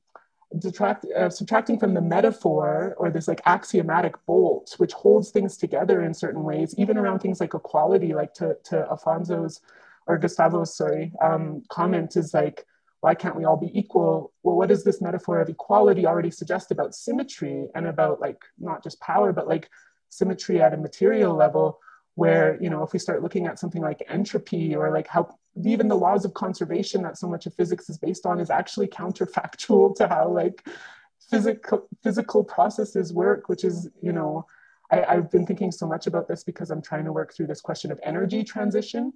[0.59, 6.03] detract, uh, subtracting from the metaphor or this like axiomatic bolt, which holds things together
[6.03, 9.61] in certain ways, even around things like equality, like to, to Alfonso's
[10.07, 12.67] or Gustavo's, sorry, um, comment is like,
[13.01, 14.33] why can't we all be equal?
[14.43, 18.83] Well, what does this metaphor of equality already suggest about symmetry and about like not
[18.83, 19.71] just power, but like
[20.11, 21.79] symmetry at a material level?
[22.17, 25.89] Where, you know, if we start looking at something like entropy or like how even
[25.89, 29.95] the laws of conservation that so much of physics is based on is actually counterfactual
[29.97, 30.67] to how like
[31.31, 34.47] physical physical processes work which is you know
[34.91, 37.61] I, i've been thinking so much about this because i'm trying to work through this
[37.61, 39.13] question of energy transition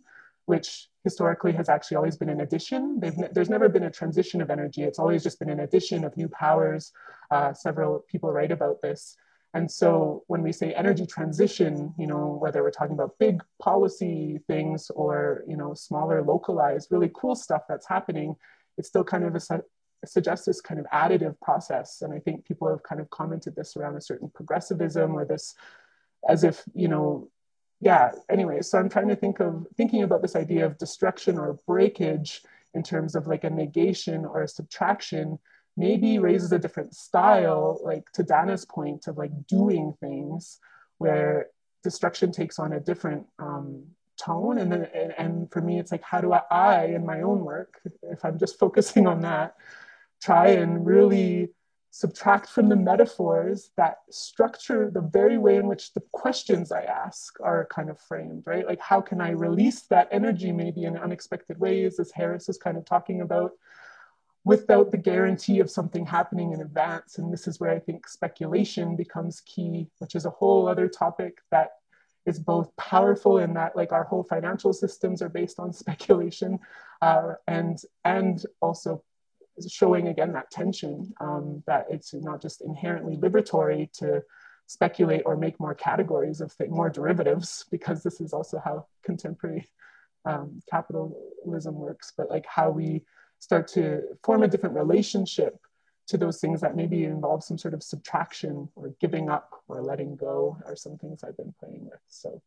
[0.47, 2.99] which historically has actually always been an addition.
[3.01, 4.83] Ne there's never been a transition of energy.
[4.83, 6.93] It's always just been an addition of new powers.
[7.31, 9.17] Uh, several people write about this.
[9.55, 14.41] And so when we say energy transition, you know, whether we're talking about big policy
[14.49, 18.35] things or, you know, smaller localized, really cool stuff that's happening,
[18.77, 19.63] it's still kind of a,
[20.05, 22.03] suggests this kind of additive process.
[22.03, 25.55] And I think people have kind of commented this around a certain progressivism or this
[26.29, 27.29] as if, you know,
[27.81, 31.59] yeah, anyway, so I'm trying to think of thinking about this idea of destruction or
[31.67, 35.39] breakage in terms of like a negation or a subtraction
[35.77, 40.59] maybe raises a different style, like to Dana's point of like doing things
[40.99, 41.49] where
[41.83, 43.85] destruction takes on a different um,
[44.17, 44.59] tone.
[44.59, 47.45] And then, and, and for me, it's like, how do I, I, in my own
[47.45, 49.57] work, if I'm just focusing on that,
[50.23, 51.51] try and really
[51.91, 57.39] subtract from the metaphors that structure the very way in which the questions I ask
[57.41, 58.67] are kind of framed, right?
[58.67, 62.77] Like, how can I release that energy maybe in unexpected ways, as Harris is kind
[62.77, 63.53] of talking about?
[64.45, 67.19] Without the guarantee of something happening in advance.
[67.19, 71.39] And this is where I think speculation becomes key, which is a whole other topic
[71.51, 71.71] that
[72.27, 76.59] is both powerful in that like our whole financial systems are based on speculation
[77.03, 79.03] uh, and and also
[79.69, 84.23] showing again that tension um, that it's not just inherently liberatory to
[84.67, 89.69] speculate or make more categories of th- more derivatives because this is also how contemporary
[90.25, 93.05] um, capitalism works but like how we
[93.45, 95.59] start to form a different relationship
[96.07, 100.17] to those things that maybe involve some sort of subtraction or giving up or letting
[100.17, 102.01] go are some things I've been playing with.
[102.09, 102.41] So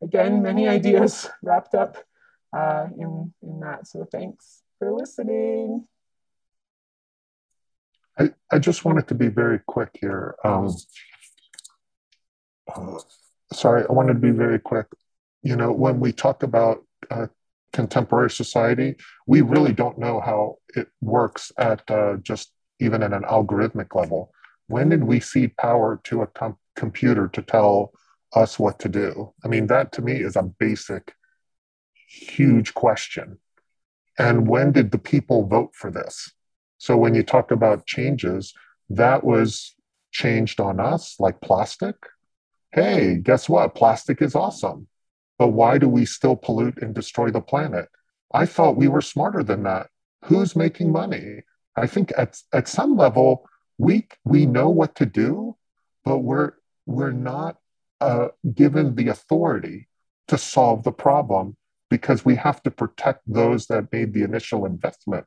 [0.00, 1.98] again, many ideas wrapped up
[2.56, 3.86] uh, in, in that.
[3.86, 5.86] So thanks for listening.
[8.18, 10.34] I, I just wanted to be very quick here.
[10.42, 10.74] Um,
[12.74, 12.98] uh,
[13.52, 14.86] sorry, I wanted to be very quick.
[15.42, 17.26] You know, when we talk about uh,
[17.72, 18.96] contemporary society,
[19.26, 24.32] we really don't know how it works at uh, just even at an algorithmic level.
[24.68, 27.92] When did we see power to a com- computer to tell
[28.34, 29.32] us what to do?
[29.44, 31.14] I mean, that to me is a basic,
[32.08, 33.38] huge question.
[34.18, 36.32] And when did the people vote for this?
[36.78, 38.54] So when you talk about changes,
[38.90, 39.74] that was
[40.12, 41.96] changed on us, like plastic.
[42.72, 43.74] Hey, guess what?
[43.74, 44.88] Plastic is awesome.
[45.38, 47.88] But why do we still pollute and destroy the planet?
[48.34, 49.88] I thought we were smarter than that.
[50.24, 51.42] Who's making money?
[51.76, 53.48] I think at, at some level,
[53.78, 55.56] we, we know what to do,
[56.04, 56.52] but we're,
[56.86, 57.58] we're not
[58.00, 59.88] uh, given the authority
[60.26, 61.56] to solve the problem
[61.88, 65.24] because we have to protect those that made the initial investment.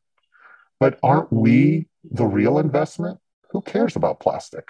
[0.80, 3.20] But aren't we the real investment?
[3.52, 4.68] Who cares about plastic?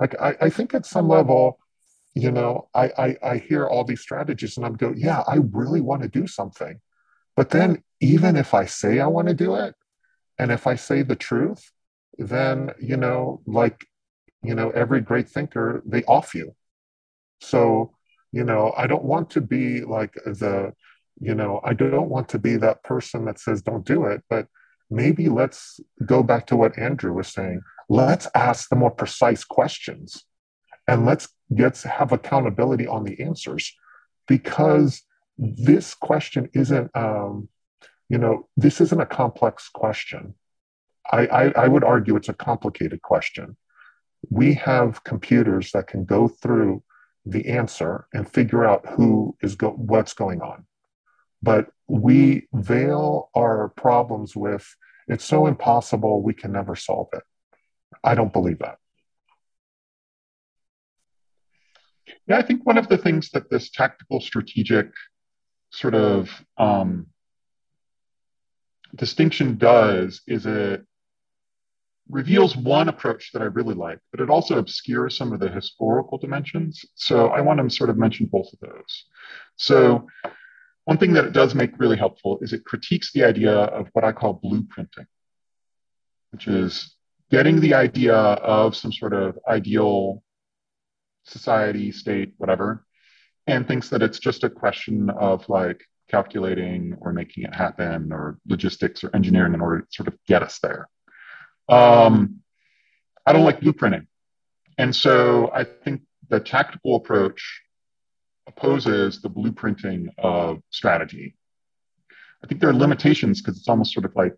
[0.00, 1.58] Like, I, I think at some level,
[2.14, 5.80] you know, I, I, I hear all these strategies and I'm go, yeah, I really
[5.80, 6.80] want to do something.
[7.36, 9.74] But then even if I say I want to do it,
[10.38, 11.70] and if I say the truth,
[12.16, 13.86] then, you know, like,
[14.42, 16.54] you know, every great thinker, they off you.
[17.40, 17.92] So,
[18.32, 20.72] you know, I don't want to be like the,
[21.20, 24.46] you know, I don't want to be that person that says don't do it, but
[24.90, 27.60] maybe let's go back to what Andrew was saying.
[27.88, 30.24] Let's ask the more precise questions
[30.88, 33.72] and let's get have accountability on the answers
[34.26, 35.02] because
[35.36, 37.48] this question isn't um,
[38.08, 40.34] you know this isn't a complex question.
[41.10, 43.56] I, I, I would argue it's a complicated question.
[44.30, 46.82] We have computers that can go through
[47.24, 50.66] the answer and figure out who is go, what's going on.
[51.42, 54.74] But we veil our problems with
[55.06, 57.22] it's so impossible we can never solve it.
[58.04, 58.78] I don't believe that
[62.26, 64.90] Yeah, I think one of the things that this tactical strategic
[65.70, 67.06] sort of um,
[68.94, 70.84] distinction does is it
[72.08, 76.16] reveals one approach that I really like, but it also obscures some of the historical
[76.16, 76.84] dimensions.
[76.94, 79.04] So I want to sort of mention both of those.
[79.56, 80.06] So
[80.84, 84.04] one thing that it does make really helpful is it critiques the idea of what
[84.04, 85.06] I call blueprinting,
[86.30, 86.96] which is
[87.30, 90.22] getting the idea of some sort of ideal
[91.28, 92.84] society, state, whatever,
[93.46, 98.38] and thinks that it's just a question of like calculating or making it happen or
[98.46, 100.88] logistics or engineering in order to sort of get us there.
[101.68, 102.40] Um,
[103.26, 104.06] I don't like blueprinting.
[104.78, 107.62] And so I think the tactical approach
[108.46, 111.36] opposes the blueprinting of strategy.
[112.42, 114.34] I think there are limitations because it's almost sort of like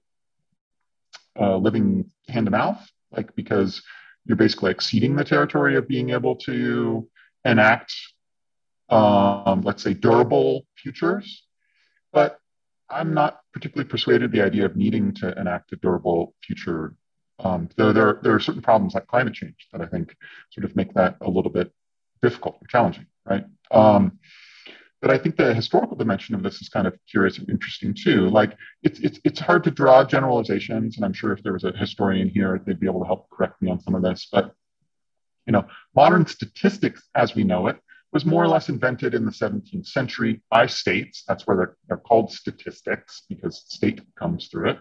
[1.38, 2.80] uh, living hand to mouth,
[3.12, 3.82] like because
[4.30, 7.08] you're basically exceeding the territory of being able to
[7.44, 7.92] enact,
[8.88, 11.42] um, let's say, durable futures.
[12.12, 12.38] But
[12.88, 16.94] I'm not particularly persuaded the idea of needing to enact a durable future.
[17.40, 20.14] Um, though there, there are certain problems like climate change that I think
[20.52, 21.72] sort of make that a little bit
[22.22, 23.44] difficult or challenging, right?
[23.72, 24.20] Um,
[25.00, 28.28] but I think the historical dimension of this is kind of curious and interesting too.
[28.28, 31.72] Like it's it's it's hard to draw generalizations, and I'm sure if there was a
[31.72, 34.28] historian here, they'd be able to help correct me on some of this.
[34.30, 34.52] But
[35.46, 37.78] you know, modern statistics as we know it
[38.12, 41.22] was more or less invented in the 17th century by states.
[41.26, 44.78] That's where they're, they're called statistics because state comes through it,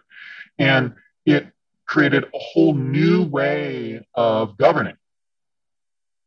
[0.57, 1.47] and it
[1.85, 4.97] created a whole new way of governing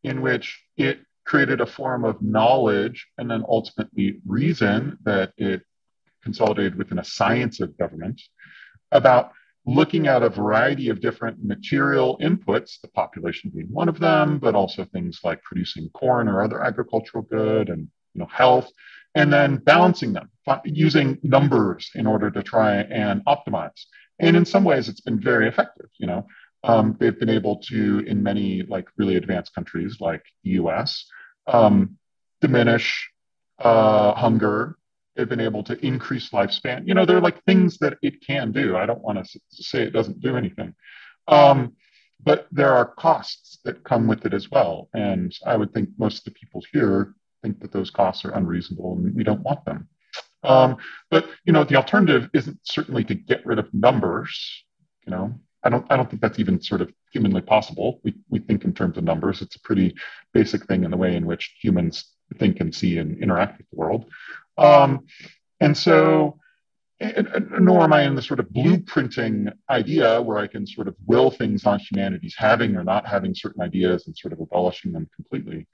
[0.03, 0.99] in which it
[1.33, 5.63] created a form of knowledge and then ultimately reason that it
[6.23, 8.21] consolidated within a science of government
[8.91, 9.33] about
[9.65, 14.55] looking at a variety of different material inputs, the population being one of them, but
[14.55, 18.71] also things like producing corn or other agricultural good and you know health,
[19.15, 20.29] and then balancing them
[20.67, 23.81] using numbers in order to try and optimize.
[24.19, 25.89] And in some ways, it's been very effective.
[25.97, 26.27] You know,
[26.63, 31.07] um, they've been able to, in many like really advanced countries like the US,
[31.47, 31.99] um,
[32.41, 33.11] diminish
[33.59, 34.77] uh, hunger.
[35.15, 36.87] They've been able to increase lifespan.
[36.87, 38.77] You know, they're like things that it can do.
[38.77, 40.75] I don't want to say it doesn't do anything.
[41.29, 41.77] Um,
[42.25, 44.89] but there are costs that come with it as well.
[44.95, 48.93] And I would think most of the people here think that those costs are unreasonable
[48.95, 49.89] and we don't want them.
[50.45, 50.77] Um,
[51.11, 54.65] but you know, the alternative isn't certainly to get rid of numbers.
[55.07, 58.01] You know, I don't I don't think that's even sort of humanly possible.
[58.05, 59.43] We we think in terms of numbers.
[59.43, 59.95] It's a pretty
[60.33, 62.05] basic thing in the way in which humans
[62.39, 64.07] think and see and interact with the world.
[64.59, 65.07] Um,
[65.61, 66.39] and so
[67.59, 71.31] nor am I in the sort of blueprinting idea where I can sort of will
[71.31, 75.67] things on humanity's having or not having certain ideas and sort of abolishing them completely.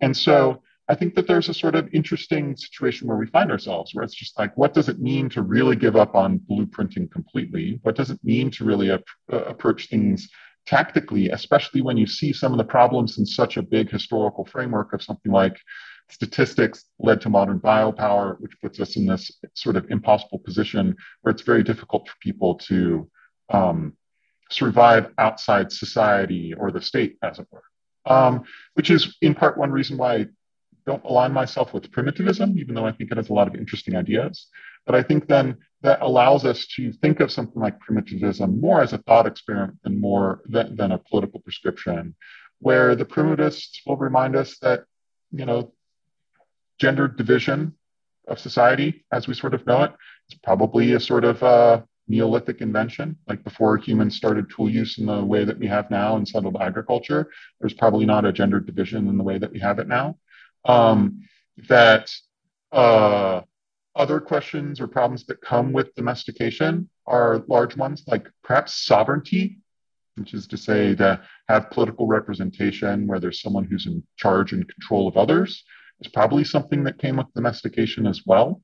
[0.00, 3.94] And so I think that there's a sort of interesting situation where we find ourselves,
[3.94, 7.80] where it's just like, what does it mean to really give up on blueprinting completely?
[7.82, 9.02] What does it mean to really ap-
[9.32, 10.28] uh, approach things
[10.66, 14.92] tactically, especially when you see some of the problems in such a big historical framework
[14.92, 15.58] of something like
[16.10, 21.32] statistics led to modern biopower, which puts us in this sort of impossible position where
[21.32, 23.10] it's very difficult for people to
[23.50, 23.94] um,
[24.50, 27.62] survive outside society or the state, as it were.
[28.06, 28.44] Um,
[28.74, 30.26] which is in part one reason why
[30.86, 33.96] don't align myself with primitivism, even though I think it has a lot of interesting
[33.96, 34.48] ideas.
[34.86, 38.92] But I think then that allows us to think of something like primitivism more as
[38.92, 42.14] a thought experiment than more than, than a political prescription,
[42.58, 44.84] where the primitists will remind us that,
[45.32, 45.72] you know,
[46.78, 47.74] gender division
[48.28, 49.92] of society as we sort of know it
[50.30, 55.06] is probably a sort of uh, Neolithic invention, like before humans started tool use in
[55.06, 57.30] the way that we have now and settled agriculture.
[57.60, 60.18] There's probably not a gender division in the way that we have it now
[60.64, 61.22] um,
[61.68, 62.10] that
[62.72, 63.42] uh,
[63.94, 69.58] other questions or problems that come with domestication are large ones, like perhaps sovereignty,
[70.16, 74.68] which is to say to have political representation where there's someone who's in charge and
[74.68, 75.64] control of others,
[76.00, 78.60] is probably something that came with domestication as well.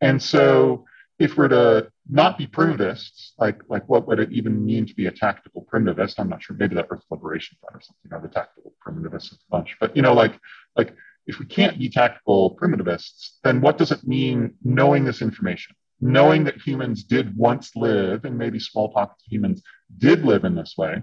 [0.00, 0.84] And so
[1.18, 5.06] if we're to not be primitivists, like like what would it even mean to be
[5.06, 6.18] a tactical primitivist?
[6.18, 6.56] I'm not sure.
[6.56, 9.76] Maybe that Earth Liberation Front or something, or the tactical primitivists a bunch.
[9.80, 10.38] But you know, like
[10.76, 10.94] like
[11.26, 15.74] if we can't be tactical primitivists, then what does it mean knowing this information?
[16.00, 19.62] Knowing that humans did once live, and maybe small pockets of humans
[19.98, 21.02] did live in this way,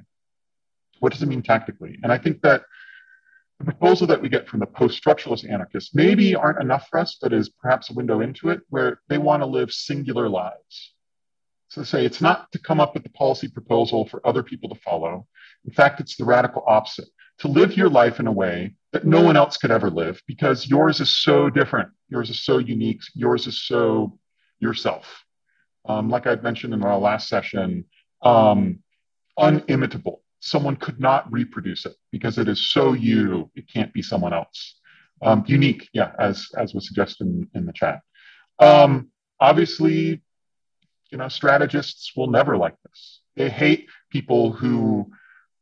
[1.00, 2.00] what does it mean tactically?
[2.04, 2.64] And I think that
[3.60, 7.34] the proposal that we get from the post-structuralist anarchists maybe aren't enough for us, but
[7.34, 10.93] is perhaps a window into it, where they want to live singular lives.
[11.74, 14.76] So say it's not to come up with the policy proposal for other people to
[14.76, 15.26] follow.
[15.66, 17.08] In fact, it's the radical opposite
[17.40, 20.68] to live your life in a way that no one else could ever live because
[20.68, 21.90] yours is so different.
[22.10, 23.02] Yours is so unique.
[23.16, 24.20] Yours is so
[24.60, 25.24] yourself.
[25.86, 27.86] Um, like I mentioned in our last session,
[28.22, 28.78] um,
[29.40, 30.22] unimitable.
[30.42, 34.76] Someone could not reproduce it because it is so you, it can't be someone else.
[35.24, 38.02] Um, unique, yeah, as, as was suggested in, in the chat.
[38.60, 39.10] Um,
[39.40, 40.22] obviously,
[41.14, 43.22] you know, strategists will never like this.
[43.36, 45.12] They hate people who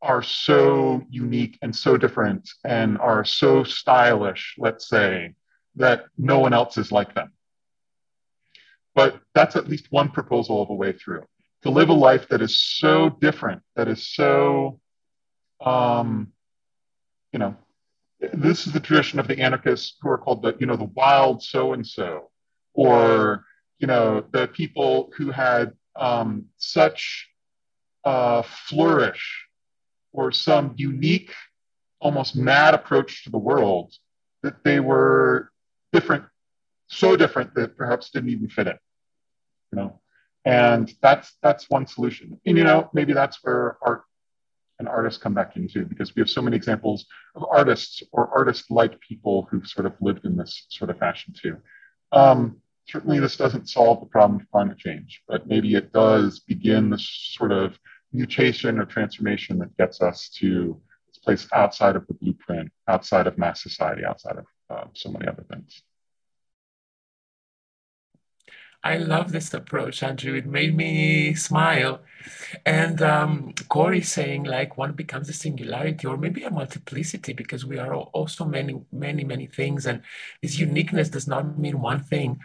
[0.00, 5.34] are so unique and so different and are so stylish, let's say,
[5.76, 7.32] that no one else is like them.
[8.94, 11.24] But that's at least one proposal of a way through
[11.64, 14.80] to live a life that is so different, that is so,
[15.60, 16.32] um,
[17.30, 17.54] you know,
[18.32, 21.42] this is the tradition of the anarchists who are called the, you know, the wild
[21.42, 22.30] so and so,
[22.72, 23.44] or,
[23.82, 27.28] you know, the people who had um, such
[28.04, 29.46] flourish
[30.12, 31.32] or some unique,
[32.00, 33.92] almost mad approach to the world
[34.44, 35.50] that they were
[35.92, 36.24] different,
[36.86, 38.78] so different that perhaps didn't even fit in.
[39.72, 40.00] You know,
[40.44, 42.40] and that's that's one solution.
[42.46, 44.04] And you know, maybe that's where art
[44.78, 49.00] and artists come back into because we have so many examples of artists or artist-like
[49.00, 51.56] people who've sort of lived in this sort of fashion too.
[52.12, 56.90] Um, certainly, this doesn't solve the problem of climate change, but maybe it does begin
[56.90, 57.78] this sort of
[58.12, 63.38] mutation or transformation that gets us to this place outside of the blueprint, outside of
[63.38, 65.82] mass society, outside of uh, so many other things.
[68.84, 70.34] I love this approach, Andrew.
[70.34, 72.00] It made me smile.
[72.66, 77.78] And um, Corey saying like one becomes a singularity or maybe a multiplicity because we
[77.78, 79.86] are also many, many, many things.
[79.86, 80.02] And
[80.42, 82.40] this uniqueness does not mean one thing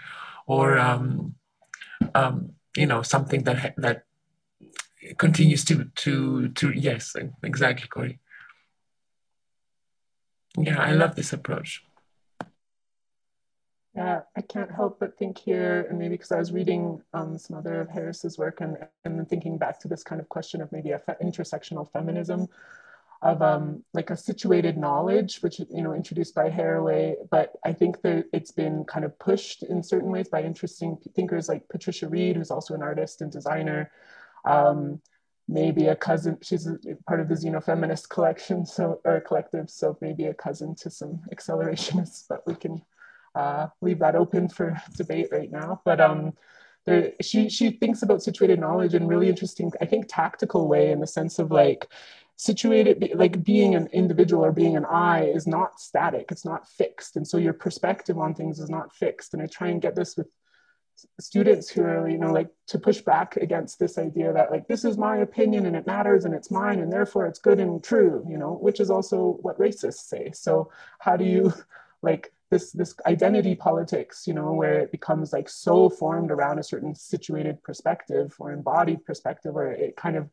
[0.47, 1.35] or, um,
[2.15, 4.03] um, you know, something that, that
[5.17, 8.19] continues to to to yes exactly Corey.
[10.57, 11.83] Yeah, I love this approach.
[13.95, 17.57] Yeah, I can't help but think here, and maybe because I was reading um, some
[17.57, 20.91] other of Harris's work and, and thinking back to this kind of question of maybe
[20.91, 22.47] a fe intersectional feminism
[23.21, 28.01] of um, like a situated knowledge, which, you know, introduced by Haraway, but I think
[28.03, 32.35] that it's been kind of pushed in certain ways by interesting thinkers like Patricia Reed,
[32.35, 33.91] who's also an artist and designer,
[34.45, 35.01] um,
[35.47, 36.77] maybe a cousin, she's a,
[37.07, 42.25] part of the Xenofeminist collection, so or collective, so maybe a cousin to some accelerationists,
[42.29, 42.81] but we can
[43.33, 45.81] uh, leave that open for debate right now.
[45.85, 46.33] But um,
[46.85, 50.99] there, she she thinks about situated knowledge in really interesting, I think, tactical way in
[50.99, 51.87] the sense of like
[52.37, 57.15] situated like being an individual or being an i is not static it's not fixed
[57.15, 60.15] and so your perspective on things is not fixed and i try and get this
[60.15, 60.27] with
[61.19, 64.83] students who are you know like to push back against this idea that like this
[64.83, 68.25] is my opinion and it matters and it's mine and therefore it's good and true
[68.29, 70.31] you know which is also what racists say.
[70.33, 71.53] So how do you
[72.01, 76.63] like this this identity politics you know where it becomes like so formed around a
[76.63, 80.29] certain situated perspective or embodied perspective where it kind of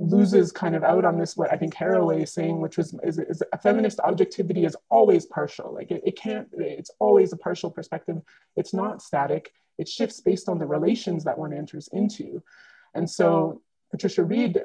[0.00, 3.18] loses kind of out on this what i think haraway is saying which was is,
[3.18, 5.72] is a feminist objectivity is always partial.
[5.72, 8.20] Like it, it can't it's always a partial perspective.
[8.56, 9.52] It's not static.
[9.78, 12.42] It shifts based on the relations that one enters into.
[12.94, 14.60] And so patricia reed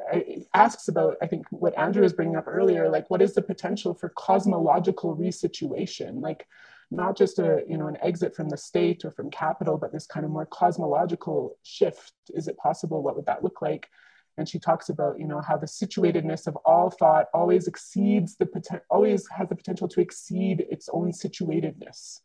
[0.54, 3.94] asks about i think what andrew was bringing up earlier like what is the potential
[3.94, 6.22] for cosmological resituation?
[6.22, 6.46] Like
[6.92, 10.06] not just a you know an exit from the state or from capital but this
[10.06, 12.14] kind of more cosmological shift.
[12.34, 13.02] Is it possible?
[13.02, 13.90] What would that look like
[14.38, 18.46] and she talks about you know how the situatedness of all thought always exceeds the
[18.46, 22.20] potential always has the potential to exceed its own situatedness.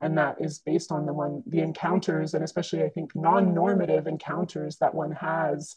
[0.00, 4.76] And that is based on the one the encounters and especially i think non-normative encounters
[4.78, 5.74] that one has.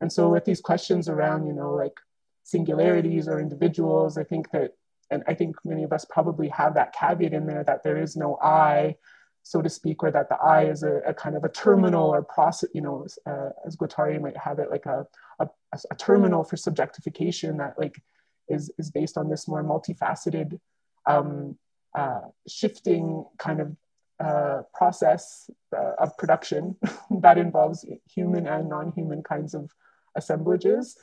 [0.00, 1.98] And so with these questions around you know like
[2.44, 4.72] singularities or individuals i think that
[5.10, 8.16] and i think many of us probably have that caveat in there that there is
[8.16, 8.94] no i
[9.42, 12.22] so to speak, or that the I is a, a kind of a terminal or
[12.22, 15.06] process, you know, uh, as Guattari might have it, like a,
[15.40, 15.48] a,
[15.90, 18.02] a, terminal for subjectification that like
[18.48, 20.58] is, is based on this more multifaceted,
[21.06, 21.56] um,
[21.96, 23.76] uh, shifting kind of
[24.20, 26.76] uh, process uh, of production
[27.22, 29.70] that involves human and non-human kinds of
[30.16, 30.98] assemblages.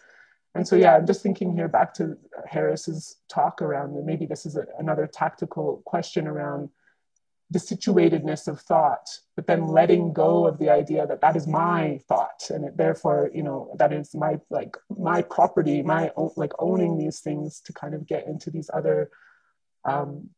[0.54, 4.46] And so, yeah, I'm just thinking here back to Harris's talk around, and maybe this
[4.46, 6.70] is a, another tactical question around
[7.52, 12.00] the situatedness of thought, but then letting go of the idea that that is my
[12.08, 16.54] thought, and it, therefore, you know, that is my like my property, my own, like
[16.58, 19.12] owning these things to kind of get into these other,
[19.84, 20.30] um,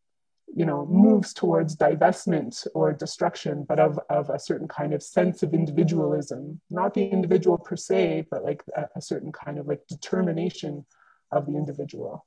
[0.54, 5.44] you know, moves towards divestment or destruction, but of of a certain kind of sense
[5.44, 9.88] of individualism, not the individual per se, but like a, a certain kind of like
[9.88, 10.86] determination
[11.32, 12.26] of the individual.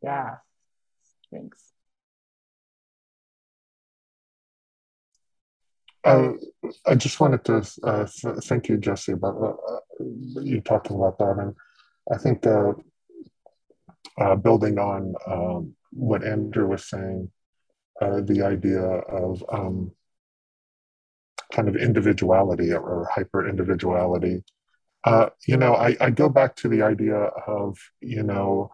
[0.00, 0.36] Yeah.
[1.32, 1.72] Thanks.
[6.06, 6.34] Uh,
[6.86, 10.04] I just wanted to uh, th- thank you, Jesse, about uh,
[10.40, 11.52] you talking about that, and
[12.12, 12.74] I think uh,
[14.16, 17.28] uh, building on um, what Andrew was saying,
[18.00, 19.90] uh, the idea of um,
[21.52, 24.44] kind of individuality or hyper individuality.
[25.48, 28.70] you know, I, I, go back to the idea of you know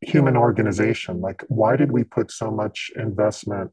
[0.00, 1.20] human organization.
[1.20, 3.72] Like, why did we put so much investment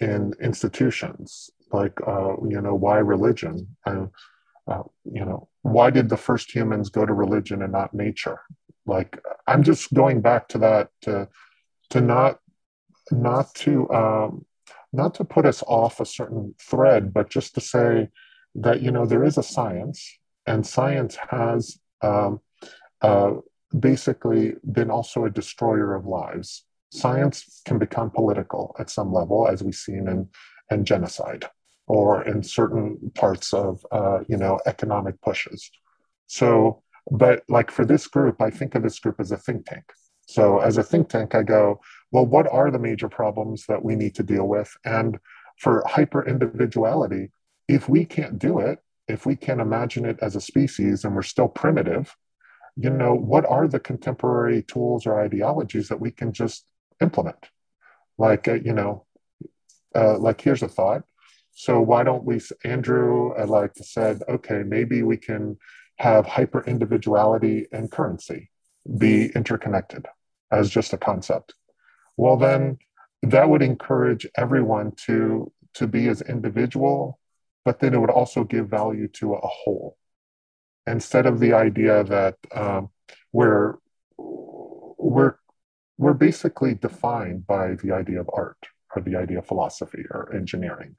[0.00, 3.76] in institutions like uh, you know why religion?
[3.86, 4.10] And
[4.66, 8.40] uh, you know why did the first humans go to religion and not nature?
[8.84, 11.28] Like i'm just going back to that to
[11.90, 12.38] to not
[13.10, 14.44] not to um,
[14.92, 18.08] not to put us off a certain thread but just to say
[18.54, 22.40] that you know there is a science and science has um,
[23.00, 23.32] uh,
[23.78, 29.62] basically been also a destroyer of lives science can become political at some level, as
[29.62, 30.28] we've seen in,
[30.70, 31.46] in genocide
[31.86, 35.70] or in certain parts of uh, you know economic pushes.
[36.26, 39.84] So, but like for this group, I think of this group as a think tank.
[40.26, 41.80] So as a think tank, I go,
[42.12, 44.74] well, what are the major problems that we need to deal with?
[44.84, 45.18] And
[45.58, 47.32] for hyper individuality,
[47.68, 48.78] if we can't do it,
[49.08, 52.14] if we can't imagine it as a species and we're still primitive,
[52.76, 56.71] you know, what are the contemporary tools or ideologies that we can just
[57.02, 57.48] implement.
[58.18, 59.06] Like, uh, you know,
[59.94, 61.02] uh, like here's a thought.
[61.52, 65.58] So why don't we, Andrew, I like to said, okay, maybe we can
[65.98, 68.50] have hyper individuality and currency
[68.98, 70.06] be interconnected
[70.50, 71.54] as just a concept.
[72.16, 72.78] Well, then
[73.22, 77.18] that would encourage everyone to to be as individual,
[77.64, 79.96] but then it would also give value to a whole.
[80.86, 82.90] Instead of the idea that um,
[83.32, 83.76] we're
[84.18, 85.36] we're
[86.02, 90.96] we're basically defined by the idea of art or the idea of philosophy or engineering.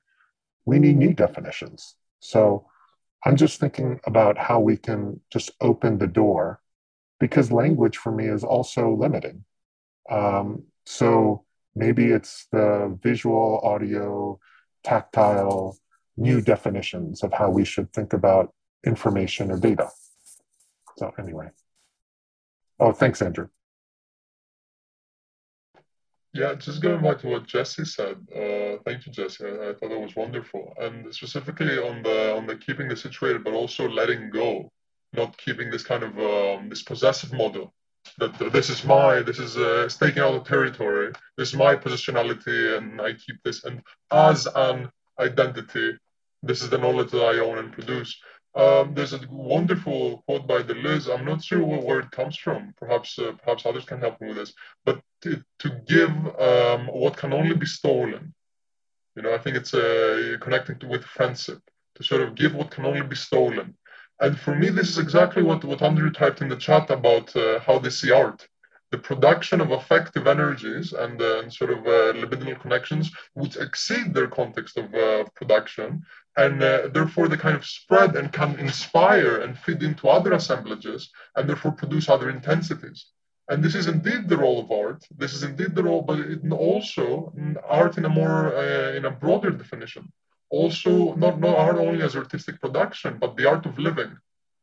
[0.65, 1.95] We need new definitions.
[2.19, 2.65] So
[3.25, 6.61] I'm just thinking about how we can just open the door
[7.19, 9.43] because language for me is also limiting.
[10.09, 14.39] Um, so maybe it's the visual, audio,
[14.83, 15.77] tactile,
[16.17, 18.53] new definitions of how we should think about
[18.85, 19.89] information or data.
[20.97, 21.49] So, anyway.
[22.79, 23.47] Oh, thanks, Andrew.
[26.33, 28.17] Yeah, just going back to what Jesse said.
[28.35, 29.45] Uh, thank you, Jesse.
[29.45, 33.43] I, I, thought that was wonderful, and specifically on the on the keeping the situated,
[33.43, 34.71] but also letting go,
[35.13, 37.71] not keeping this kind of um, this possessive model
[38.17, 41.11] that this is my this is uh, staking out the territory.
[41.37, 43.63] This is my positionality, and I keep this.
[43.63, 43.81] And
[44.11, 44.89] as an
[45.19, 45.97] identity,
[46.41, 48.15] this is the knowledge that I own and produce.
[48.55, 51.09] Um, there's a wonderful quote by Deleuze.
[51.09, 52.73] I'm not sure where it comes from.
[52.77, 54.53] Perhaps uh, perhaps others can help me with this.
[54.85, 58.33] But to, to give um, what can only be stolen.
[59.15, 61.59] You know, I think it's uh, connecting to, with friendship
[61.95, 63.75] to sort of give what can only be stolen.
[64.19, 67.59] And for me, this is exactly what, what Andrew typed in the chat about uh,
[67.59, 68.47] how they see art.
[68.93, 74.13] The production of affective energies and, uh, and sort of uh, libidinal connections which exceed
[74.13, 76.03] their context of uh, production
[76.37, 81.09] and uh, therefore they kind of spread and can inspire and feed into other assemblages
[81.35, 83.07] and therefore produce other intensities.
[83.49, 85.01] And this is indeed the role of art.
[85.17, 86.19] This is indeed the role but
[86.51, 87.33] also
[87.67, 90.03] art in a more uh, in a broader definition.
[90.51, 94.11] Also not, not art only as artistic production but the art of living.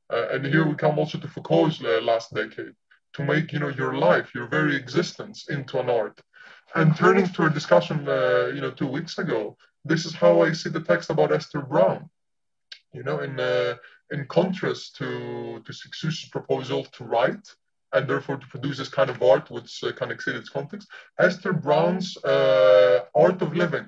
[0.09, 2.77] Uh, and here we come also to foucault's last decade
[3.15, 6.20] to make you know your life your very existence into an art.
[6.74, 10.53] And turning to our discussion uh, you know two weeks ago this is how I
[10.53, 12.09] see the text about Esther Brown.
[12.93, 13.77] You know, in uh,
[14.11, 17.47] in contrast to to Cixous's proposal to write
[17.93, 20.89] and therefore to produce this kind of art which uh, can exceed its context,
[21.19, 23.87] Esther Brown's uh, art of living.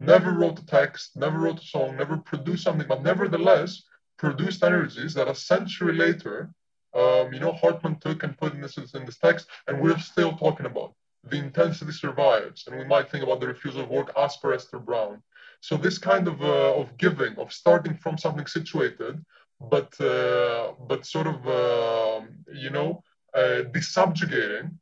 [0.00, 3.82] Never wrote a text, never wrote a song, never produced something, but nevertheless
[4.16, 6.50] produced energies that a century later,
[6.94, 10.32] um, you know, Hartman took and put in this in this text, and we're still
[10.36, 10.94] talking about.
[11.24, 14.78] The intensity survives, and we might think about the refusal of work as per Esther
[14.78, 15.22] Brown.
[15.60, 19.24] So this kind of uh, of giving, of starting from something situated,
[19.60, 23.02] but uh, but sort of uh, you know
[23.34, 24.72] uh, desubjugating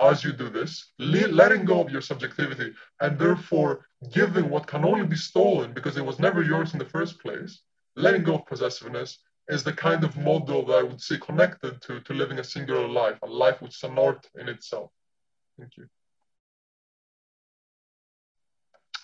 [0.00, 4.84] as you do this, le- letting go of your subjectivity, and therefore giving what can
[4.84, 7.60] only be stolen because it was never yours in the first place.
[7.96, 9.18] Letting go of possessiveness
[9.50, 12.86] is the kind of model that I would see connected to, to living a singular
[12.86, 14.90] life, a life which is an art in itself.
[15.58, 15.86] Thank you.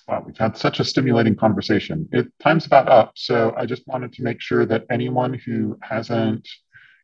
[0.09, 2.09] Wow, we've had such a stimulating conversation.
[2.12, 6.48] It time's about up, so I just wanted to make sure that anyone who hasn't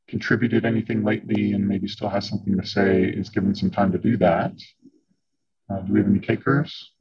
[0.06, 3.98] contributed anything lately and maybe still has something to say is given some time to
[3.98, 4.52] do that.
[5.68, 6.92] Uh, do we have any takers?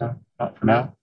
[0.00, 0.96] No, not for now.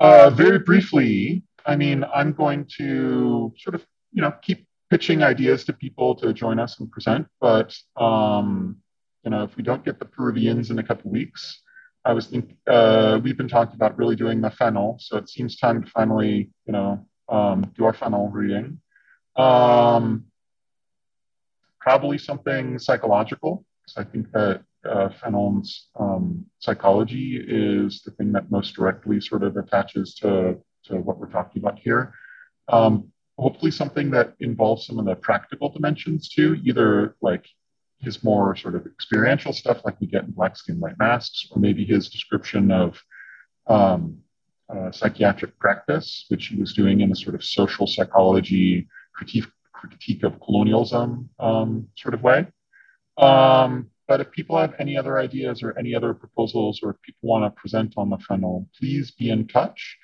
[0.00, 5.62] Uh, very briefly, I mean, I'm going to sort of, you know, keep pitching ideas
[5.64, 8.78] to people to join us and present, but um,
[9.24, 11.60] you know, if we don't get the Peruvians in a couple weeks,
[12.04, 15.58] I was thinking uh, we've been talking about really doing the Fanon, so it seems
[15.58, 18.80] time to finally, you know, um, do our Fanon reading.
[19.36, 20.24] Um,
[21.78, 25.08] probably something psychological, because I think that uh,
[25.98, 31.30] um, psychology is the thing that most directly sort of attaches to, to what we're
[31.30, 32.12] talking about here.
[32.68, 37.46] Um, hopefully something that involves some of the practical dimensions too, either like
[37.98, 41.60] his more sort of experiential stuff like we get in Black Skin, White Masks, or
[41.60, 43.02] maybe his description of
[43.66, 44.18] um,
[44.68, 50.22] uh, psychiatric practice, which he was doing in a sort of social psychology critique, critique
[50.22, 52.46] of colonialism um, sort of way.
[53.18, 57.28] Um, but if people have any other ideas or any other proposals, or if people
[57.28, 59.96] want to present on the Fanon, please be in touch.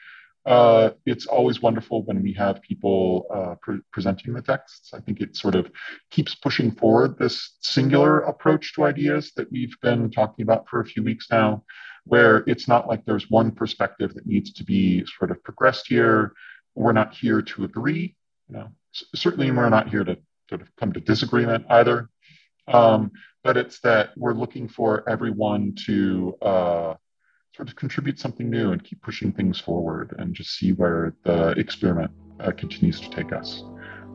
[0.46, 4.94] Uh, it's always wonderful when we have people uh, pre- presenting the texts.
[4.94, 5.68] I think it sort of
[6.12, 10.86] keeps pushing forward this singular approach to ideas that we've been talking about for a
[10.86, 11.64] few weeks now,
[12.04, 16.32] where it's not like there's one perspective that needs to be sort of progressed here.
[16.76, 18.14] We're not here to agree.
[18.48, 18.68] You know,
[19.16, 20.16] certainly we're not here to
[20.48, 22.08] sort of come to disagreement either.
[22.68, 23.10] Um,
[23.46, 26.94] but it's that we're looking for everyone to uh,
[27.54, 31.50] sort of contribute something new and keep pushing things forward and just see where the
[31.50, 32.10] experiment
[32.40, 33.62] uh, continues to take us.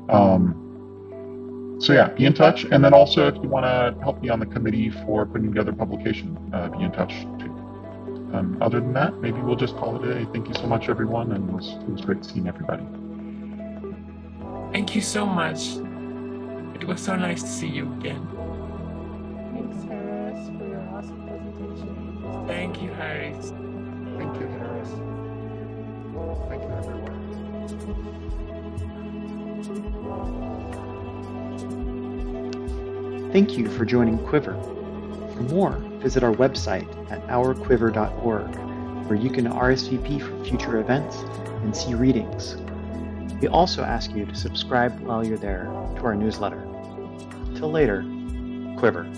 [0.10, 2.66] Um, so yeah, be in touch.
[2.66, 5.72] And then also, if you want to help me on the committee for putting together
[5.72, 7.56] publication, uh, be in touch too.
[8.34, 10.30] Um, other than that, maybe we'll just call it a day.
[10.34, 12.84] Thank you so much, everyone, and it was, it was great seeing everybody.
[14.74, 15.78] Thank you so much.
[16.76, 18.41] It was so nice to see you again.
[22.52, 23.52] Thank you, Harris.
[24.18, 24.90] Thank you, Harris.
[26.50, 27.22] Thank you, everyone.
[33.32, 34.54] Thank you for joining Quiver.
[35.34, 38.56] For more, visit our website at ourquiver.org,
[39.08, 41.20] where you can RSVP for future events
[41.64, 42.58] and see readings.
[43.42, 45.64] We also ask you to subscribe while you're there
[45.96, 46.68] to our newsletter.
[47.56, 48.04] Till later,
[48.78, 49.10] Quiver.